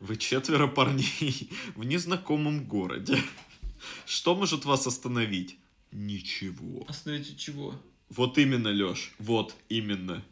Вы 0.00 0.16
четверо 0.16 0.66
парней 0.66 1.50
в 1.74 1.84
незнакомом 1.84 2.64
городе. 2.64 3.18
Что 4.06 4.34
может 4.34 4.64
вас 4.64 4.86
остановить? 4.86 5.56
Ничего. 5.92 6.84
Остановить 6.88 7.30
от 7.30 7.36
чего? 7.38 7.74
Вот 8.10 8.38
именно, 8.38 8.68
Леш, 8.68 9.12
вот 9.18 9.54
именно. 9.68 10.22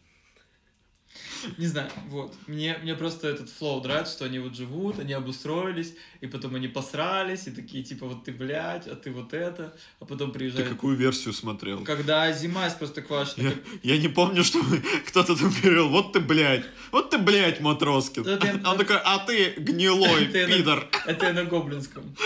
Не 1.59 1.67
знаю, 1.67 1.91
вот. 2.09 2.35
Мне, 2.47 2.79
мне 2.83 2.95
просто 2.95 3.29
этот 3.29 3.51
флоу 3.51 3.83
нравится, 3.83 4.15
что 4.15 4.25
они 4.25 4.39
вот 4.39 4.55
живут, 4.57 4.99
они 4.99 5.13
обустроились, 5.13 5.95
и 6.23 6.27
потом 6.27 6.55
они 6.55 6.69
посрались, 6.69 7.47
и 7.47 7.51
такие, 7.51 7.85
типа, 7.85 8.07
вот 8.07 8.25
ты, 8.25 8.33
блядь, 8.33 8.87
а 8.87 8.95
ты 8.95 9.11
вот 9.11 9.35
это, 9.35 9.77
а 10.01 10.07
потом 10.07 10.31
Ты 10.33 10.39
приезжают... 10.39 10.69
какую 10.71 10.97
версию 10.97 11.35
смотрел? 11.35 11.85
Когда 11.85 12.33
зима 12.33 12.67
из 12.67 12.73
Простоквашино, 12.75 13.49
Я, 13.83 13.95
я 13.95 13.99
не 14.01 14.09
помню, 14.09 14.43
что 14.43 14.59
кто-то 15.07 15.37
там 15.37 15.53
говорил, 15.63 15.91
вот 15.91 16.15
ты, 16.15 16.21
блядь, 16.21 16.65
вот 16.93 17.11
ты, 17.11 17.19
блядь, 17.19 17.61
Матроскин. 17.61 18.23
Да 18.23 18.39
ты- 18.39 18.53
Он 18.67 18.79
такой, 18.79 18.97
а 18.99 19.19
ты 19.19 19.51
гнилой 19.59 20.27
Ты 20.33 20.47
на- 20.47 20.57
пидор. 20.57 20.89
Это 21.07 21.27
я 21.27 21.33
на 21.35 21.45
гоблинском. 21.45 22.17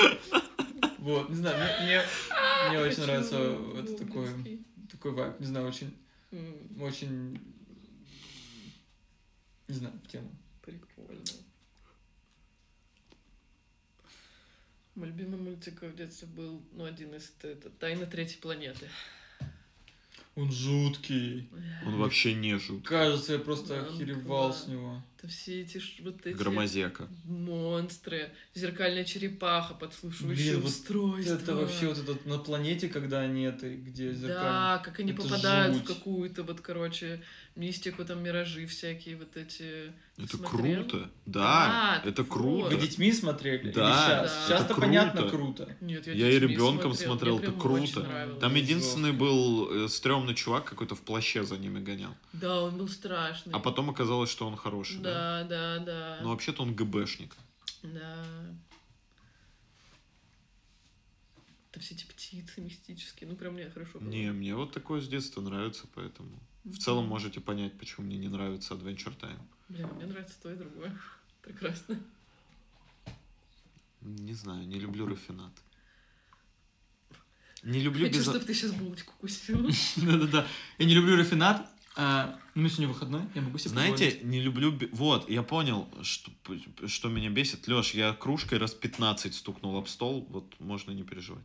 Вот, 1.07 1.29
не 1.29 1.37
знаю, 1.37 1.57
мне, 1.57 1.87
мне, 1.87 2.03
мне 2.69 2.81
очень 2.81 3.03
нравится 3.03 3.39
это 3.79 3.97
такой, 3.97 4.29
такой 4.91 5.13
вайб, 5.13 5.39
не 5.39 5.47
знаю, 5.47 5.69
очень, 5.69 5.97
очень, 6.81 7.41
не 9.69 9.75
знаю, 9.77 9.95
в 10.03 10.09
тему. 10.09 10.29
Прикольно. 10.63 11.23
Мой 14.97 15.07
любимый 15.07 15.39
мультик 15.39 15.81
в 15.81 15.95
детстве 15.95 16.27
был, 16.27 16.61
ну, 16.73 16.85
один 16.85 17.15
из, 17.15 17.33
это, 17.39 17.49
это 17.51 17.71
«Тайна 17.71 18.07
третьей 18.07 18.41
планеты». 18.41 18.89
Он 20.35 20.51
жуткий. 20.51 21.49
Он 21.87 21.99
вообще 21.99 22.35
не 22.35 22.59
жут. 22.59 22.85
Кажется, 22.85 23.35
я 23.35 23.39
просто 23.39 23.81
Да, 23.81 23.87
охеревал 23.87 24.53
с 24.53 24.67
него. 24.67 25.01
Это 25.19 25.29
все 25.29 25.63
эти 25.63 25.81
вот 26.03 26.27
эти 26.27 26.37
Громозека. 26.37 27.09
монстры, 27.25 28.31
зеркальная 28.55 29.05
черепаха, 29.05 29.73
подслушивающее 29.75 30.53
Блин, 30.53 30.61
вот 30.61 30.71
устройство. 30.71 31.35
Это 31.35 31.55
вообще 31.57 31.89
вот 31.89 31.99
этот 31.99 32.27
на 32.27 32.39
планете, 32.39 32.89
когда 32.89 33.21
они 33.21 33.45
это, 33.45 33.69
где 33.75 34.13
зеркально. 34.13 34.43
Да, 34.43 34.79
как 34.85 35.01
они 35.01 35.13
Это 35.13 35.23
попадают 35.23 35.77
в 35.77 35.79
жуть. 35.79 35.87
какую-то 35.87 36.43
вот, 36.43 36.61
короче, 36.61 37.23
мистику, 37.55 38.05
там 38.05 38.23
миражи 38.23 38.67
всякие 38.67 39.17
вот 39.17 39.37
эти. 39.37 39.93
Это 40.19 40.37
Смотрел? 40.39 40.83
круто. 40.85 41.11
Да, 41.27 42.01
Да, 42.03 42.09
это 42.09 42.23
вот. 42.23 42.33
круто. 42.33 42.75
Вы 42.75 42.81
детьми 42.81 43.13
смотрели? 43.13 43.71
Да, 43.71 43.73
сейчас? 43.93 44.33
да. 44.33 44.47
Сейчас-то 44.47 44.73
Это 44.73 44.81
понятно 44.81 45.29
круто. 45.29 45.77
Нет, 45.83 46.07
я, 46.07 46.13
Я 46.15 46.31
и 46.31 46.39
ребенком 46.39 46.95
смотрел, 46.95 47.39
смотрел, 47.39 47.39
это 47.39 47.53
круто. 47.53 48.37
Там 48.41 48.55
единственный 48.55 49.13
был 49.13 49.85
э, 49.85 49.89
стрёмный 49.89 50.35
чувак 50.35 50.65
какой-то 50.65 50.95
в 50.95 51.01
плаще 51.03 51.45
за 51.45 51.59
ними 51.59 51.81
гонял. 51.81 52.15
Да, 52.33 52.63
он 52.63 52.79
был 52.79 52.89
страшный. 52.89 53.53
А 53.53 53.59
потом 53.59 53.91
оказалось, 53.91 54.31
что 54.31 54.47
он 54.47 54.57
хороший, 54.57 54.99
да? 55.07 55.45
Да, 55.45 55.79
да, 55.79 55.85
да. 55.85 56.19
Но 56.23 56.31
вообще-то 56.31 56.63
он 56.63 56.75
ГБшник. 56.75 57.35
Да. 57.83 58.27
Это 61.71 61.81
все 61.81 61.95
эти 61.95 62.07
птицы 62.07 62.61
мистические. 62.61 63.29
Ну, 63.29 63.37
прям 63.37 63.55
мне 63.55 63.69
хорошо 63.71 63.99
было. 64.01 64.09
Не, 64.09 64.33
мне 64.33 64.55
вот 64.55 64.73
такое 64.73 65.01
с 65.01 65.09
детства 65.09 65.41
нравится, 65.41 65.87
поэтому... 65.95 66.31
В 66.65 66.69
Мгм. 66.71 66.79
целом 66.79 67.07
можете 67.07 67.41
понять, 67.41 67.79
почему 67.79 68.07
мне 68.07 68.17
не 68.19 68.29
нравится 68.29 68.75
Adventure 68.75 69.17
Time. 69.21 69.41
Блин, 69.69 69.89
мне 69.95 70.07
нравится 70.07 70.35
то 70.43 70.51
и 70.53 70.57
другое. 70.57 70.99
Прекрасно. 71.43 72.01
Не 74.01 74.33
знаю, 74.35 74.67
не 74.67 74.79
люблю 74.81 75.07
рафинат. 75.07 75.53
Не 77.63 77.81
люблю 77.81 78.07
Хочу, 78.07 78.19
без... 78.19 78.25
чтобы 78.25 78.45
ты 78.45 78.55
сейчас 78.55 78.73
булочку 78.73 79.13
кусил. 79.21 79.69
Да-да-да. 79.97 80.47
Я 80.79 80.87
не 80.87 80.95
люблю 80.95 81.17
рафинат. 81.17 81.69
А, 81.97 82.39
ну, 82.55 82.61
у 82.61 82.65
меня 82.65 82.69
сегодня 82.69 82.89
выходной, 82.89 83.23
я 83.35 83.41
могу 83.41 83.57
себе 83.57 83.71
Знаете, 83.71 84.21
не 84.23 84.41
люблю... 84.41 84.79
Вот, 84.93 85.31
я 85.31 85.43
понял, 85.43 85.89
что, 86.03 86.31
что 86.87 87.09
меня 87.09 87.31
бесит. 87.31 87.67
Леш, 87.69 87.95
я 87.95 88.13
кружкой 88.13 88.59
раз 88.59 88.75
15 88.75 89.35
стукнул 89.35 89.79
об 89.79 89.89
стол, 89.89 90.27
вот 90.29 90.45
можно 90.61 90.91
не 90.91 91.05
переживать. 91.05 91.45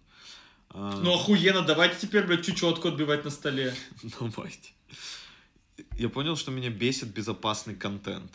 А, 0.69 0.91
позволить. 0.91 1.05
Ну, 1.05 1.13
охуенно, 1.13 1.61
давайте 1.61 1.95
теперь, 2.01 2.25
блядь, 2.25 2.45
чечетку 2.45 2.89
отбивать 2.89 3.23
на 3.23 3.31
столе. 3.31 3.73
Давайте. 4.19 4.73
Я 5.97 6.09
понял, 6.09 6.35
что 6.35 6.51
меня 6.51 6.69
бесит 6.69 7.13
безопасный 7.13 7.75
контент. 7.75 8.31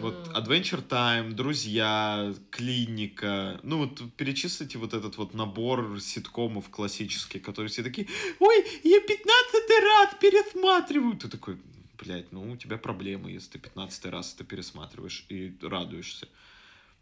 Вот. 0.00 0.28
Adventure 0.34 0.86
Time, 0.86 1.32
Друзья, 1.32 2.32
Клиника. 2.50 3.58
Ну 3.62 3.78
вот 3.78 4.00
перечислите 4.16 4.78
вот 4.78 4.94
этот 4.94 5.16
вот 5.16 5.34
набор 5.34 5.98
ситкомов 6.00 6.68
классических, 6.68 7.42
которые 7.42 7.70
все 7.70 7.82
такие, 7.82 8.06
ой, 8.38 8.64
я 8.84 9.00
15 9.00 9.28
раз 9.74 10.14
пересматриваю. 10.20 11.16
Ты 11.16 11.28
такой, 11.28 11.58
блядь, 11.98 12.32
ну 12.32 12.52
у 12.52 12.56
тебя 12.56 12.78
проблемы, 12.78 13.30
если 13.30 13.52
ты 13.52 13.58
15 13.58 14.06
раз 14.06 14.34
это 14.34 14.44
пересматриваешь 14.44 15.24
и 15.28 15.52
радуешься. 15.62 16.28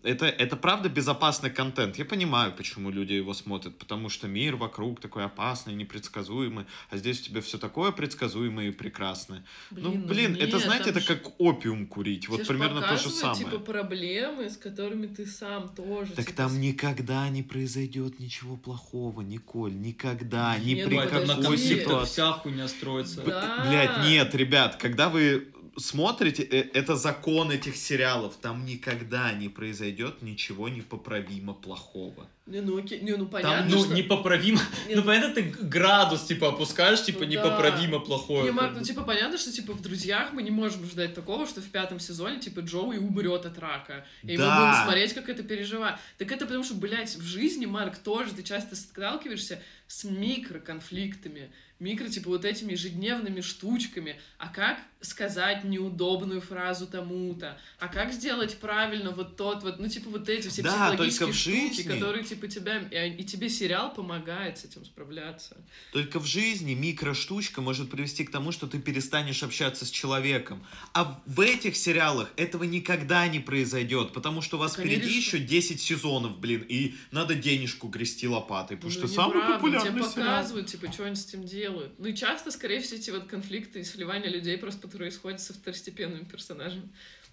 Это, 0.07 0.27
это 0.27 0.57
правда 0.57 0.89
безопасный 0.89 1.51
контент. 1.51 1.97
Я 1.99 2.05
понимаю, 2.05 2.53
почему 2.57 2.91
люди 2.91 3.13
его 3.15 3.35
смотрят, 3.35 3.77
потому 3.79 4.09
что 4.09 4.29
мир 4.29 4.57
вокруг 4.57 5.01
такой 5.01 5.25
опасный, 5.25 5.75
непредсказуемый, 5.75 6.67
а 6.91 6.97
здесь 6.97 7.21
у 7.21 7.25
тебя 7.25 7.41
все 7.41 7.59
такое 7.59 7.91
предсказуемое 7.91 8.69
и 8.69 8.71
прекрасное. 8.71 9.45
ну, 9.71 9.93
блин, 9.93 10.37
это, 10.37 10.47
нет, 10.57 10.63
знаете, 10.63 10.85
там 10.93 10.97
это 10.97 11.01
ж- 11.01 11.07
как 11.07 11.33
опиум 11.39 11.87
курить. 11.87 12.29
Вот 12.29 12.47
примерно 12.47 12.81
то 12.81 12.97
же 12.97 13.05
показывают, 13.09 13.19
самое. 13.39 13.45
типа, 13.45 13.59
проблемы, 13.59 14.49
с 14.49 14.57
которыми 14.57 15.07
ты 15.09 15.27
сам 15.27 15.69
тоже. 15.75 16.13
Так 16.13 16.27
типа, 16.27 16.37
там 16.37 16.61
никогда 16.61 17.29
не 17.29 17.43
произойдет 17.43 18.21
ничего 18.21 18.57
плохого, 18.57 19.23
Николь, 19.23 19.75
никогда, 19.75 20.57
ни 20.59 20.75
Не, 20.75 20.85
при 20.87 20.97
ну, 20.97 21.03
какой 21.09 21.59
ситуации. 21.59 22.13
вся 22.13 22.33
хуйня 22.33 22.69
строится. 22.69 23.23
Б- 23.23 23.31
Да. 23.31 23.65
Блядь, 23.69 24.05
нет, 24.09 24.35
ребят, 24.35 24.77
когда 24.77 25.09
вы 25.09 25.49
смотрите, 25.77 26.43
э, 26.43 26.69
это 26.75 26.97
закон 26.97 27.51
этих 27.51 27.77
сериалов, 27.77 28.37
там 28.41 28.65
никогда 28.65 29.33
не 29.33 29.49
произойдет 29.49 30.23
ничего 30.23 30.69
непоправимо 30.69 31.55
плохого. 31.55 32.29
Не, 32.47 32.61
ну 32.61 32.79
окей, 32.79 33.01
не, 33.01 33.17
ну 33.17 33.27
понятно, 33.27 33.69
Ну, 33.69 33.83
что... 33.85 33.93
непоправимо. 33.95 34.61
Нет. 34.87 34.97
Ну, 34.99 35.03
понятно, 35.03 35.35
ты 35.35 35.43
градус, 35.43 36.25
типа, 36.27 36.51
опускаешь, 36.51 37.03
типа, 37.05 37.21
Ну 37.21 37.27
да. 37.27 37.31
непоправимо 37.33 37.99
плохое. 37.99 38.45
Не, 38.45 38.51
Марк, 38.53 38.75
ну 38.77 38.83
типа 38.85 39.03
понятно, 39.03 39.37
что 39.37 39.51
типа 39.51 39.73
в 39.73 39.83
друзьях 39.83 40.33
мы 40.33 40.45
не 40.45 40.53
можем 40.53 40.85
ждать 40.87 41.13
такого, 41.15 41.47
что 41.47 41.61
в 41.61 41.69
пятом 41.69 41.99
сезоне 41.99 42.39
типа 42.39 42.61
Джоуи 42.61 42.99
умрет 42.99 43.47
от 43.47 43.59
рака. 43.59 44.07
И 44.23 44.33
мы 44.33 44.45
Да. 44.45 44.61
будем 44.71 44.85
смотреть, 44.85 45.13
как 45.13 45.29
это 45.29 45.43
переживает. 45.43 45.97
Так 46.19 46.31
это 46.31 46.47
потому 46.47 46.63
что, 46.63 46.75
блядь, 46.75 47.17
в 47.17 47.25
жизни, 47.25 47.67
Марк, 47.67 47.97
тоже 47.99 48.33
ты 48.33 48.45
часто 48.45 48.77
сталкиваешься 48.77 49.61
с 49.89 50.05
микроконфликтами, 50.05 51.51
микро, 51.79 52.09
типа, 52.09 52.29
вот 52.31 52.45
этими 52.45 52.73
ежедневными 52.73 53.41
штучками. 53.41 54.19
А 54.39 54.49
как 54.49 54.79
сказать 55.03 55.63
неудобную 55.65 56.41
фразу 56.41 56.87
тому-то? 56.87 57.59
А 57.79 57.89
как 57.89 58.13
сделать 58.13 58.57
правильно 58.59 59.11
вот 59.11 59.37
тот 59.37 59.63
вот, 59.63 59.79
ну, 59.79 59.87
типа, 59.89 60.11
вот 60.11 60.29
эти 60.29 60.49
все 60.49 60.63
Да, 60.63 60.71
психологические 60.91 61.33
штуки, 61.33 61.75
жизни. 61.77 61.93
которые, 61.93 62.25
типа, 62.25 62.49
тебя... 62.49 62.79
И, 62.79 63.13
и 63.21 63.25
тебе 63.25 63.49
сериал 63.49 63.93
помогает 63.95 64.59
с 64.59 64.65
этим 64.65 64.85
справляться. 64.85 65.57
Только 65.93 66.19
в 66.19 66.27
жизни 66.27 66.75
микроштучка 66.75 67.61
может 67.61 67.91
привести 67.91 68.25
к 68.25 68.31
тому, 68.31 68.53
что 68.53 68.67
ты 68.67 68.79
перестанешь 68.81 69.43
общаться 69.43 69.85
с 69.85 69.91
человеком. 69.91 70.67
А 70.95 71.21
в 71.27 71.41
этих 71.41 71.77
сериалах 71.77 72.31
этого 72.37 72.65
никогда 72.65 73.27
не 73.29 73.39
произойдет, 73.41 74.13
потому 74.13 74.41
что 74.43 74.57
у 74.57 74.61
вас 74.61 74.73
Так 74.73 74.85
впереди 74.87 75.03
решили- 75.09 75.17
еще 75.19 75.39
10 75.39 75.81
сезонов, 75.81 76.39
блин, 76.39 76.65
и 76.69 76.95
надо 77.11 77.35
денежку 77.35 77.89
грести 77.89 78.27
лопатой, 78.27 78.77
потому 78.77 78.93
Ну, 78.93 78.99
что 78.99 79.09
самый 79.09 79.37
неправда, 79.37 79.55
популярный 79.57 79.91
Тебе 79.91 80.03
сериал. 80.11 80.27
показывают, 80.27 80.67
типа, 80.69 80.93
что 80.93 81.05
они 81.05 81.17
с 81.17 81.27
этим 81.27 81.45
делают. 81.45 81.66
Ну 81.71 82.07
и 82.07 82.15
часто, 82.15 82.51
скорее 82.51 82.81
всего, 82.81 82.99
эти 82.99 83.11
вот 83.11 83.27
конфликты 83.27 83.81
и 83.81 83.85
сливания 83.85 84.29
людей 84.31 84.57
просто 84.59 84.89
происходят 84.89 85.41
со 85.41 85.53
второстепенными 85.55 86.25
персонажами. 86.25 86.89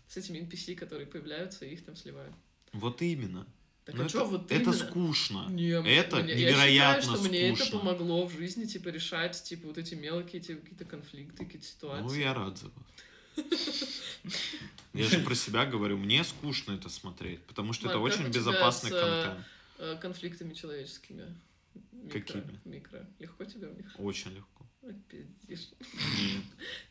С 0.07 0.17
этими 0.17 0.39
NPC, 0.39 0.75
которые 0.75 1.07
появляются, 1.07 1.65
и 1.65 1.73
их 1.73 1.85
там 1.85 1.95
сливают. 1.95 2.33
Вот 2.71 3.01
именно. 3.01 3.47
Так 3.85 3.95
Ну, 3.95 4.01
а 4.01 4.05
это, 4.05 4.09
что, 4.09 4.25
вот 4.25 4.45
это 4.51 4.55
именно? 4.61 4.73
скучно. 4.73 5.47
Не, 5.49 5.69
это 5.71 6.17
мне- 6.17 6.35
невероятно 6.35 6.61
я 6.71 7.01
считаю, 7.01 7.17
что 7.19 7.29
мне 7.29 7.49
это 7.49 7.57
скучно. 7.65 7.79
помогло 7.79 8.25
в 8.27 8.33
жизни, 8.33 8.65
типа, 8.65 8.89
решать, 8.89 9.41
типа, 9.43 9.67
вот 9.67 9.77
эти 9.77 9.95
мелкие, 9.95 10.41
типа, 10.41 10.61
какие-то 10.61 10.85
конфликты, 10.85 11.43
какие-то 11.45 11.67
ситуации. 11.67 12.03
Ну, 12.05 12.13
я 12.13 12.33
рад 12.33 12.57
за 12.57 12.67
вас. 12.67 13.43
Я 14.93 15.05
же 15.07 15.19
про 15.19 15.35
себя 15.35 15.65
говорю, 15.65 15.97
мне 15.97 16.23
скучно 16.23 16.73
это 16.73 16.87
смотреть, 16.89 17.41
потому 17.41 17.73
что 17.73 17.89
это 17.89 17.99
очень 17.99 18.27
безопасный 18.27 18.91
контент. 18.91 19.45
Э, 19.79 19.97
Конфликтами 19.99 20.53
человеческими. 20.53 21.35
Микро, 21.91 22.19
Какими? 22.19 22.59
Микро. 22.65 23.07
Легко 23.19 23.45
тебе 23.45 23.67
у 23.67 23.73
них? 23.73 23.95
Очень 23.97 24.35
легко. 24.35 24.65
Ой, 24.81 24.93
пиздишь. 25.07 25.69
Нет. 25.93 26.43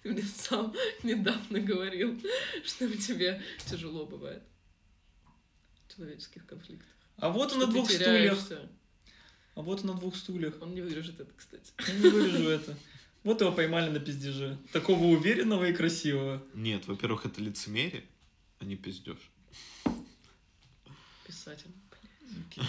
Ты 0.03 0.13
мне 0.13 0.23
сам 0.23 0.75
недавно 1.03 1.61
говорил, 1.61 2.19
что 2.65 2.89
тебе 2.97 3.43
тяжело 3.67 4.07
бывает 4.07 4.43
в 5.87 5.95
человеческих 5.95 6.47
конфликтах. 6.47 6.89
А 7.17 7.29
вот 7.29 7.53
он 7.53 7.61
на 7.61 7.67
двух 7.67 7.91
стульях. 7.91 8.39
А 9.55 9.61
вот 9.61 9.81
он 9.81 9.87
на 9.89 9.95
двух 9.95 10.17
стульях. 10.17 10.55
Он 10.63 10.75
не 10.75 10.81
вырежет 10.81 11.21
это, 11.21 11.31
кстати. 11.37 11.73
Я 11.87 11.95
не 11.95 12.09
вырежу 12.09 12.49
это. 12.49 12.77
Вот 13.23 13.41
его 13.41 13.53
поймали 13.53 13.91
на 13.91 14.01
пиздеже. 14.01 14.59
Такого 14.73 15.05
уверенного 15.05 15.67
и 15.67 15.73
красивого. 15.73 16.43
Нет, 16.55 16.89
во-первых, 16.89 17.27
это 17.27 17.41
лицемерие, 17.41 18.05
а 18.59 18.65
не 18.65 18.77
пиздеж. 18.77 19.19
Писатель. 21.27 21.71
Окей. 22.49 22.65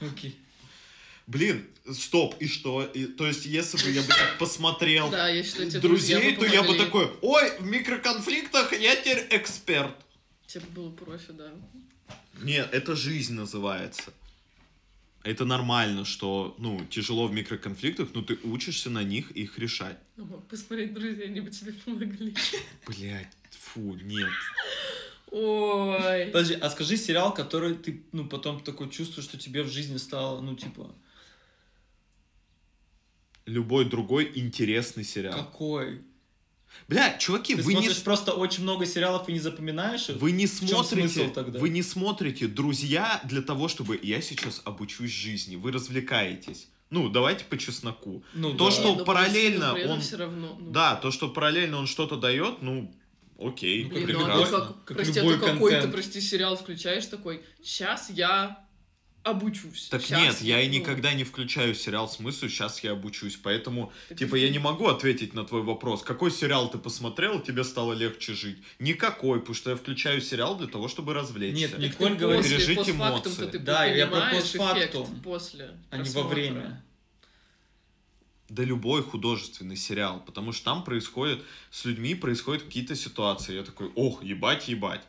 Окей. 0.00 0.38
Блин, 1.26 1.66
стоп, 1.92 2.36
и 2.38 2.46
что? 2.46 2.84
И- 2.84 3.06
то 3.06 3.26
есть, 3.26 3.46
если 3.46 3.82
бы 3.82 3.90
я 3.90 4.02
бы 4.02 4.08
так 4.08 4.38
посмотрел 4.38 5.10
Да, 5.10 5.28
я 5.28 5.42
считаю, 5.42 5.70
друзей, 5.80 6.36
то 6.36 6.46
я 6.46 6.62
бы 6.62 6.76
такой, 6.76 7.10
ой, 7.20 7.58
в 7.58 7.66
микроконфликтах 7.66 8.72
я 8.78 8.94
теперь 8.94 9.26
эксперт. 9.30 9.94
Тебе 10.46 10.64
было 10.74 10.90
проще, 10.90 11.32
да. 11.32 11.50
Нет, 12.42 12.68
это 12.72 12.94
жизнь 12.94 13.34
называется. 13.34 14.12
Это 15.24 15.44
нормально, 15.44 16.04
что, 16.04 16.54
ну, 16.58 16.84
тяжело 16.88 17.26
в 17.26 17.32
микроконфликтах, 17.32 18.10
но 18.14 18.22
ты 18.22 18.38
учишься 18.44 18.90
на 18.90 19.02
них 19.02 19.32
их 19.32 19.58
решать. 19.58 19.98
Ну, 20.16 20.26
мог 20.26 20.46
посмотреть 20.46 20.94
друзей, 20.94 21.24
они 21.24 21.40
бы 21.40 21.50
тебе 21.50 21.72
помогли. 21.72 22.32
Блять, 22.86 23.32
фу, 23.50 23.96
нет. 23.96 24.30
Ой. 25.32 26.26
Подожди, 26.26 26.54
а 26.54 26.70
скажи 26.70 26.96
сериал, 26.96 27.34
который 27.34 27.74
ты, 27.74 28.04
ну, 28.12 28.28
потом 28.28 28.60
такой 28.62 28.88
чувствуешь, 28.88 29.28
что 29.28 29.36
тебе 29.36 29.64
в 29.64 29.68
жизни 29.68 29.96
стало, 29.96 30.40
ну, 30.40 30.54
типа, 30.54 30.94
Любой 33.46 33.84
другой 33.84 34.32
интересный 34.34 35.04
сериал. 35.04 35.32
какой? 35.38 36.02
Бля, 36.88 37.16
чуваки, 37.16 37.54
Ты 37.56 37.62
вы 37.62 37.74
не, 37.74 37.88
просто 38.04 38.32
очень 38.32 38.64
много 38.64 38.84
сериалов 38.84 39.28
и 39.28 39.32
не 39.32 39.38
запоминаешь 39.38 40.10
их? 40.10 40.16
вы 40.16 40.32
не 40.32 40.46
смотрите, 40.46 41.28
тогда? 41.28 41.58
вы 41.58 41.68
не 41.70 41.82
смотрите 41.82 42.48
друзья 42.48 43.20
для 43.24 43.40
того, 43.40 43.68
чтобы 43.68 43.98
я 44.02 44.20
сейчас 44.20 44.60
обучусь 44.64 45.10
жизни. 45.10 45.56
Вы 45.56 45.72
развлекаетесь. 45.72 46.68
Ну, 46.90 47.08
давайте 47.08 47.44
по 47.44 47.56
чесноку. 47.56 48.22
Ну, 48.34 48.54
То, 48.54 48.66
да. 48.66 48.70
что 48.72 48.94
но 48.96 49.04
параллельно 49.04 49.72
при 49.72 49.82
этом 49.82 49.94
он- 49.94 50.00
все 50.02 50.16
равно. 50.16 50.56
ну, 50.60 50.70
Да, 50.70 50.96
то, 50.96 51.10
что 51.10 51.28
параллельно 51.28 51.78
он 51.78 51.86
что-то 51.86 52.16
дает, 52.16 52.60
ну, 52.62 52.92
окей, 53.38 53.84
Ну, 53.84 53.90
Блин, 53.90 54.06
ну 54.18 54.24
а 54.26 54.26
прекрасно. 54.26 54.44
ты 54.44 54.50
как, 54.66 54.84
Как 54.84 54.96
прости, 54.98 55.18
а 55.20 55.22
ты 55.22 55.38
какой-то, 55.38 55.88
прости, 55.88 56.20
сериал 56.20 56.56
включаешь 56.56 57.06
такой, 57.06 57.42
сейчас 57.62 58.10
я 58.10 58.65
обучусь. 59.26 59.88
Так 59.90 60.02
щас 60.02 60.18
нет, 60.20 60.40
я 60.42 60.62
и 60.62 60.68
никогда 60.68 61.12
не 61.12 61.24
включаю 61.24 61.74
сериал 61.74 62.08
с 62.08 62.20
мыслью, 62.20 62.50
сейчас 62.50 62.82
я 62.84 62.92
обучусь. 62.92 63.36
Поэтому, 63.36 63.92
так 64.08 64.18
типа, 64.18 64.36
и- 64.36 64.42
я 64.42 64.50
не 64.50 64.58
могу 64.58 64.86
ответить 64.86 65.34
на 65.34 65.44
твой 65.44 65.62
вопрос. 65.62 66.02
Какой 66.02 66.30
сериал 66.30 66.70
ты 66.70 66.78
посмотрел, 66.78 67.40
тебе 67.40 67.64
стало 67.64 67.92
легче 67.92 68.34
жить? 68.34 68.58
Никакой, 68.78 69.40
потому 69.40 69.54
что 69.54 69.70
я 69.70 69.76
включаю 69.76 70.20
сериал 70.20 70.56
для 70.56 70.68
того, 70.68 70.88
чтобы 70.88 71.12
развлечься. 71.14 71.58
Нет, 71.58 71.78
Николь 71.78 72.12
ты 72.12 72.16
говорит, 72.18 72.42
после, 72.42 72.56
пережить 72.58 72.88
эмоции. 72.90 73.46
ты 73.46 73.58
Да, 73.58 73.84
я 73.84 74.06
про 74.06 74.30
постфактум, 74.30 75.20
после 75.22 75.70
а 75.90 75.96
не 75.96 76.02
во 76.02 76.04
просмотра. 76.04 76.34
время. 76.34 76.82
Да 78.48 78.62
любой 78.62 79.02
художественный 79.02 79.76
сериал, 79.76 80.22
потому 80.24 80.52
что 80.52 80.64
там 80.66 80.84
происходит, 80.84 81.42
с 81.72 81.84
людьми 81.84 82.14
происходят 82.14 82.62
какие-то 82.62 82.94
ситуации. 82.94 83.56
Я 83.56 83.64
такой, 83.64 83.90
ох, 83.96 84.22
ебать, 84.22 84.68
ебать. 84.68 85.02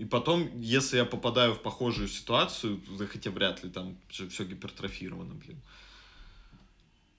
И 0.00 0.06
потом, 0.06 0.58
если 0.62 0.96
я 0.96 1.04
попадаю 1.04 1.52
в 1.52 1.60
похожую 1.60 2.08
ситуацию, 2.08 2.80
хотя 3.12 3.30
вряд 3.30 3.62
ли, 3.62 3.68
там 3.68 3.98
же 4.08 4.30
все 4.30 4.44
гипертрофировано, 4.44 5.34
блин. 5.34 5.60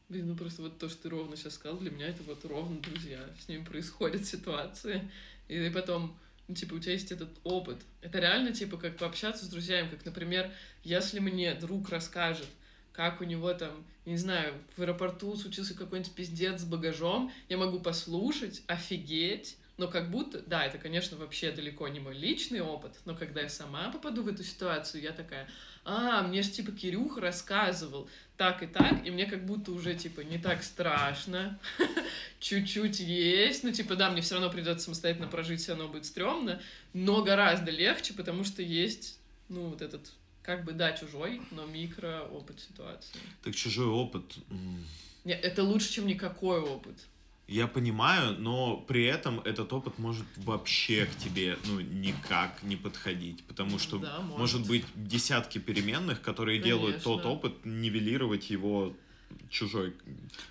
Блин, 0.09 0.29
ну 0.29 0.35
просто 0.35 0.63
вот 0.63 0.79
то, 0.79 0.89
что 0.89 1.03
ты 1.03 1.09
ровно 1.09 1.37
сейчас 1.37 1.53
сказал, 1.53 1.77
для 1.77 1.91
меня 1.91 2.07
это 2.07 2.23
вот 2.23 2.43
ровно 2.43 2.79
друзья. 2.79 3.19
С 3.39 3.47
ними 3.47 3.63
происходят 3.63 4.25
ситуации. 4.25 5.07
И 5.47 5.69
потом, 5.69 6.17
ну, 6.47 6.55
типа, 6.55 6.73
у 6.73 6.79
тебя 6.79 6.93
есть 6.93 7.11
этот 7.11 7.29
опыт. 7.43 7.77
Это 8.01 8.17
реально, 8.17 8.51
типа, 8.51 8.77
как 8.77 8.97
пообщаться 8.97 9.45
с 9.45 9.49
друзьями. 9.49 9.91
Как, 9.91 10.03
например, 10.03 10.51
если 10.83 11.19
мне 11.19 11.53
друг 11.53 11.87
расскажет, 11.89 12.47
как 12.93 13.21
у 13.21 13.25
него 13.25 13.53
там, 13.53 13.85
не 14.07 14.17
знаю, 14.17 14.55
в 14.75 14.81
аэропорту 14.81 15.35
случился 15.35 15.75
какой-нибудь 15.75 16.15
пиздец 16.15 16.61
с 16.61 16.65
багажом, 16.65 17.31
я 17.47 17.57
могу 17.57 17.79
послушать, 17.79 18.63
офигеть, 18.65 19.57
но 19.81 19.87
как 19.87 20.11
будто, 20.11 20.43
да, 20.45 20.63
это, 20.63 20.77
конечно, 20.77 21.17
вообще 21.17 21.51
далеко 21.51 21.87
не 21.87 21.99
мой 21.99 22.15
личный 22.15 22.61
опыт, 22.61 22.99
но 23.05 23.15
когда 23.15 23.41
я 23.41 23.49
сама 23.49 23.89
попаду 23.89 24.21
в 24.21 24.27
эту 24.27 24.43
ситуацию, 24.43 25.01
я 25.01 25.11
такая, 25.11 25.49
а, 25.83 26.21
мне 26.21 26.43
же, 26.43 26.51
типа, 26.51 26.71
Кирюха 26.71 27.19
рассказывал 27.19 28.07
так 28.37 28.61
и 28.61 28.67
так, 28.67 29.03
и 29.03 29.09
мне 29.09 29.25
как 29.25 29.43
будто 29.43 29.71
уже, 29.71 29.95
типа, 29.95 30.21
не 30.21 30.37
так 30.37 30.61
страшно, 30.61 31.59
чуть-чуть 32.39 32.99
есть, 32.99 33.63
ну, 33.63 33.71
типа, 33.71 33.95
да, 33.95 34.11
мне 34.11 34.21
все 34.21 34.35
равно 34.35 34.51
придется 34.51 34.85
самостоятельно 34.85 35.27
прожить, 35.27 35.61
все 35.61 35.71
равно 35.71 35.87
будет 35.87 36.05
стрёмно, 36.05 36.61
но 36.93 37.23
гораздо 37.23 37.71
легче, 37.71 38.13
потому 38.13 38.43
что 38.43 38.61
есть, 38.61 39.17
ну, 39.49 39.69
вот 39.69 39.81
этот, 39.81 40.11
как 40.43 40.63
бы, 40.63 40.73
да, 40.73 40.91
чужой, 40.91 41.41
но 41.49 41.65
микро 41.65 42.21
опыт 42.31 42.59
ситуации. 42.59 43.17
Так 43.43 43.55
чужой 43.55 43.87
опыт. 43.87 44.35
Нет, 45.23 45.43
это 45.43 45.63
лучше, 45.63 45.91
чем 45.91 46.05
никакой 46.05 46.59
опыт. 46.59 46.97
Я 47.51 47.67
понимаю, 47.67 48.39
но 48.39 48.77
при 48.77 49.03
этом 49.03 49.41
этот 49.41 49.73
опыт 49.73 49.99
может 49.99 50.25
вообще 50.37 51.05
к 51.05 51.15
тебе, 51.17 51.57
ну, 51.65 51.81
никак 51.81 52.63
не 52.63 52.77
подходить, 52.77 53.43
потому 53.43 53.77
что 53.77 53.97
Да, 53.97 54.19
может. 54.21 54.37
может 54.39 54.67
быть 54.67 54.85
десятки 54.95 55.57
переменных, 55.57 56.21
которые 56.21 56.59
делают 56.61 57.03
тот 57.03 57.23
Конечно. 57.23 57.29
опыт, 57.31 57.65
нивелировать 57.65 58.49
его 58.49 58.93
чужой 59.49 59.93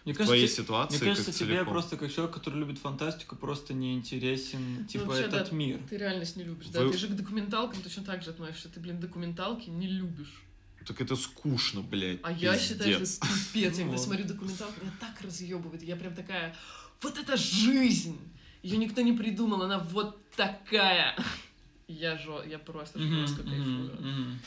Мне 0.04 0.12
в 0.12 0.18
твоей 0.18 0.42
кажется, 0.42 0.62
ситуации. 0.62 0.96
Мне 0.98 1.04
кажется, 1.06 1.30
как 1.30 1.38
тебе 1.38 1.48
целиком. 1.54 1.72
просто 1.72 1.96
как 1.96 2.12
человек, 2.12 2.34
который 2.34 2.58
любит 2.58 2.78
фантастику, 2.78 3.34
просто 3.34 3.72
не 3.72 3.94
интересен, 3.94 4.86
типа, 4.86 5.06
вообще, 5.06 5.22
этот 5.24 5.50
да. 5.50 5.56
мир. 5.56 5.80
Ты 5.88 5.96
реальность 5.96 6.36
не 6.36 6.44
любишь, 6.44 6.66
да? 6.66 6.82
Вы- 6.84 6.92
Ты 6.92 6.98
же 6.98 7.08
к 7.08 7.12
документалкам 7.12 7.80
точно 7.80 8.04
так 8.04 8.22
же 8.22 8.30
относишься. 8.30 8.68
Ты, 8.68 8.78
блин, 8.78 9.00
документалки 9.00 9.70
не 9.70 9.86
любишь. 9.88 10.42
Так 10.86 11.00
это 11.00 11.16
скучно, 11.16 11.80
блядь. 11.80 12.20
А 12.22 12.32
я 12.32 12.58
считаю, 12.58 12.98
пиздец. 12.98 13.16
что 13.16 13.26
это 13.26 13.34
пипец. 13.54 13.78
Я 13.78 13.84
Ну 13.84 13.90
когда 13.92 14.02
смотрю 14.04 14.24
документалку, 14.26 14.80
меня 14.82 14.92
так 15.00 15.20
разъебывает. 15.22 15.82
Я 15.82 15.96
прям 15.96 16.14
такая, 16.14 16.54
вот 17.00 17.18
это 17.18 17.36
жизнь! 17.36 18.18
Ее 18.62 18.76
никто 18.76 19.00
не 19.00 19.12
придумал, 19.12 19.62
она 19.62 19.78
вот 19.78 20.18
такая. 20.32 21.16
Я, 21.88 22.18
жё... 22.18 22.42
я 22.44 22.58
просто 22.58 22.98
жестко 22.98 23.42
кайфую. 23.42 24.38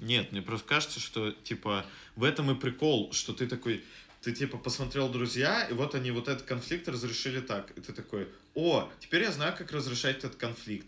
Нет, 0.00 0.32
мне 0.32 0.42
просто 0.42 0.66
кажется, 0.66 0.98
что, 0.98 1.30
типа, 1.30 1.84
в 2.16 2.24
этом 2.24 2.50
и 2.50 2.54
прикол, 2.54 3.12
что 3.12 3.32
ты 3.32 3.46
такой, 3.46 3.84
ты, 4.22 4.32
типа, 4.32 4.56
посмотрел 4.56 5.10
«Друзья», 5.10 5.64
и 5.64 5.74
вот 5.74 5.94
они 5.94 6.10
вот 6.10 6.28
этот 6.28 6.42
конфликт 6.42 6.88
разрешили 6.88 7.40
так. 7.40 7.70
И 7.76 7.80
ты 7.80 7.92
такой, 7.92 8.28
о, 8.54 8.90
теперь 8.98 9.22
я 9.22 9.32
знаю, 9.32 9.54
как 9.56 9.72
разрешать 9.72 10.18
этот 10.18 10.36
конфликт. 10.36 10.86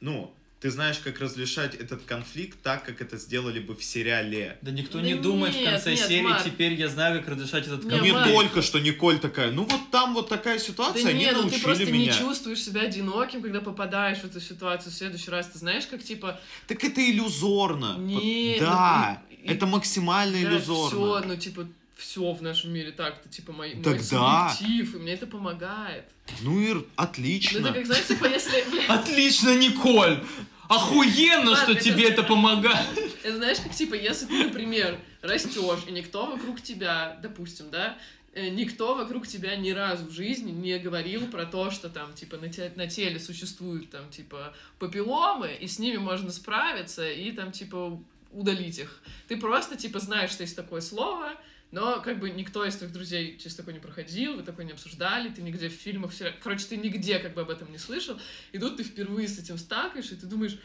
Ну, 0.00 0.34
ты 0.60 0.70
знаешь, 0.72 0.98
как 0.98 1.20
разрешать 1.20 1.76
этот 1.76 2.02
конфликт 2.02 2.58
так, 2.62 2.84
как 2.84 3.00
это 3.00 3.16
сделали 3.16 3.60
бы 3.60 3.76
в 3.76 3.84
сериале. 3.84 4.58
Да 4.60 4.72
никто 4.72 4.98
Да 4.98 5.04
не 5.04 5.14
думает 5.14 5.54
в 5.54 5.58
нет, 5.58 5.70
конце 5.70 5.90
нет, 5.94 6.06
серии, 6.08 6.22
Марк. 6.22 6.44
теперь 6.44 6.72
я 6.74 6.88
знаю, 6.88 7.20
как 7.20 7.28
разрешать 7.28 7.66
этот 7.68 7.84
Не, 7.84 7.90
Не 7.90 7.96
конфликт. 7.96 8.16
Марк. 8.18 8.32
только 8.32 8.62
что 8.62 8.78
Николь 8.80 9.20
такая, 9.20 9.52
ну 9.52 9.62
вот 9.64 9.90
там 9.92 10.14
вот 10.14 10.28
такая 10.28 10.58
Да 10.58 10.64
ситуация, 10.64 11.10
они 11.10 11.20
не, 11.20 11.30
ну 11.30 11.36
ты 11.38 11.42
научили 11.42 11.62
просто 11.62 11.84
меня. 11.86 12.12
не 12.12 12.18
чувствуешь 12.18 12.60
себя 12.60 12.80
одиноким, 12.82 13.40
когда 13.42 13.60
попадаешь 13.60 14.18
в 14.18 14.24
эту 14.24 14.40
ситуацию 14.40 14.90
в 14.90 14.94
следующий 14.96 15.30
раз. 15.30 15.46
Ты 15.46 15.58
знаешь, 15.58 15.86
как 15.86 16.02
типа, 16.02 16.40
Так 16.66 16.82
это 16.82 17.00
иллюзорно. 17.08 17.96
Не, 17.98 18.56
да, 18.58 19.22
ну, 19.30 19.36
и- 19.36 19.48
это 19.54 19.66
максимально 19.66 20.32
да, 20.42 20.56
иллюзорно. 20.56 20.88
все, 20.88 21.28
ну 21.28 21.36
типа, 21.36 21.68
все 21.98 22.32
в 22.32 22.40
нашем 22.42 22.72
мире 22.72 22.92
так, 22.92 23.18
это 23.20 23.28
типа 23.28 23.52
мой, 23.52 23.74
мой 23.74 23.82
Так 23.84 23.98
да. 24.10 24.48
субъектив, 24.54 24.94
и 24.94 24.98
мне 24.98 25.12
это 25.12 25.26
помогает. 25.26 26.04
Ну 26.42 26.58
и 26.60 26.72
Ну 26.74 26.86
отлично. 26.96 27.58
это 27.58 27.72
как, 27.74 27.86
знаешь, 27.86 28.06
типа, 28.06 28.24
если, 28.26 28.86
Отлично, 28.88 29.56
Николь! 29.58 30.22
Охуенно, 30.68 31.50
Ладно, 31.52 31.56
что 31.56 31.72
это 31.72 31.82
тебе 31.82 32.08
это 32.08 32.22
помогает. 32.22 32.86
Это 33.22 33.36
знаешь, 33.36 33.58
как 33.58 33.72
типа, 33.72 33.94
если 33.94 34.26
ты, 34.26 34.44
например, 34.44 34.98
растешь, 35.22 35.80
и 35.88 35.92
никто 35.92 36.26
вокруг 36.26 36.60
тебя, 36.60 37.18
допустим, 37.22 37.70
да, 37.70 37.96
э, 38.34 38.50
никто 38.50 38.94
вокруг 38.94 39.26
тебя 39.26 39.56
ни 39.56 39.70
разу 39.70 40.04
в 40.04 40.10
жизни 40.12 40.50
не 40.50 40.78
говорил 40.78 41.26
про 41.28 41.46
то, 41.46 41.70
что 41.70 41.88
там, 41.88 42.12
типа, 42.12 42.36
на, 42.36 42.48
те- 42.50 42.70
на 42.76 42.86
теле 42.86 43.18
существуют 43.18 43.90
там, 43.90 44.10
типа, 44.10 44.54
папилломы, 44.78 45.56
и 45.58 45.66
с 45.66 45.78
ними 45.78 45.96
можно 45.96 46.30
справиться, 46.30 47.10
и 47.10 47.32
там, 47.32 47.50
типа, 47.50 47.98
удалить 48.32 48.78
их. 48.78 49.00
Ты 49.26 49.38
просто, 49.38 49.74
типа, 49.76 50.00
знаешь, 50.00 50.30
что 50.30 50.42
есть 50.42 50.54
такое 50.54 50.82
слово, 50.82 51.32
но 51.70 52.00
как 52.00 52.18
бы 52.18 52.30
никто 52.30 52.64
из 52.64 52.76
твоих 52.76 52.92
друзей 52.92 53.38
через 53.38 53.56
такое 53.56 53.74
не 53.74 53.80
проходил, 53.80 54.36
вы 54.36 54.42
такое 54.42 54.64
не 54.64 54.72
обсуждали, 54.72 55.28
ты 55.28 55.42
нигде 55.42 55.68
в 55.68 55.72
фильмах, 55.72 56.12
в 56.12 56.14
сериалах- 56.14 56.40
короче, 56.42 56.66
ты 56.66 56.76
нигде 56.76 57.18
как 57.18 57.34
бы 57.34 57.42
об 57.42 57.50
этом 57.50 57.70
не 57.70 57.78
слышал, 57.78 58.18
и 58.52 58.58
тут 58.58 58.78
ты 58.78 58.84
впервые 58.84 59.28
с 59.28 59.38
этим 59.38 59.58
стакаешь, 59.58 60.10
и 60.10 60.16
ты 60.16 60.26
думаешь, 60.26 60.58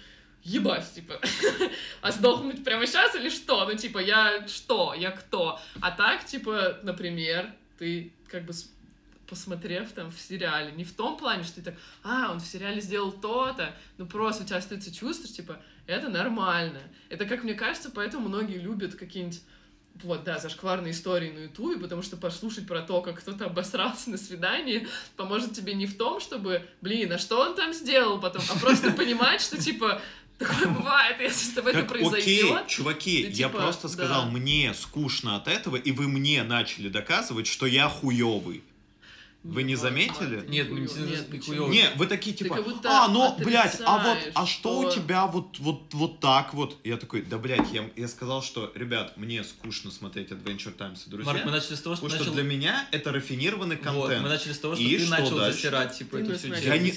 ебать, 0.43 0.93
типа, 0.93 1.19
а 2.01 2.11
сдохнуть 2.11 2.63
прямо 2.63 2.85
сейчас 2.85 3.15
или 3.15 3.29
что? 3.29 3.65
Ну, 3.65 3.75
типа, 3.75 3.99
я 3.99 4.47
что? 4.47 4.93
Я 4.93 5.11
кто? 5.11 5.59
А 5.81 5.91
так, 5.91 6.25
типа, 6.25 6.79
например, 6.83 7.53
ты 7.77 8.11
как 8.27 8.45
бы 8.45 8.53
посмотрев 9.27 9.91
там 9.93 10.11
в 10.11 10.19
сериале, 10.19 10.71
не 10.73 10.83
в 10.83 10.93
том 10.93 11.17
плане, 11.17 11.43
что 11.43 11.55
ты 11.55 11.61
так, 11.63 11.75
а, 12.03 12.31
он 12.31 12.39
в 12.39 12.45
сериале 12.45 12.81
сделал 12.81 13.11
то-то, 13.11 13.75
ну 13.97 14.05
просто 14.05 14.43
у 14.43 14.45
тебя 14.45 14.57
остается 14.57 14.93
чувство, 14.93 15.27
типа, 15.27 15.59
это 15.87 16.09
нормально. 16.09 16.81
Это, 17.09 17.25
как 17.25 17.43
мне 17.43 17.53
кажется, 17.53 17.89
поэтому 17.89 18.27
многие 18.27 18.57
любят 18.57 18.95
какие-нибудь 18.95 19.41
вот, 20.01 20.23
да, 20.23 20.39
зашкварные 20.39 20.91
истории 20.91 21.31
на 21.31 21.39
Ютубе, 21.43 21.79
потому 21.79 22.01
что 22.01 22.17
послушать 22.17 22.67
про 22.67 22.81
то, 22.81 23.01
как 23.01 23.19
кто-то 23.19 23.45
обосрался 23.45 24.09
на 24.09 24.17
свидании, 24.17 24.87
поможет 25.15 25.53
тебе 25.53 25.73
не 25.73 25.85
в 25.85 25.97
том, 25.97 26.19
чтобы, 26.19 26.65
блин, 26.81 27.11
а 27.11 27.17
что 27.17 27.39
он 27.39 27.55
там 27.55 27.73
сделал 27.73 28.19
потом, 28.19 28.41
а 28.49 28.59
просто 28.59 28.91
понимать, 28.91 29.41
что, 29.41 29.57
типа, 29.57 30.01
такое 30.37 30.67
бывает, 30.67 31.19
если 31.19 31.51
с 31.51 31.53
тобой 31.53 31.71
это 31.73 31.81
Так, 31.81 31.91
окей, 31.91 32.09
произойдет. 32.09 32.67
чуваки, 32.67 33.23
ты 33.23 33.29
я 33.29 33.47
типа, 33.47 33.61
просто 33.61 33.87
сказал, 33.87 34.23
да. 34.25 34.31
мне 34.31 34.73
скучно 34.73 35.35
от 35.35 35.47
этого, 35.47 35.75
и 35.75 35.91
вы 35.91 36.07
мне 36.07 36.43
начали 36.43 36.89
доказывать, 36.89 37.47
что 37.47 37.65
я 37.65 37.87
хуёвый. 37.87 38.63
Вы 39.43 39.63
не 39.63 39.75
заметили? 39.75 40.45
Нет, 40.47 40.69
мне 40.69 40.81
не- 40.87 41.67
Нет, 41.67 41.91
не 41.93 41.97
вы 41.97 42.07
такие 42.07 42.33
типа, 42.33 42.63
а, 42.85 43.09
ну, 43.09 43.35
блядь, 43.39 43.77
а 43.85 43.97
вот, 43.99 44.17
а 44.35 44.45
что 44.45 44.79
у 44.79 44.91
тебя 44.91 45.27
вот, 45.27 45.59
вот, 45.59 45.93
вот 45.93 46.19
так 46.21 46.53
вот? 46.53 46.77
Я 46.85 46.95
такой, 46.95 47.23
да, 47.23 47.37
блядь, 47.37 47.71
я, 47.73 47.89
я 47.97 48.07
сказал, 48.07 48.41
что, 48.41 48.71
ребят, 48.73 49.17
мне 49.17 49.43
скучно 49.43 49.91
смотреть 49.91 50.29
Adventure 50.29 50.71
Times 50.71 51.05
и 51.07 51.09
друзья, 51.09 51.33
Марк, 51.33 51.45
мы 51.45 51.51
начали 51.51 51.75
с 51.75 51.81
того, 51.81 51.95
что 51.95 52.05
потому 52.05 52.23
что 52.23 52.31
начал... 52.31 52.41
для 52.41 52.43
меня 52.55 52.87
это 52.91 53.11
рафинированный 53.11 53.75
Вот, 53.75 53.83
контент. 53.83 54.23
мы 54.23 54.29
начали 54.29 54.53
с 54.53 54.59
того, 54.59 54.75
что 54.75 54.83
И 54.83 54.97
ты 54.97 55.03
что 55.05 55.11
начал 55.11 55.37
дальше? 55.37 55.55
засирать, 55.57 55.97
типа, 55.97 56.17
Ты 56.17 56.23
эту 56.23 56.37
всю 56.37 56.47
начал 56.47 56.63
Я 56.65 56.77
не-. 56.77 56.93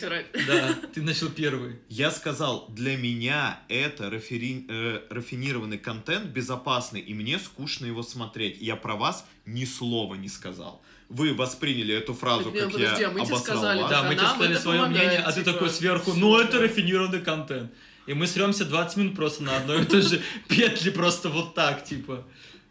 Да, 0.47 0.72
ты 0.94 1.03
начал 1.03 1.28
первый. 1.30 1.80
Я 1.88 2.12
сказал, 2.12 2.66
для 2.68 2.97
меня 2.97 3.59
это 3.68 4.09
рафери- 4.09 4.66
э, 4.68 5.03
рафинированный 5.11 5.78
контент 5.78 6.26
безопасный, 6.26 7.01
и 7.01 7.12
мне 7.12 7.40
скучно 7.40 7.86
его 7.86 8.05
смотреть. 8.05 8.59
Я 8.61 8.76
про 8.76 8.94
вас 8.94 9.26
ни 9.47 9.64
слова 9.64 10.14
не 10.14 10.28
сказал. 10.28 10.80
Вы 11.09 11.35
восприняли 11.35 11.95
эту 11.95 12.15
фразу, 12.15 12.51
Так, 12.51 12.55
как 12.55 12.73
подожди, 12.73 13.01
я 13.03 13.09
а 13.09 13.11
мы 13.13 13.21
тебе 13.21 13.35
обосрал 13.35 13.57
сказали, 13.57 13.83
вас. 13.83 13.91
Да, 13.91 14.03
мы 14.03 14.15
тебе 14.17 14.27
сказали 14.27 14.55
свое 14.57 14.81
помогает, 14.81 15.07
мнение, 15.07 15.25
а 15.25 15.33
ты 15.33 15.41
типа, 15.41 15.53
такой 15.53 15.71
сверху, 15.71 16.11
всё, 16.11 16.21
ну 16.21 16.39
это 16.39 16.61
рафинированный 16.61 17.21
контент. 17.21 17.73
И 18.07 18.15
мы 18.15 18.27
сремся 18.27 18.65
20 18.65 18.97
минут 18.97 19.17
просто 19.17 19.45
на 19.45 19.57
одной 19.57 19.83
и 19.83 19.85
той 19.85 20.03
же 20.03 20.21
петли, 20.49 20.91
просто 20.91 21.29
вот 21.29 21.55
так, 21.55 21.85
типа. 21.85 22.25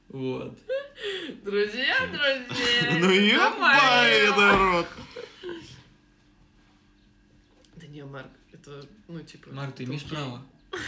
Вот. 0.10 0.58
Друзья, 1.44 1.96
друзья. 2.08 3.00
Ну 3.00 3.10
ё-моё. 3.10 4.36
народ. 4.36 4.88
Да 7.76 7.88
не, 7.88 8.04
Марк, 8.04 8.28
это, 8.52 8.86
ну, 9.08 9.20
типа... 9.22 9.50
Марк, 9.52 9.76
ты 9.76 9.84
имеешь 9.86 10.04
право. 10.04 10.42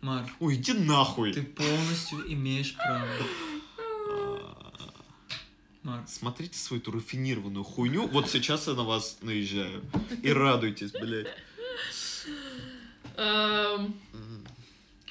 Марк, 0.00 0.28
Ой, 0.38 0.54
иди 0.54 0.72
нахуй. 0.74 1.32
ты 1.32 1.42
полностью 1.42 2.32
имеешь 2.32 2.74
право. 2.76 3.06
Марк. 5.84 6.08
Смотрите 6.08 6.58
свою 6.58 6.80
эту 6.82 6.90
рафинированную 6.92 7.62
хуйню. 7.64 8.08
Вот 8.08 8.28
сейчас 8.30 8.66
я 8.66 8.74
на 8.74 8.82
вас 8.82 9.18
наезжаю. 9.22 9.82
И 10.22 10.32
радуйтесь, 10.32 10.90
блядь. 10.92 11.28
Эм, 13.16 13.94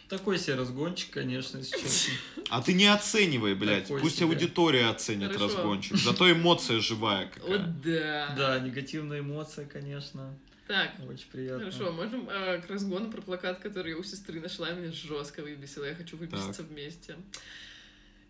Такой 0.09 0.38
себе 0.38 0.55
разгончик, 0.55 1.11
конечно, 1.11 1.57
если 1.59 1.80
честно. 1.80 2.13
А 2.49 2.61
ты 2.61 2.74
не 2.74 2.86
оценивай, 2.88 3.55
блядь. 3.55 3.84
Такой 3.84 4.01
Пусть 4.01 4.17
себе. 4.17 4.26
аудитория 4.28 4.88
оценит 4.88 5.32
Хорошо. 5.34 5.45
разгончик. 5.57 5.95
Зато 5.97 6.32
эмоция 6.32 6.80
живая 6.82 7.28
какая. 7.28 7.49
Вот 7.57 7.82
да. 7.82 8.34
Да, 8.38 8.59
негативная 8.59 9.19
эмоция, 9.21 9.65
конечно. 9.65 10.36
Так, 10.67 10.91
Очень 11.09 11.28
приятно. 11.32 11.59
хорошо, 11.71 11.91
можем 11.91 12.30
э, 12.30 12.61
к 12.61 12.69
разгону 12.69 13.11
про 13.11 13.21
плакат, 13.21 13.59
который 13.59 13.91
я 13.91 13.97
у 13.97 14.03
сестры 14.03 14.39
нашла, 14.39 14.71
меня 14.71 14.91
жестко 14.93 15.41
выбесило, 15.41 15.84
я 15.84 15.93
хочу 15.93 16.15
выбеситься 16.15 16.63
вместе. 16.63 17.15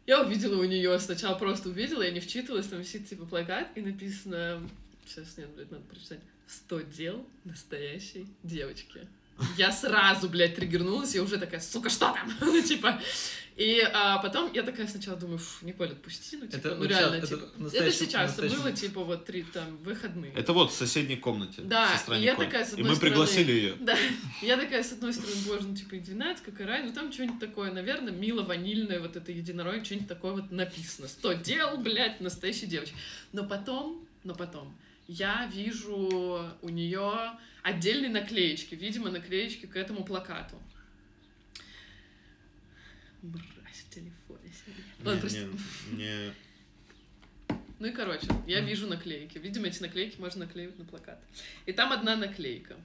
Я 0.06 0.22
увидела 0.22 0.60
у 0.60 0.66
нее, 0.66 1.00
сначала 1.00 1.36
просто 1.36 1.70
увидела, 1.70 2.02
я 2.02 2.12
не 2.12 2.20
вчитывалась, 2.20 2.68
там 2.68 2.80
висит 2.80 3.08
типа 3.08 3.26
плакат, 3.26 3.70
и 3.76 3.82
написано, 3.82 4.68
сейчас 5.06 5.38
нет, 5.38 5.50
блядь, 5.56 5.72
надо 5.72 5.84
прочитать, 5.86 6.20
«100 6.70 6.92
дел 6.92 7.26
настоящей 7.46 8.28
девочки». 8.44 9.08
Я 9.58 9.72
сразу, 9.72 10.30
блядь, 10.30 10.56
триггернулась, 10.56 11.16
я 11.16 11.24
уже 11.24 11.38
такая, 11.38 11.60
сука, 11.60 11.90
что 11.90 12.12
там? 12.14 12.32
Ну, 12.42 12.62
типа, 12.62 13.02
И 13.56 13.88
а, 13.94 14.18
потом 14.18 14.52
я 14.52 14.64
такая 14.64 14.88
сначала 14.88 15.16
думаю, 15.16 15.38
«Фу, 15.38 15.66
Николь, 15.66 15.90
отпусти, 15.92 16.38
ну, 16.38 16.48
типа, 16.48 16.58
Это 16.58 16.76
ну 16.76 16.86
реально, 16.86 17.16
это 17.16 17.28
типа. 17.28 17.44
Это, 17.44 17.62
настоящий- 17.62 17.98
сейчас, 17.98 18.34
это 18.34 18.42
настоящий- 18.42 18.56
было, 18.58 18.72
типа, 18.72 19.04
вот 19.04 19.26
три, 19.26 19.44
там, 19.44 19.78
выходные. 19.78 20.34
Это 20.34 20.54
вот 20.54 20.72
в 20.72 20.76
соседней 20.76 21.18
комнате. 21.18 21.62
Да, 21.62 21.96
сестра 21.96 22.18
и 22.18 22.24
я 22.24 22.32
Николь. 22.32 22.46
такая, 22.46 22.66
с 22.66 22.70
И 22.70 22.72
одной 22.74 22.90
мы 22.90 22.96
стороны, 22.96 23.12
пригласили 23.16 23.52
ее. 23.52 23.76
Да, 23.80 23.96
я 24.42 24.58
такая, 24.58 24.84
с 24.84 24.92
одной 24.92 25.14
стороны, 25.14 25.36
боже, 25.46 25.68
ну, 25.68 25.76
типа, 25.76 25.96
и 25.96 26.00
12, 26.00 26.44
как 26.44 26.62
и 26.62 26.64
рай, 26.64 26.84
ну, 26.84 26.92
там 26.94 27.12
что-нибудь 27.14 27.40
такое, 27.40 27.72
наверное, 27.72 28.12
мило, 28.12 28.42
ванильное, 28.42 29.00
вот 29.00 29.16
это 29.16 29.32
единорог, 29.32 29.86
что-нибудь 29.86 30.08
такое 30.08 30.32
вот 30.34 30.52
написано. 30.52 31.08
Сто 31.08 31.34
дел, 31.34 31.78
блядь, 31.78 32.22
настоящей 32.22 32.66
девочки. 32.66 32.96
Но 33.34 33.44
потом, 33.46 34.08
но 34.24 34.34
потом, 34.34 34.76
я 35.08 35.48
вижу 35.54 36.50
у 36.62 36.70
нее 36.70 37.32
отдельные 37.62 38.10
наклеечки, 38.10 38.74
видимо, 38.74 39.12
наклеечки 39.12 39.68
к 39.68 39.76
этому 39.76 40.04
плакату. 40.04 40.56
Мразь 43.24 43.86
в 43.86 43.90
телефоне 43.90 44.52
сидит. 44.66 44.86
Ладно, 45.04 45.16
Не, 45.16 45.22
прости. 45.22 45.40
не, 45.92 45.98
не- 45.98 46.34
Ну 47.80 47.88
и 47.88 47.92
короче, 47.92 48.28
я 48.48 48.62
вижу 48.62 48.88
наклейки. 48.88 49.38
Видимо, 49.38 49.68
эти 49.68 49.82
наклейки 49.82 50.20
можно 50.20 50.46
наклеивать 50.46 50.78
на 50.78 50.86
плакат. 50.86 51.20
И 51.66 51.74
там 51.74 51.92
одна 51.92 52.16
наклейка. 52.16 52.76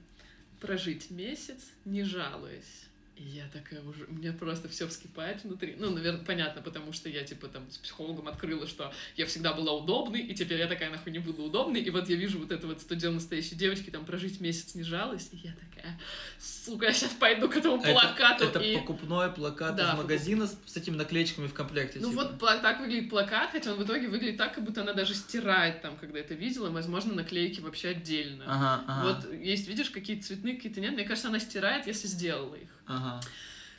Прожить 0.59 1.09
месяц, 1.11 1.59
не 1.85 2.03
жалуясь. 2.03 2.85
И 3.19 3.23
я 3.23 3.43
такая 3.51 3.81
уже, 3.83 4.05
у 4.05 4.13
меня 4.13 4.31
просто 4.31 4.69
все 4.69 4.87
вскипает 4.87 5.43
внутри. 5.43 5.75
Ну, 5.77 5.89
наверное, 5.89 6.23
понятно, 6.23 6.61
потому 6.61 6.93
что 6.93 7.09
я, 7.09 7.21
типа, 7.25 7.49
там, 7.49 7.69
с 7.69 7.77
психологом 7.77 8.29
открыла, 8.29 8.65
что 8.65 8.93
я 9.17 9.25
всегда 9.25 9.51
была 9.51 9.73
удобной, 9.73 10.21
и 10.21 10.33
теперь 10.33 10.57
я 10.57 10.67
такая, 10.67 10.89
нахуй, 10.89 11.11
не 11.11 11.19
буду 11.19 11.43
удобной. 11.43 11.81
И 11.81 11.89
вот 11.89 12.07
я 12.07 12.15
вижу 12.15 12.39
вот 12.39 12.53
это 12.53 12.65
вот, 12.65 12.79
что 12.79 12.95
дело 12.95 13.15
настоящей 13.15 13.55
девочки, 13.55 13.89
там, 13.89 14.05
прожить 14.05 14.39
месяц 14.39 14.73
не 14.73 14.83
жалуясь. 14.83 15.27
И 15.33 15.37
я 15.37 15.51
такая, 15.51 15.99
сука, 16.39 16.85
я 16.85 16.93
сейчас 16.93 17.11
пойду 17.11 17.49
к 17.49 17.57
этому 17.57 17.81
плакату. 17.81 18.45
Это, 18.45 18.59
это 18.59 18.69
и... 18.69 18.77
покупной 18.77 19.29
плакат 19.33 19.75
Да, 19.75 19.91
из 19.91 19.97
магазина 19.97 20.47
с, 20.47 20.57
с 20.65 20.77
этими 20.77 20.95
наклеечками 20.95 21.47
в 21.47 21.53
комплекте. 21.53 21.99
Ну 21.99 22.11
типа. 22.11 22.37
вот 22.39 22.61
так 22.61 22.79
выглядит 22.79 23.09
плакат, 23.09 23.49
хотя 23.51 23.73
он 23.73 23.79
в 23.79 23.83
итоге 23.83 24.07
выглядит 24.07 24.37
так, 24.37 24.55
как 24.55 24.63
будто 24.63 24.79
она 24.81 24.93
даже 24.93 25.13
стирает 25.13 25.81
там, 25.81 25.97
когда 25.97 26.19
это 26.19 26.35
видела, 26.35 26.69
возможно, 26.69 27.13
наклейки 27.13 27.59
вообще 27.59 27.89
отдельно. 27.89 28.45
Ага, 28.47 28.83
ага. 28.87 29.07
Вот 29.07 29.33
есть, 29.33 29.67
видишь, 29.67 29.89
какие-то 29.89 30.25
цветные, 30.25 30.55
какие-то 30.55 30.79
нет. 30.79 30.93
Мне 30.93 31.03
кажется, 31.03 31.27
она 31.27 31.39
стирает, 31.39 31.85
если 31.85 32.07
сделала 32.07 32.55
их. 32.55 32.69
Ага. 32.89 33.08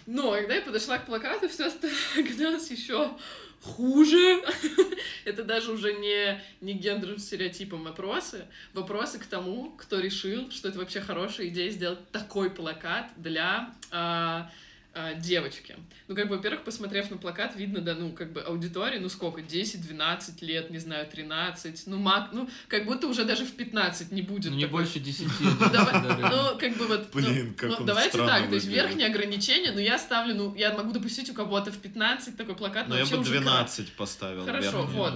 Но 0.06 0.32
когда 0.32 0.54
я 0.54 0.62
подошла 0.62 0.98
к 0.98 1.06
плакату, 1.06 1.48
все 1.48 1.70
оказалось 2.18 2.70
еще 2.70 3.16
хуже. 3.62 4.42
Это 5.24 5.44
даже 5.44 5.72
уже 5.72 5.92
не, 5.92 6.40
не 6.60 6.72
гендерным 6.72 7.18
стереотипом 7.18 7.84
вопросы. 7.84 8.46
Вопросы 8.72 9.18
к 9.18 9.26
тому, 9.26 9.72
кто 9.76 10.00
решил, 10.00 10.50
что 10.50 10.68
это 10.68 10.78
вообще 10.78 11.00
хорошая 11.00 11.48
идея 11.48 11.70
сделать 11.70 12.10
такой 12.10 12.50
плакат 12.50 13.10
для 13.16 13.74
а, 13.90 14.50
а, 14.92 15.14
девочки. 15.14 15.76
Ну, 16.08 16.16
как 16.16 16.28
бы, 16.28 16.36
во-первых, 16.36 16.64
посмотрев 16.64 17.10
на 17.10 17.16
плакат, 17.16 17.54
видно, 17.54 17.80
да, 17.80 17.94
ну, 17.94 18.10
как 18.12 18.32
бы, 18.32 18.40
аудитории, 18.40 18.98
ну, 18.98 19.08
сколько, 19.08 19.40
10-12 19.40 20.44
лет, 20.44 20.70
не 20.70 20.78
знаю, 20.78 21.08
13, 21.08 21.86
ну, 21.86 21.96
мак, 21.98 22.30
ну, 22.32 22.50
как 22.66 22.86
будто 22.86 23.06
уже 23.06 23.24
даже 23.24 23.44
в 23.44 23.52
15 23.52 24.10
не 24.10 24.22
будет 24.22 24.50
Ну, 24.50 24.56
не 24.56 24.64
такой 24.64 24.80
больше 24.80 24.98
10. 24.98 25.26
ну, 25.40 25.50
ну, 25.50 26.58
как 26.58 26.76
бы 26.76 26.86
вот... 26.86 27.08
ну, 27.14 27.20
Блин, 27.20 27.54
как 27.54 27.78
ну, 27.78 27.86
Давайте 27.86 28.18
так, 28.18 28.48
то 28.48 28.54
есть 28.54 28.66
верхнее 28.66 29.06
ограничение, 29.06 29.70
но 29.70 29.80
я 29.80 29.96
ставлю, 29.96 30.34
ну, 30.34 30.54
я 30.56 30.72
могу 30.74 30.90
допустить 30.90 31.30
у 31.30 31.34
кого-то 31.34 31.70
в 31.70 31.78
15 31.78 32.36
такой 32.36 32.56
плакат, 32.56 32.88
Но 32.88 32.94
но 32.94 33.00
я 33.00 33.06
бы 33.06 33.18
уже 33.18 33.30
край. 33.30 33.42
12 33.42 33.92
поставил. 33.92 34.44
Хорошо, 34.44 34.82
вот. 34.86 35.14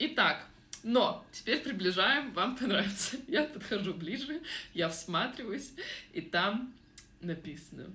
Итак, 0.00 0.44
но 0.82 1.24
теперь 1.32 1.60
приближаем, 1.60 2.32
вам 2.32 2.56
понравится. 2.56 3.16
Я 3.26 3.44
подхожу 3.44 3.94
ближе, 3.94 4.40
я 4.74 4.88
всматриваюсь, 4.88 5.70
и 6.12 6.20
там 6.20 6.72
написано. 7.20 7.86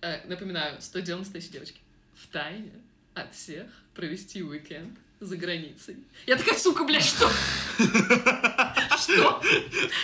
Э, 0.00 0.26
напоминаю, 0.26 0.80
100 0.80 1.00
дел 1.00 1.18
настоящей 1.18 1.50
девочки. 1.50 1.80
В 2.14 2.26
тайне 2.28 2.72
от 3.14 3.34
всех 3.34 3.66
провести 3.94 4.42
уикенд 4.42 4.96
за 5.20 5.36
границей. 5.36 5.96
Я 6.26 6.36
такая, 6.36 6.56
сука, 6.56 6.84
блядь, 6.84 7.04
что? 7.04 7.28
Что? 8.96 9.42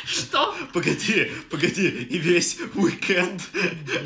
Что? 0.04 0.54
Погоди, 0.72 1.30
погоди, 1.50 1.88
и 1.88 2.18
весь 2.18 2.58
уикенд 2.74 3.40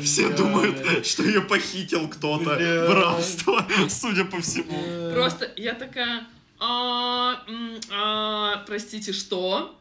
все 0.03 0.29
думают, 0.29 1.05
что 1.05 1.23
ее 1.23 1.41
похитил 1.41 2.07
кто-то 2.07 2.55
в 2.55 2.93
рабство, 2.93 3.67
судя 3.89 4.25
по 4.25 4.39
всему. 4.41 5.13
Просто 5.13 5.51
я 5.55 5.73
такая, 5.73 6.27
«А, 6.59 7.45
а, 7.91 8.57
простите, 8.67 9.13
что? 9.13 9.79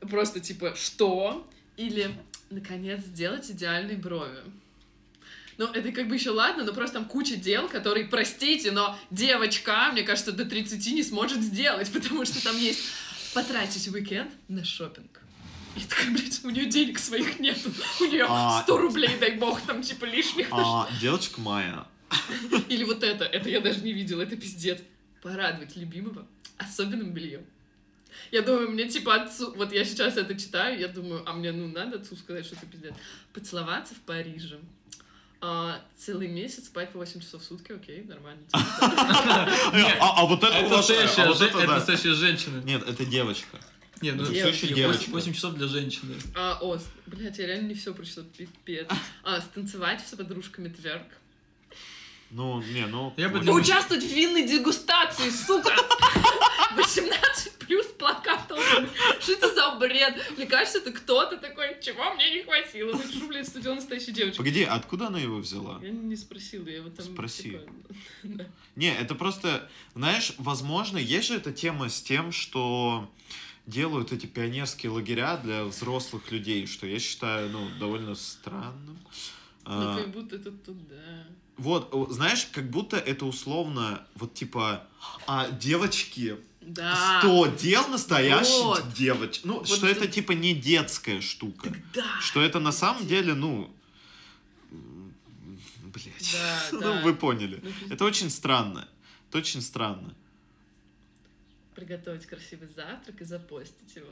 Просто 0.00 0.40
типа, 0.40 0.74
что? 0.76 1.48
Или, 1.76 2.10
наконец, 2.50 3.04
сделать 3.04 3.50
идеальные 3.50 3.96
брови. 3.96 4.40
Ну, 5.58 5.66
это 5.66 5.90
как 5.90 6.08
бы 6.08 6.14
еще 6.14 6.30
ладно, 6.30 6.64
но 6.64 6.72
просто 6.72 6.94
там 6.94 7.04
куча 7.04 7.36
дел, 7.36 7.68
которые, 7.68 8.06
простите, 8.06 8.70
но 8.70 8.96
девочка, 9.10 9.90
мне 9.92 10.04
кажется, 10.04 10.30
до 10.30 10.44
30 10.44 10.94
не 10.94 11.02
сможет 11.02 11.40
сделать, 11.40 11.90
потому 11.92 12.24
что 12.24 12.42
там 12.42 12.56
есть 12.56 12.80
потратить 13.34 13.88
уикенд 13.88 14.30
на 14.46 14.64
шопинг. 14.64 15.20
И 15.76 15.80
такая, 15.80 16.10
блядь, 16.12 16.44
у 16.44 16.50
нее 16.50 16.66
денег 16.66 16.98
своих 16.98 17.38
нету. 17.40 17.70
У 18.00 18.04
нее 18.04 18.26
А- 18.28 18.62
100 18.62 18.78
рублей, 18.78 19.10
дай 19.20 19.32
бог, 19.32 19.60
там 19.62 19.82
типа 19.82 20.04
лишних. 20.06 20.48
А 20.50 20.88
девочка 21.00 21.40
Майя, 21.40 21.86
Или 22.68 22.84
вот 22.84 23.02
это, 23.02 23.24
это 23.24 23.48
я 23.48 23.60
даже 23.60 23.80
не 23.80 23.92
видела, 23.92 24.22
это 24.22 24.36
пиздец. 24.36 24.80
Порадовать 25.22 25.76
любимого 25.76 26.26
особенным 26.56 27.12
бельем. 27.12 27.44
Я 28.30 28.42
думаю, 28.42 28.70
мне 28.70 28.88
типа 28.88 29.14
отцу, 29.14 29.52
вот 29.54 29.72
я 29.72 29.84
сейчас 29.84 30.16
это 30.16 30.36
читаю, 30.38 30.78
я 30.78 30.88
думаю, 30.88 31.22
а 31.26 31.32
мне 31.32 31.52
ну 31.52 31.68
надо 31.68 31.98
отцу 31.98 32.16
сказать, 32.16 32.46
что 32.46 32.56
это 32.56 32.66
пиздец. 32.66 32.94
Поцеловаться 33.32 33.94
в 33.94 33.98
Париже. 33.98 34.58
А, 35.40 35.80
целый 35.96 36.26
месяц 36.26 36.66
спать 36.66 36.90
по 36.90 36.98
8 36.98 37.20
часов 37.20 37.42
в 37.42 37.44
сутки, 37.44 37.70
окей, 37.70 38.02
нормально. 38.02 38.42
а, 38.52 40.22
а 40.22 40.24
вот 40.26 40.42
это 40.42 40.52
Это 40.52 40.80
а 40.80 41.60
это 41.60 41.66
настоящая 41.66 42.14
женщина. 42.14 42.60
Нет, 42.64 42.82
это 42.88 43.04
девочка. 43.04 43.58
Нет, 44.00 44.16
ну 44.16 44.24
Это 44.24 44.32
всё 44.32 44.48
еще 44.48 44.74
девочка. 44.74 45.10
8 45.10 45.32
часов 45.32 45.54
для 45.54 45.68
женщины. 45.68 46.14
А, 46.34 46.58
о, 46.60 46.78
блядь, 47.06 47.38
я 47.38 47.46
реально 47.46 47.68
не 47.68 47.74
все 47.74 47.94
прочитала, 47.94 48.26
пипец. 48.26 48.88
А, 49.22 49.40
станцевать 49.40 50.04
с 50.06 50.16
подружками 50.16 50.68
тверк. 50.68 51.06
Ну, 52.30 52.60
не, 52.62 52.86
ну... 52.86 53.14
Я 53.16 53.28
бы 53.28 53.38
Участвовать 53.52 54.04
в 54.04 54.12
винной 54.12 54.46
дегустации, 54.46 55.30
сука! 55.30 55.72
18 56.76 57.47
плюс 57.68 57.86
быть. 57.86 58.88
Что 59.20 59.32
это 59.32 59.54
за 59.54 59.76
бред? 59.78 60.16
Мне 60.36 60.46
кажется, 60.46 60.78
это 60.78 60.92
кто-то 60.92 61.36
такой, 61.36 61.76
чего 61.80 62.14
мне 62.14 62.30
не 62.36 62.42
хватило. 62.42 62.92
Напишу, 62.92 63.28
блядь, 63.28 63.46
студио 63.46 63.74
настоящей 63.74 64.12
девочки. 64.12 64.38
Погоди, 64.38 64.64
а 64.64 64.74
откуда 64.74 65.08
она 65.08 65.18
его 65.18 65.36
взяла? 65.36 65.78
Я 65.82 65.90
не 65.90 66.16
спросила, 66.16 66.66
я 66.68 66.82
вот 66.82 66.96
там... 66.96 67.06
Спроси. 67.06 67.42
типа, 67.42 67.62
да. 68.24 68.46
Не, 68.74 68.94
это 68.94 69.14
просто, 69.14 69.68
знаешь, 69.94 70.32
возможно, 70.38 70.98
есть 70.98 71.28
же 71.28 71.36
эта 71.36 71.52
тема 71.52 71.88
с 71.88 72.00
тем, 72.02 72.32
что 72.32 73.10
делают 73.66 74.12
эти 74.12 74.26
пионерские 74.26 74.90
лагеря 74.90 75.36
для 75.36 75.64
взрослых 75.64 76.32
людей, 76.32 76.66
что 76.66 76.86
я 76.86 76.98
считаю, 76.98 77.50
ну, 77.50 77.68
довольно 77.78 78.14
странным. 78.14 78.98
Ну, 79.66 79.72
А, 79.74 79.96
как 79.98 80.10
будто 80.10 80.36
это 80.36 80.50
туда. 80.50 81.26
Вот, 81.58 81.92
знаешь, 82.10 82.48
как 82.52 82.70
будто 82.70 82.96
это 82.96 83.26
условно, 83.26 84.06
вот 84.14 84.32
типа, 84.32 84.86
а 85.26 85.50
девочки, 85.50 86.38
Да. 86.68 87.18
100 87.20 87.46
дел 87.56 87.88
настоящих 87.88 88.64
Вот. 88.64 88.92
девочек. 88.92 89.44
Ну, 89.44 89.58
Вот 89.58 89.68
что 89.68 89.86
это 89.86 90.02
тут- 90.02 90.10
типа 90.12 90.32
не 90.32 90.54
детская 90.54 91.20
штука. 91.20 91.72
Да. 91.94 92.20
Что 92.20 92.40
это 92.42 92.60
на 92.60 92.72
самом 92.72 93.06
деле, 93.06 93.34
ну, 93.34 93.70
блять. 94.70 96.32
Да, 96.32 96.62
Ну, 96.72 96.80
да. 96.80 97.00
вы 97.02 97.14
поняли. 97.14 97.60
Ну. 97.62 97.70
Это 97.94 98.04
очень 98.04 98.30
странно. 98.30 98.88
Это 99.28 99.38
очень 99.38 99.62
странно. 99.62 100.14
Приготовить 101.74 102.26
красивый 102.26 102.68
завтрак 102.68 103.20
и 103.20 103.24
запостить 103.24 103.96
его. 103.96 104.06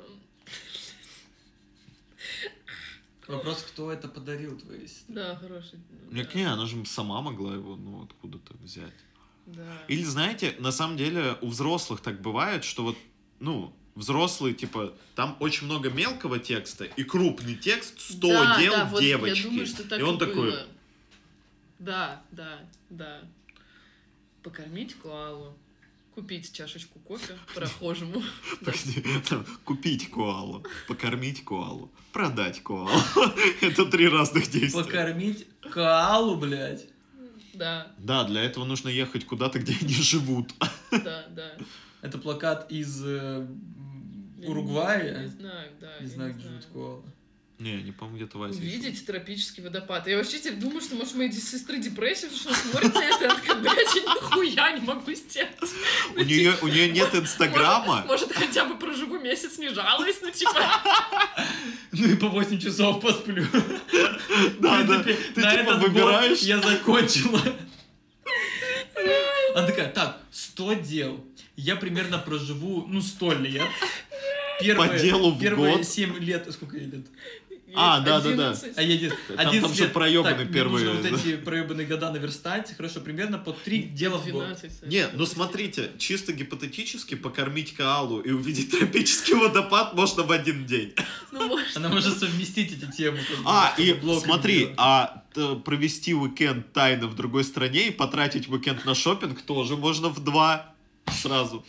Вопрос, 3.29 3.63
кто 3.63 3.91
это 3.93 4.09
подарил 4.09 4.57
твоей 4.59 4.87
сестре? 4.87 5.15
Да, 5.15 5.37
хороший. 5.37 5.79
Мне 6.11 6.25
да. 6.25 6.31
не, 6.35 6.45
она 6.45 6.67
же 6.67 6.85
сама 6.87 7.21
могла 7.21 7.55
его, 7.55 7.77
ну, 7.77 8.05
откуда-то 8.05 8.55
взять. 8.59 8.95
Да. 9.47 9.63
Или, 9.89 10.03
знаете, 10.03 10.55
на 10.59 10.73
самом 10.73 10.97
деле 10.97 11.37
у 11.41 11.49
взрослых 11.49 12.01
так 12.01 12.21
бывает, 12.21 12.65
что 12.65 12.83
вот, 12.83 12.99
ну, 13.39 13.73
взрослые, 13.95 14.55
типа, 14.55 14.93
там 15.15 15.37
очень 15.41 15.67
много 15.67 15.91
мелкого 15.91 16.39
текста 16.39 16.85
и 16.85 17.03
крупный 17.05 17.55
текст 17.57 18.01
100 18.01 18.29
Да, 18.29 18.61
дел 18.61 18.73
да, 18.73 18.85
вот 18.87 19.01
девочки. 19.01 19.39
Я 19.39 19.45
думаю, 19.45 19.67
что 19.67 19.89
так 19.89 19.99
и 19.99 20.03
он 20.03 20.17
и 20.17 20.19
такой, 20.19 20.51
было. 20.51 20.67
Да, 21.79 22.23
да, 22.31 22.61
да. 22.91 23.21
Покормить 24.43 24.95
коалу. 24.95 25.57
Купить 26.15 26.51
чашечку 26.51 26.99
кофе 27.01 27.39
прохожему. 27.55 28.23
Да. 28.63 28.73
«Погоди, 28.73 29.05
там, 29.29 29.45
купить 29.65 30.11
коалу, 30.11 30.65
покормить 30.89 31.45
коалу, 31.45 31.91
продать 32.13 32.63
коалу. 32.63 32.91
Это 33.61 33.85
три 33.85 34.09
разных 34.09 34.51
действия. 34.51 34.83
Покормить 34.83 35.47
коалу, 35.71 36.37
блядь. 36.37 36.87
Да, 37.57 37.89
Да, 37.99 38.25
для 38.25 38.43
этого 38.43 38.65
нужно 38.65 38.89
ехать 38.89 39.25
куда-то, 39.25 39.59
где 39.59 39.75
они 39.81 39.95
живут. 39.95 40.53
да, 40.91 41.27
да. 41.31 41.53
Это 42.03 42.19
плакат 42.19 42.71
из 42.71 43.03
э, 43.05 43.47
Уругвая. 44.47 45.23
Не 45.23 45.29
знаю, 45.29 45.71
да. 45.81 45.99
Не 46.01 46.07
знаю, 46.07 46.35
где 46.35 46.43
живет 46.49 46.67
коала. 46.73 47.03
Не, 47.59 47.83
не 47.83 47.91
помню, 47.91 48.17
где-то 48.17 48.37
в 48.37 48.43
Азии. 48.43 48.59
увидеть 48.59 49.07
тропический 49.07 49.63
водопад. 49.63 50.07
Я 50.07 50.19
вообще 50.19 50.39
теперь 50.39 50.57
думаю, 50.57 50.83
что, 50.83 50.95
может, 50.95 51.15
моей 51.15 51.33
сестры 51.33 51.79
депрессия, 51.79 52.27
потому 52.29 52.39
что 52.39 52.49
она 52.51 52.59
смотрит 52.59 52.95
на 52.95 53.05
это, 53.05 53.25
она 53.25 53.35
такая, 53.35 53.57
блядь, 53.57 53.95
я 53.95 54.03
нихуя 54.03 54.73
не 54.73 54.81
могу 54.87 55.13
сделать. 55.13 55.57
У 56.15 56.21
нее, 56.21 56.55
у 56.61 56.69
нее 56.69 56.91
нет 56.91 57.15
инстаграма. 57.15 58.05
Может, 58.07 58.33
хотя 58.33 58.67
бы 58.67 58.77
проживу 58.79 59.19
месяц, 59.19 59.57
не 59.57 59.71
жалуюсь, 59.71 60.17
ну, 60.21 60.31
типа... 60.31 60.53
Ну 61.93 62.07
и 62.09 62.17
по 62.17 62.29
8 62.29 62.59
часов 62.61 63.01
посплю. 63.01 63.47
Да, 64.61 64.83
да. 64.83 65.03
Ты 65.03 65.15
типа 65.15 65.77
выбираешь. 65.77 66.41
Я 66.41 66.61
закончила. 66.61 67.41
Она 69.55 69.67
такая, 69.67 69.91
так, 69.91 70.21
100 70.31 70.75
дел. 70.75 71.25
Я 71.57 71.77
примерно 71.77 72.19
проживу, 72.19 72.85
ну, 72.87 73.01
100 73.01 73.33
лет. 73.35 73.63
Первые, 74.61 74.91
По 74.91 74.99
делу 74.99 75.31
в 75.33 75.39
первые 75.39 75.77
год? 75.77 75.87
7 75.87 76.19
лет, 76.19 76.47
сколько 76.53 76.77
ей 76.77 76.87
лет? 76.87 77.07
А, 77.77 78.01
да, 78.01 78.21
да, 78.21 78.31
да. 78.35 78.51
11. 78.51 78.79
А 78.79 78.83
я 78.83 78.97
дед- 78.97 79.15
Там- 79.29 79.39
11 79.49 79.77
там 79.79 79.85
лет. 79.87 79.93
проёбаны 79.93 80.45
Так, 80.45 80.53
первые, 80.53 80.87
нужно 80.87 81.11
вот 81.11 81.21
эти 81.21 81.37
проебанные 81.37 81.87
года 81.87 82.11
наверстать. 82.11 82.75
Хорошо, 82.77 83.01
примерно 83.01 83.39
по 83.39 83.53
3 83.53 83.83
дела 83.83 84.19
в 84.19 84.27
год. 84.29 84.45
12. 84.47 84.83
Не, 84.87 85.09
ну 85.13 85.27
смотрите, 85.27 85.91
чисто 85.99 86.33
гипотетически 86.33 87.15
покормить 87.15 87.75
коалу 87.75 88.21
и 88.21 88.31
увидеть 88.31 88.71
тропический 88.71 89.35
водопад 89.35 89.95
можно 89.95 90.23
в 90.23 90.33
один 90.33 90.67
день. 90.67 90.95
Ну, 91.33 91.47
может. 91.49 91.77
Она 91.77 91.89
может 91.89 92.19
совместить 92.19 92.73
эти 92.73 92.91
темы. 92.91 93.19
А, 93.45 93.75
и 93.79 93.95
смотри, 94.23 94.71
а 94.77 95.23
провести 95.65 96.15
уикенд 96.15 96.73
тайно 96.73 97.07
в 97.07 97.15
другой 97.15 97.45
стране 97.45 97.89
и 97.89 97.91
потратить 97.91 98.49
уикенд 98.49 98.85
на 98.87 98.95
шопинг 98.95 99.43
тоже 99.43 99.77
можно 99.77 100.09
в 100.09 100.21
два 100.25 100.73
сразу. 101.11 101.65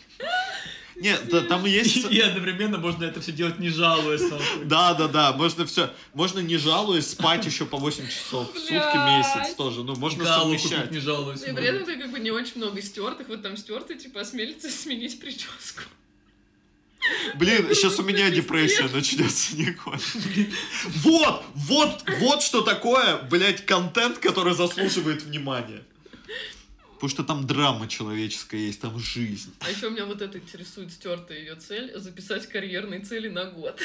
Нет, 1.00 1.28
да, 1.28 1.42
там 1.42 1.64
есть... 1.64 1.96
И, 2.10 2.16
и 2.16 2.20
одновременно 2.20 2.78
можно 2.78 3.04
это 3.04 3.20
все 3.20 3.32
делать 3.32 3.58
не 3.58 3.68
жалуясь. 3.68 4.22
Да, 4.64 4.94
да, 4.94 5.08
да, 5.08 5.32
можно 5.32 5.64
все. 5.64 5.90
Можно 6.12 6.40
не 6.40 6.56
жалуясь 6.56 7.08
спать 7.10 7.46
еще 7.46 7.66
по 7.66 7.76
8 7.76 8.08
часов 8.08 8.52
в 8.52 8.58
сутки 8.58 8.72
месяц 8.72 9.54
тоже. 9.54 9.84
Ну, 9.84 9.94
можно 9.96 10.24
совмещать. 10.24 10.90
не 10.90 10.98
жалуюсь. 10.98 11.42
И 11.42 11.52
при 11.52 11.64
этом 11.64 11.84
ты 11.84 11.96
как 11.96 12.10
бы 12.10 12.18
не 12.18 12.30
очень 12.30 12.56
много 12.56 12.82
стертых, 12.82 13.28
вот 13.28 13.42
там 13.42 13.56
стертый, 13.56 13.96
типа, 13.96 14.20
осмелится 14.20 14.70
сменить 14.70 15.20
прическу. 15.20 15.82
Блин, 17.36 17.68
сейчас 17.74 17.98
у 17.98 18.02
меня 18.02 18.30
депрессия 18.30 18.88
начнется, 18.92 19.56
Николь. 19.56 20.00
Вот, 20.96 21.44
вот, 21.54 22.04
вот 22.20 22.42
что 22.42 22.62
такое, 22.62 23.18
блядь, 23.22 23.64
контент, 23.64 24.18
который 24.18 24.54
заслуживает 24.54 25.22
внимания. 25.22 25.84
Потому 26.98 27.10
что 27.10 27.22
там 27.22 27.46
драма 27.46 27.86
человеческая 27.86 28.60
есть, 28.60 28.80
там 28.80 28.98
жизнь. 28.98 29.54
А 29.60 29.70
еще 29.70 29.88
меня 29.88 30.04
вот 30.04 30.20
это 30.20 30.36
интересует 30.38 30.92
стертая 30.92 31.38
ее 31.38 31.54
цель 31.54 31.96
записать 31.96 32.48
карьерные 32.48 32.98
цели 33.00 33.28
на 33.28 33.44
год. 33.44 33.80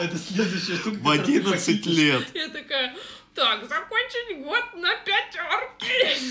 Это 0.00 0.16
следующая 0.16 0.76
штука. 0.76 0.98
В 0.98 1.02
которую 1.02 1.24
ты 1.24 1.38
11 1.38 1.50
похитишь. 1.50 1.96
лет. 1.96 2.30
Я 2.32 2.48
такая, 2.48 2.96
так, 3.34 3.68
закончить 3.68 4.44
год 4.44 4.64
на 4.76 4.94
пятерки. 4.98 6.22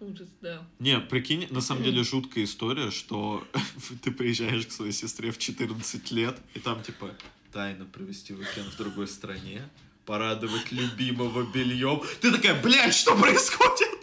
Ужас, 0.00 0.28
да. 0.40 0.66
Не, 0.80 0.98
прикинь, 0.98 1.46
на 1.50 1.60
самом 1.60 1.84
деле 1.84 2.02
жуткая 2.02 2.42
история, 2.42 2.90
что 2.90 3.46
ты 4.02 4.10
приезжаешь 4.10 4.66
к 4.66 4.72
своей 4.72 4.92
сестре 4.92 5.30
в 5.30 5.38
14 5.38 6.10
лет, 6.10 6.36
и 6.54 6.58
там 6.58 6.82
типа 6.82 7.14
тайно 7.52 7.84
провести 7.84 8.34
уикенд 8.34 8.66
в 8.74 8.76
другой 8.76 9.06
стране, 9.06 9.62
порадовать 10.06 10.72
любимого 10.72 11.42
бельем. 11.52 12.02
Ты 12.20 12.30
такая, 12.32 12.60
блядь, 12.60 12.94
что 12.94 13.14
происходит? 13.16 14.02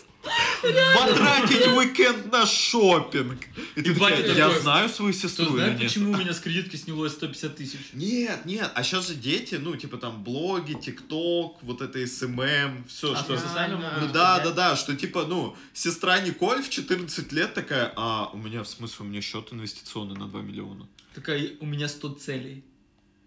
Потратить 0.61 1.67
уикенд 1.67 2.31
на 2.31 2.45
шопинг. 2.45 3.39
И 3.75 3.81
ты 3.81 3.91
И 3.91 3.93
батя 3.93 4.17
такая, 4.17 4.35
я 4.35 4.47
такой, 4.47 4.61
знаю 4.61 4.89
свою 4.89 5.13
сестру 5.13 5.45
знаешь, 5.45 5.79
нет? 5.79 5.87
почему 5.87 6.11
у 6.11 6.17
меня 6.17 6.33
с 6.33 6.39
кредитки 6.39 6.75
снялось 6.75 7.13
150 7.13 7.55
тысяч? 7.55 7.79
Нет, 7.93 8.45
нет, 8.45 8.69
а 8.75 8.83
сейчас 8.83 9.07
же 9.07 9.15
дети, 9.15 9.55
ну, 9.55 9.75
типа 9.75 9.97
там 9.97 10.23
блоги, 10.23 10.73
TikTok, 10.73 11.57
вот 11.63 11.81
это 11.81 12.05
SMM, 12.05 12.85
все, 12.87 13.13
А 13.13 13.17
что... 13.17 13.37
социальном 13.37 13.81
Ну 14.01 14.11
да, 14.11 14.39
да, 14.39 14.51
да, 14.51 14.75
что 14.75 14.95
типа, 14.95 15.25
ну, 15.25 15.55
сестра 15.73 16.19
Николь 16.19 16.61
в 16.61 16.69
14 16.69 17.31
лет 17.31 17.53
такая, 17.53 17.93
а 17.95 18.29
у 18.33 18.37
меня, 18.37 18.63
в 18.63 18.67
смысле, 18.67 19.05
у 19.05 19.09
меня 19.09 19.21
счет 19.21 19.47
инвестиционный 19.51 20.15
на 20.15 20.27
2 20.27 20.41
миллиона. 20.41 20.87
Такая, 21.15 21.51
у 21.59 21.65
меня 21.65 21.87
100 21.87 22.09
целей 22.15 22.63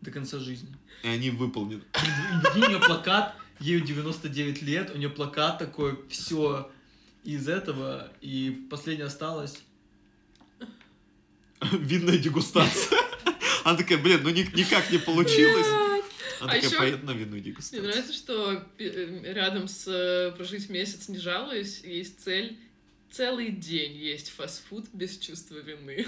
до 0.02 0.10
конца 0.10 0.38
жизни. 0.38 0.68
И 1.02 1.08
они 1.08 1.30
выполнены. 1.30 1.80
И 1.80 2.46
прикинь, 2.52 2.64
у 2.64 2.68
нее 2.68 2.78
плакат, 2.80 3.34
ей 3.60 3.80
99 3.80 4.62
лет, 4.62 4.90
у 4.94 4.98
нее 4.98 5.08
плакат 5.10 5.58
такой, 5.58 5.98
все 6.08 6.70
из 7.24 7.48
этого, 7.48 8.12
и 8.20 8.66
последнее 8.70 9.06
осталось. 9.06 9.62
Винная 11.72 12.18
дегустация. 12.18 12.98
Она 13.64 13.76
такая, 13.78 13.98
блин, 13.98 14.20
ну 14.24 14.30
ни- 14.30 14.50
никак 14.58 14.90
не 14.90 14.98
получилось. 14.98 15.66
Она 16.40 16.52
А 16.52 16.54
такая, 16.56 16.62
ещё 16.62 16.78
поеду 16.78 17.06
на 17.06 17.12
винную 17.12 17.40
Мне 17.40 17.40
дегустацию. 17.52 17.82
нравится, 17.84 18.12
что 18.12 18.64
э, 18.78 19.32
рядом 19.32 19.68
с 19.68 19.86
э, 19.86 20.32
прожить 20.36 20.68
месяц 20.68 21.08
не 21.08 21.18
жалуюсь, 21.18 21.80
есть 21.84 22.20
цель 22.24 22.58
целый 23.12 23.50
день 23.52 23.92
есть 23.92 24.30
фастфуд 24.30 24.86
без 24.92 25.16
чувства 25.18 25.58
вины. 25.58 26.04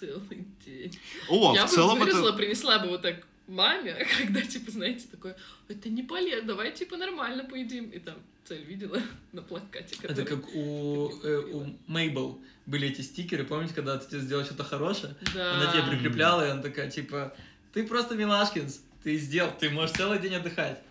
Целый 0.00 0.46
день. 0.66 0.98
О, 1.28 1.54
Я 1.54 1.66
в 1.66 1.70
бы 1.70 1.74
целом 1.76 1.98
выросла, 1.98 2.28
это... 2.28 2.36
принесла 2.38 2.78
бы 2.78 2.88
вот 2.88 3.02
так 3.02 3.26
маме, 3.46 4.06
когда, 4.18 4.40
типа, 4.40 4.70
знаете, 4.70 5.06
такое, 5.10 5.36
это 5.68 5.88
не 5.90 6.02
полезно, 6.02 6.48
давай, 6.48 6.72
типа, 6.72 6.96
нормально 6.96 7.44
поедим. 7.44 7.90
И 7.90 7.98
там 7.98 8.14
цель 8.44 8.64
видела 8.64 9.00
на 9.32 9.42
плакате. 9.42 9.96
Это 10.02 10.08
который- 10.24 10.26
как 10.42 10.54
у, 10.54 11.10
э, 11.22 11.38
у 11.52 11.76
Мейбл 11.86 12.40
были 12.66 12.88
эти 12.88 13.02
стикеры, 13.02 13.44
помните, 13.44 13.74
когда 13.74 13.98
ты 13.98 14.20
сделал 14.20 14.44
что-то 14.44 14.64
хорошее, 14.64 15.14
Да. 15.34 15.56
она 15.56 15.72
тебе 15.72 15.82
прикрепляла, 15.90 16.46
и 16.46 16.50
она 16.50 16.62
такая, 16.62 16.90
типа, 16.90 17.36
ты 17.72 17.86
просто 17.86 18.14
Милашкинс, 18.14 18.82
ты 19.02 19.16
сделал, 19.18 19.52
ты 19.58 19.70
можешь 19.70 19.96
целый 19.96 20.18
день 20.18 20.34
отдыхать. 20.34 20.82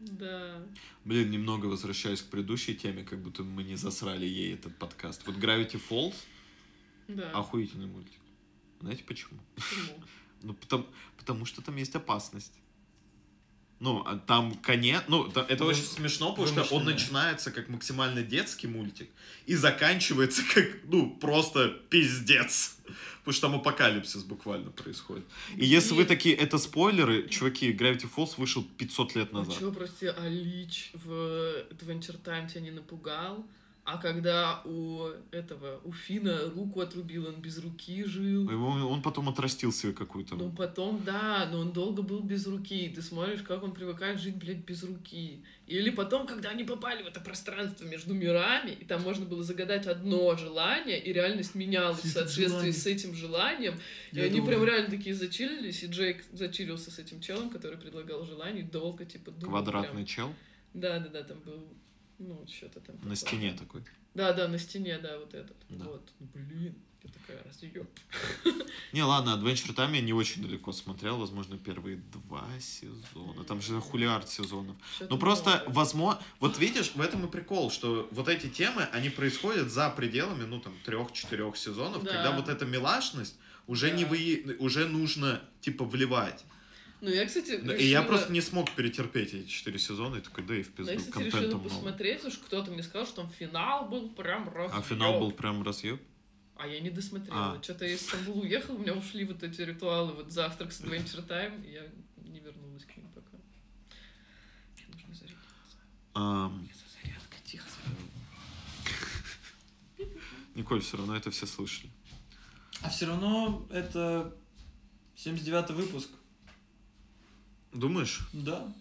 Да. 0.00 0.56
Блин, 1.04 1.30
немного 1.30 1.66
возвращаясь 1.66 2.22
к 2.22 2.26
предыдущей 2.26 2.74
теме, 2.74 3.02
как 3.04 3.20
будто 3.20 3.42
мы 3.42 3.62
не 3.64 3.76
засрали 3.76 4.26
ей 4.26 4.54
этот 4.54 4.76
подкаст. 4.76 5.22
Вот 5.26 5.36
Gravity 5.36 5.80
Falls 5.88 6.14
Да. 7.16 7.30
охуительный 7.32 7.86
мультик. 7.86 8.20
Знаете 8.80 9.04
почему? 9.04 9.38
Почему? 9.54 10.02
Ну, 10.44 10.54
потому, 10.54 10.86
потому 11.18 11.44
что 11.46 11.62
там 11.62 11.76
есть 11.76 11.94
опасность. 11.94 12.52
Ну, 13.78 14.02
а 14.06 14.16
там 14.16 14.54
конец... 14.54 15.02
Ну, 15.06 15.28
это 15.28 15.64
Вы- 15.64 15.70
очень 15.70 15.82
смешно, 15.84 16.34
потому 16.34 16.48
что 16.64 16.74
он 16.74 16.84
начинается 16.84 17.50
как 17.52 17.68
максимально 17.68 18.22
детский 18.24 18.66
мультик 18.66 19.08
и 19.46 19.54
заканчивается 19.56 20.42
как, 20.54 20.66
ну, 20.84 21.10
просто 21.16 21.68
пиздец. 21.90 22.76
Потому 23.20 23.32
что 23.34 23.40
там 23.48 23.54
апокалипсис 23.60 24.24
буквально 24.24 24.70
происходит. 24.70 25.24
И 25.56 25.64
если 25.64 25.94
вы 25.94 26.02
И- 26.02 26.06
такие, 26.06 26.34
это 26.34 26.58
спойлеры, 26.58 27.28
чуваки, 27.28 27.72
Gravity 27.72 28.08
Falls 28.12 28.34
вышел 28.36 28.64
500 28.64 29.14
лет 29.16 29.32
Ну 29.32 29.38
назад. 29.40 29.58
чё, 29.58 29.72
прости, 29.72 30.06
а 30.06 30.28
Лич 30.28 30.90
в 30.94 31.08
Adventure 31.70 32.20
Time 32.22 32.48
тебя 32.48 32.60
не 32.62 32.70
напугал? 32.72 33.46
А 33.84 33.98
когда 33.98 34.62
у 34.64 35.08
этого, 35.32 35.80
у 35.82 35.92
Фина 35.92 36.48
руку 36.54 36.80
отрубил, 36.80 37.26
он 37.26 37.42
без 37.42 37.58
руки 37.58 38.04
жил. 38.04 38.48
Его- 38.48 38.68
он 38.88 39.02
потом 39.02 39.28
отрастил 39.28 39.72
себе 39.72 39.92
какую-то... 39.92 40.36
Ну 40.36 40.52
потом, 40.52 41.02
да, 41.04 41.48
но 41.50 41.58
он 41.58 41.72
долго 41.72 42.02
был 42.02 42.20
без 42.20 42.46
руки. 42.46 42.84
и 42.86 42.94
Ты 42.94 43.02
смотришь, 43.02 43.42
как 43.42 43.64
он 43.64 43.72
привыкает 43.74 44.20
жить, 44.20 44.36
блядь, 44.36 44.64
без 44.64 44.84
руки. 44.84 45.44
Или 45.66 45.90
потом, 45.90 46.28
когда 46.28 46.50
они 46.50 46.62
попали 46.62 47.02
в 47.02 47.06
это 47.08 47.18
пространство 47.20 47.84
между 47.84 48.14
мирами, 48.14 48.70
и 48.70 48.84
там 48.84 49.02
можно 49.02 49.26
было 49.26 49.42
загадать 49.42 49.88
одно 49.88 50.36
желание, 50.36 51.02
и 51.02 51.12
реальность 51.12 51.56
менялась 51.56 51.98
в 51.98 52.04
Этот 52.04 52.28
соответствии 52.30 52.46
желание. 52.48 52.72
с 52.72 52.86
этим 52.86 53.14
желанием. 53.16 53.74
И 54.12 54.16
Я 54.16 54.24
они 54.26 54.38
думаю. 54.38 54.46
прям 54.46 54.64
реально 54.64 54.90
такие 54.90 55.16
зачилились, 55.16 55.82
и 55.82 55.86
Джейк 55.88 56.22
зачилился 56.32 56.92
с 56.92 57.00
этим 57.00 57.20
челом, 57.20 57.50
который 57.50 57.78
предлагал 57.78 58.24
желание, 58.24 58.62
и 58.62 58.66
долго, 58.66 59.04
типа, 59.04 59.32
думал. 59.32 59.56
Квадратный 59.56 59.92
прям. 59.94 60.06
чел 60.06 60.32
Да, 60.72 61.00
да, 61.00 61.08
да, 61.08 61.22
там 61.24 61.40
был, 61.40 61.66
ну, 62.22 62.46
что-то 62.46 62.80
там. 62.80 62.94
на 62.96 63.00
такое. 63.02 63.16
стене 63.16 63.52
такой. 63.58 63.82
Да, 64.14 64.32
да, 64.32 64.48
на 64.48 64.58
стене, 64.58 64.98
да, 64.98 65.18
вот 65.18 65.34
этот. 65.34 65.56
Да. 65.68 65.84
Вот. 65.86 66.08
Блин, 66.34 66.74
я 67.02 67.10
такая, 67.10 67.42
разъёб. 67.44 67.88
Не, 68.92 69.02
ладно, 69.02 69.30
Adventure 69.30 69.74
Time 69.74 69.94
я 69.96 70.02
не 70.02 70.12
очень 70.12 70.42
далеко 70.42 70.72
смотрел, 70.72 71.16
возможно, 71.18 71.56
первые 71.58 71.96
два 71.96 72.46
сезона. 72.60 73.44
Там 73.44 73.60
же 73.62 73.80
хулиард 73.80 74.28
сезонов. 74.28 74.76
Ну 75.08 75.18
просто, 75.18 75.64
возможно, 75.66 76.20
вот 76.40 76.58
видишь, 76.58 76.92
в 76.94 77.00
этом 77.00 77.26
и 77.26 77.30
прикол, 77.30 77.70
что 77.70 78.08
вот 78.12 78.28
эти 78.28 78.48
темы, 78.48 78.82
они 78.92 79.08
происходят 79.08 79.70
за 79.70 79.88
пределами, 79.90 80.44
ну 80.44 80.60
там, 80.60 80.74
трех-четырех 80.84 81.56
сезонов, 81.56 82.04
Да. 82.04 82.10
когда 82.12 82.32
вот 82.32 82.48
эта 82.48 82.66
милашность 82.66 83.36
уже 83.66 83.90
не 83.92 84.04
вы, 84.04 84.56
уже 84.58 84.86
нужно, 84.86 85.40
типа, 85.60 85.84
вливать. 85.84 86.44
Ну, 87.02 87.10
я, 87.10 87.26
кстати, 87.26 87.58
Ну, 87.60 87.72
И 87.72 87.84
я 87.86 87.98
решила- 87.98 88.06
просто 88.08 88.32
не 88.32 88.40
смог 88.40 88.70
перетерпеть 88.76 89.34
эти 89.34 89.48
четыре 89.48 89.80
сезона, 89.80 90.16
и 90.16 90.20
такой, 90.20 90.44
да 90.44 90.54
и 90.54 90.62
в 90.62 90.68
Я, 90.68 90.72
пизду, 90.72 90.96
кстати, 90.98 91.10
контента 91.10 91.36
решила 91.38 91.58
много. 91.58 91.68
посмотреть, 91.68 92.24
уж 92.24 92.34
кто-то 92.38 92.70
мне 92.70 92.82
сказал, 92.84 93.06
что 93.06 93.16
там 93.22 93.30
финал 93.30 93.88
был 93.88 94.08
прям 94.10 94.48
раз. 94.54 94.70
А 94.72 94.82
финал 94.82 95.18
был 95.18 95.32
прям 95.32 95.64
разъеб? 95.64 96.00
А 96.56 96.68
я 96.68 96.78
не 96.78 96.90
досмотрела. 96.90 97.54
А. 97.58 97.62
Что-то 97.62 97.86
я 97.86 97.94
из 97.94 98.02
Стамбула 98.02 98.42
уехал, 98.42 98.76
у 98.76 98.78
меня 98.78 98.94
ушли 98.94 99.24
вот 99.24 99.42
эти 99.42 99.62
ритуалы, 99.62 100.12
вот 100.12 100.30
завтрак 100.30 100.72
с 100.72 100.80
Adventure 100.80 101.26
Time, 101.26 101.66
и 101.68 101.72
я 101.72 101.88
не 102.24 102.38
вернулась 102.38 102.84
к 102.84 102.96
ним 102.96 103.08
пока. 103.08 103.36
Нужно 104.92 105.12
зарядиться. 105.12 105.76
Ам, 106.14 106.68
Зарядка, 107.02 107.36
тихо. 107.44 107.66
Николь, 110.54 110.82
все 110.82 110.98
равно 110.98 111.16
это 111.16 111.32
все 111.32 111.46
слышали. 111.46 111.90
А 112.82 112.90
все 112.90 113.06
равно 113.06 113.66
это 113.72 114.36
79 115.16 115.70
выпуск. 115.70 116.08
Думаешь? 117.72 118.20
Да. 118.32 118.72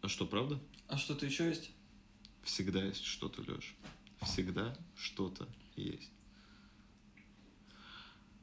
А 0.00 0.08
что, 0.08 0.26
правда? 0.26 0.58
А 0.88 0.96
что-то 0.96 1.26
еще 1.26 1.48
есть? 1.48 1.70
Всегда 2.42 2.82
есть 2.82 3.04
что-то, 3.04 3.42
Леш. 3.42 3.74
Всегда 4.22 4.76
что-то 4.96 5.48
есть. 5.76 6.10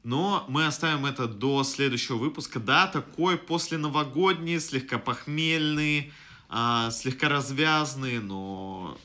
Но 0.02 0.46
мы 0.48 0.66
оставим 0.66 1.04
это 1.04 1.26
до 1.26 1.62
следующего 1.62 2.16
выпуска. 2.16 2.58
Да, 2.58 2.86
такой 2.86 3.36
после 3.36 3.76
новогодний, 3.76 4.58
слегка 4.58 4.98
похмельный, 4.98 6.12
а, 6.48 6.90
слегка 6.90 7.28
развязный, 7.28 8.18
но 8.18 8.98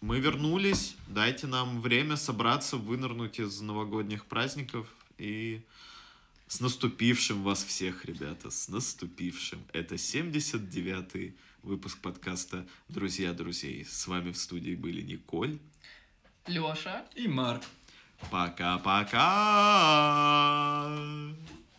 мы 0.00 0.20
вернулись. 0.20 0.96
Дайте 1.08 1.48
нам 1.48 1.80
время 1.80 2.16
собраться, 2.16 2.76
вынырнуть 2.76 3.40
из 3.40 3.60
новогодних 3.60 4.26
праздников 4.26 4.86
и 5.18 5.62
с 6.48 6.60
наступившим 6.60 7.42
вас 7.42 7.64
всех, 7.64 8.04
ребята, 8.04 8.50
с 8.50 8.68
наступившим. 8.68 9.58
Это 9.72 9.96
79-й 9.96 11.36
выпуск 11.62 11.98
подкаста 11.98 12.66
«Друзья 12.88 13.32
друзей». 13.32 13.84
С 13.84 14.06
вами 14.06 14.30
в 14.30 14.36
студии 14.36 14.74
были 14.74 15.02
Николь. 15.02 15.58
Лёша. 16.46 17.04
И 17.14 17.26
Марк. 17.26 17.64
Пока-пока! 18.30 19.16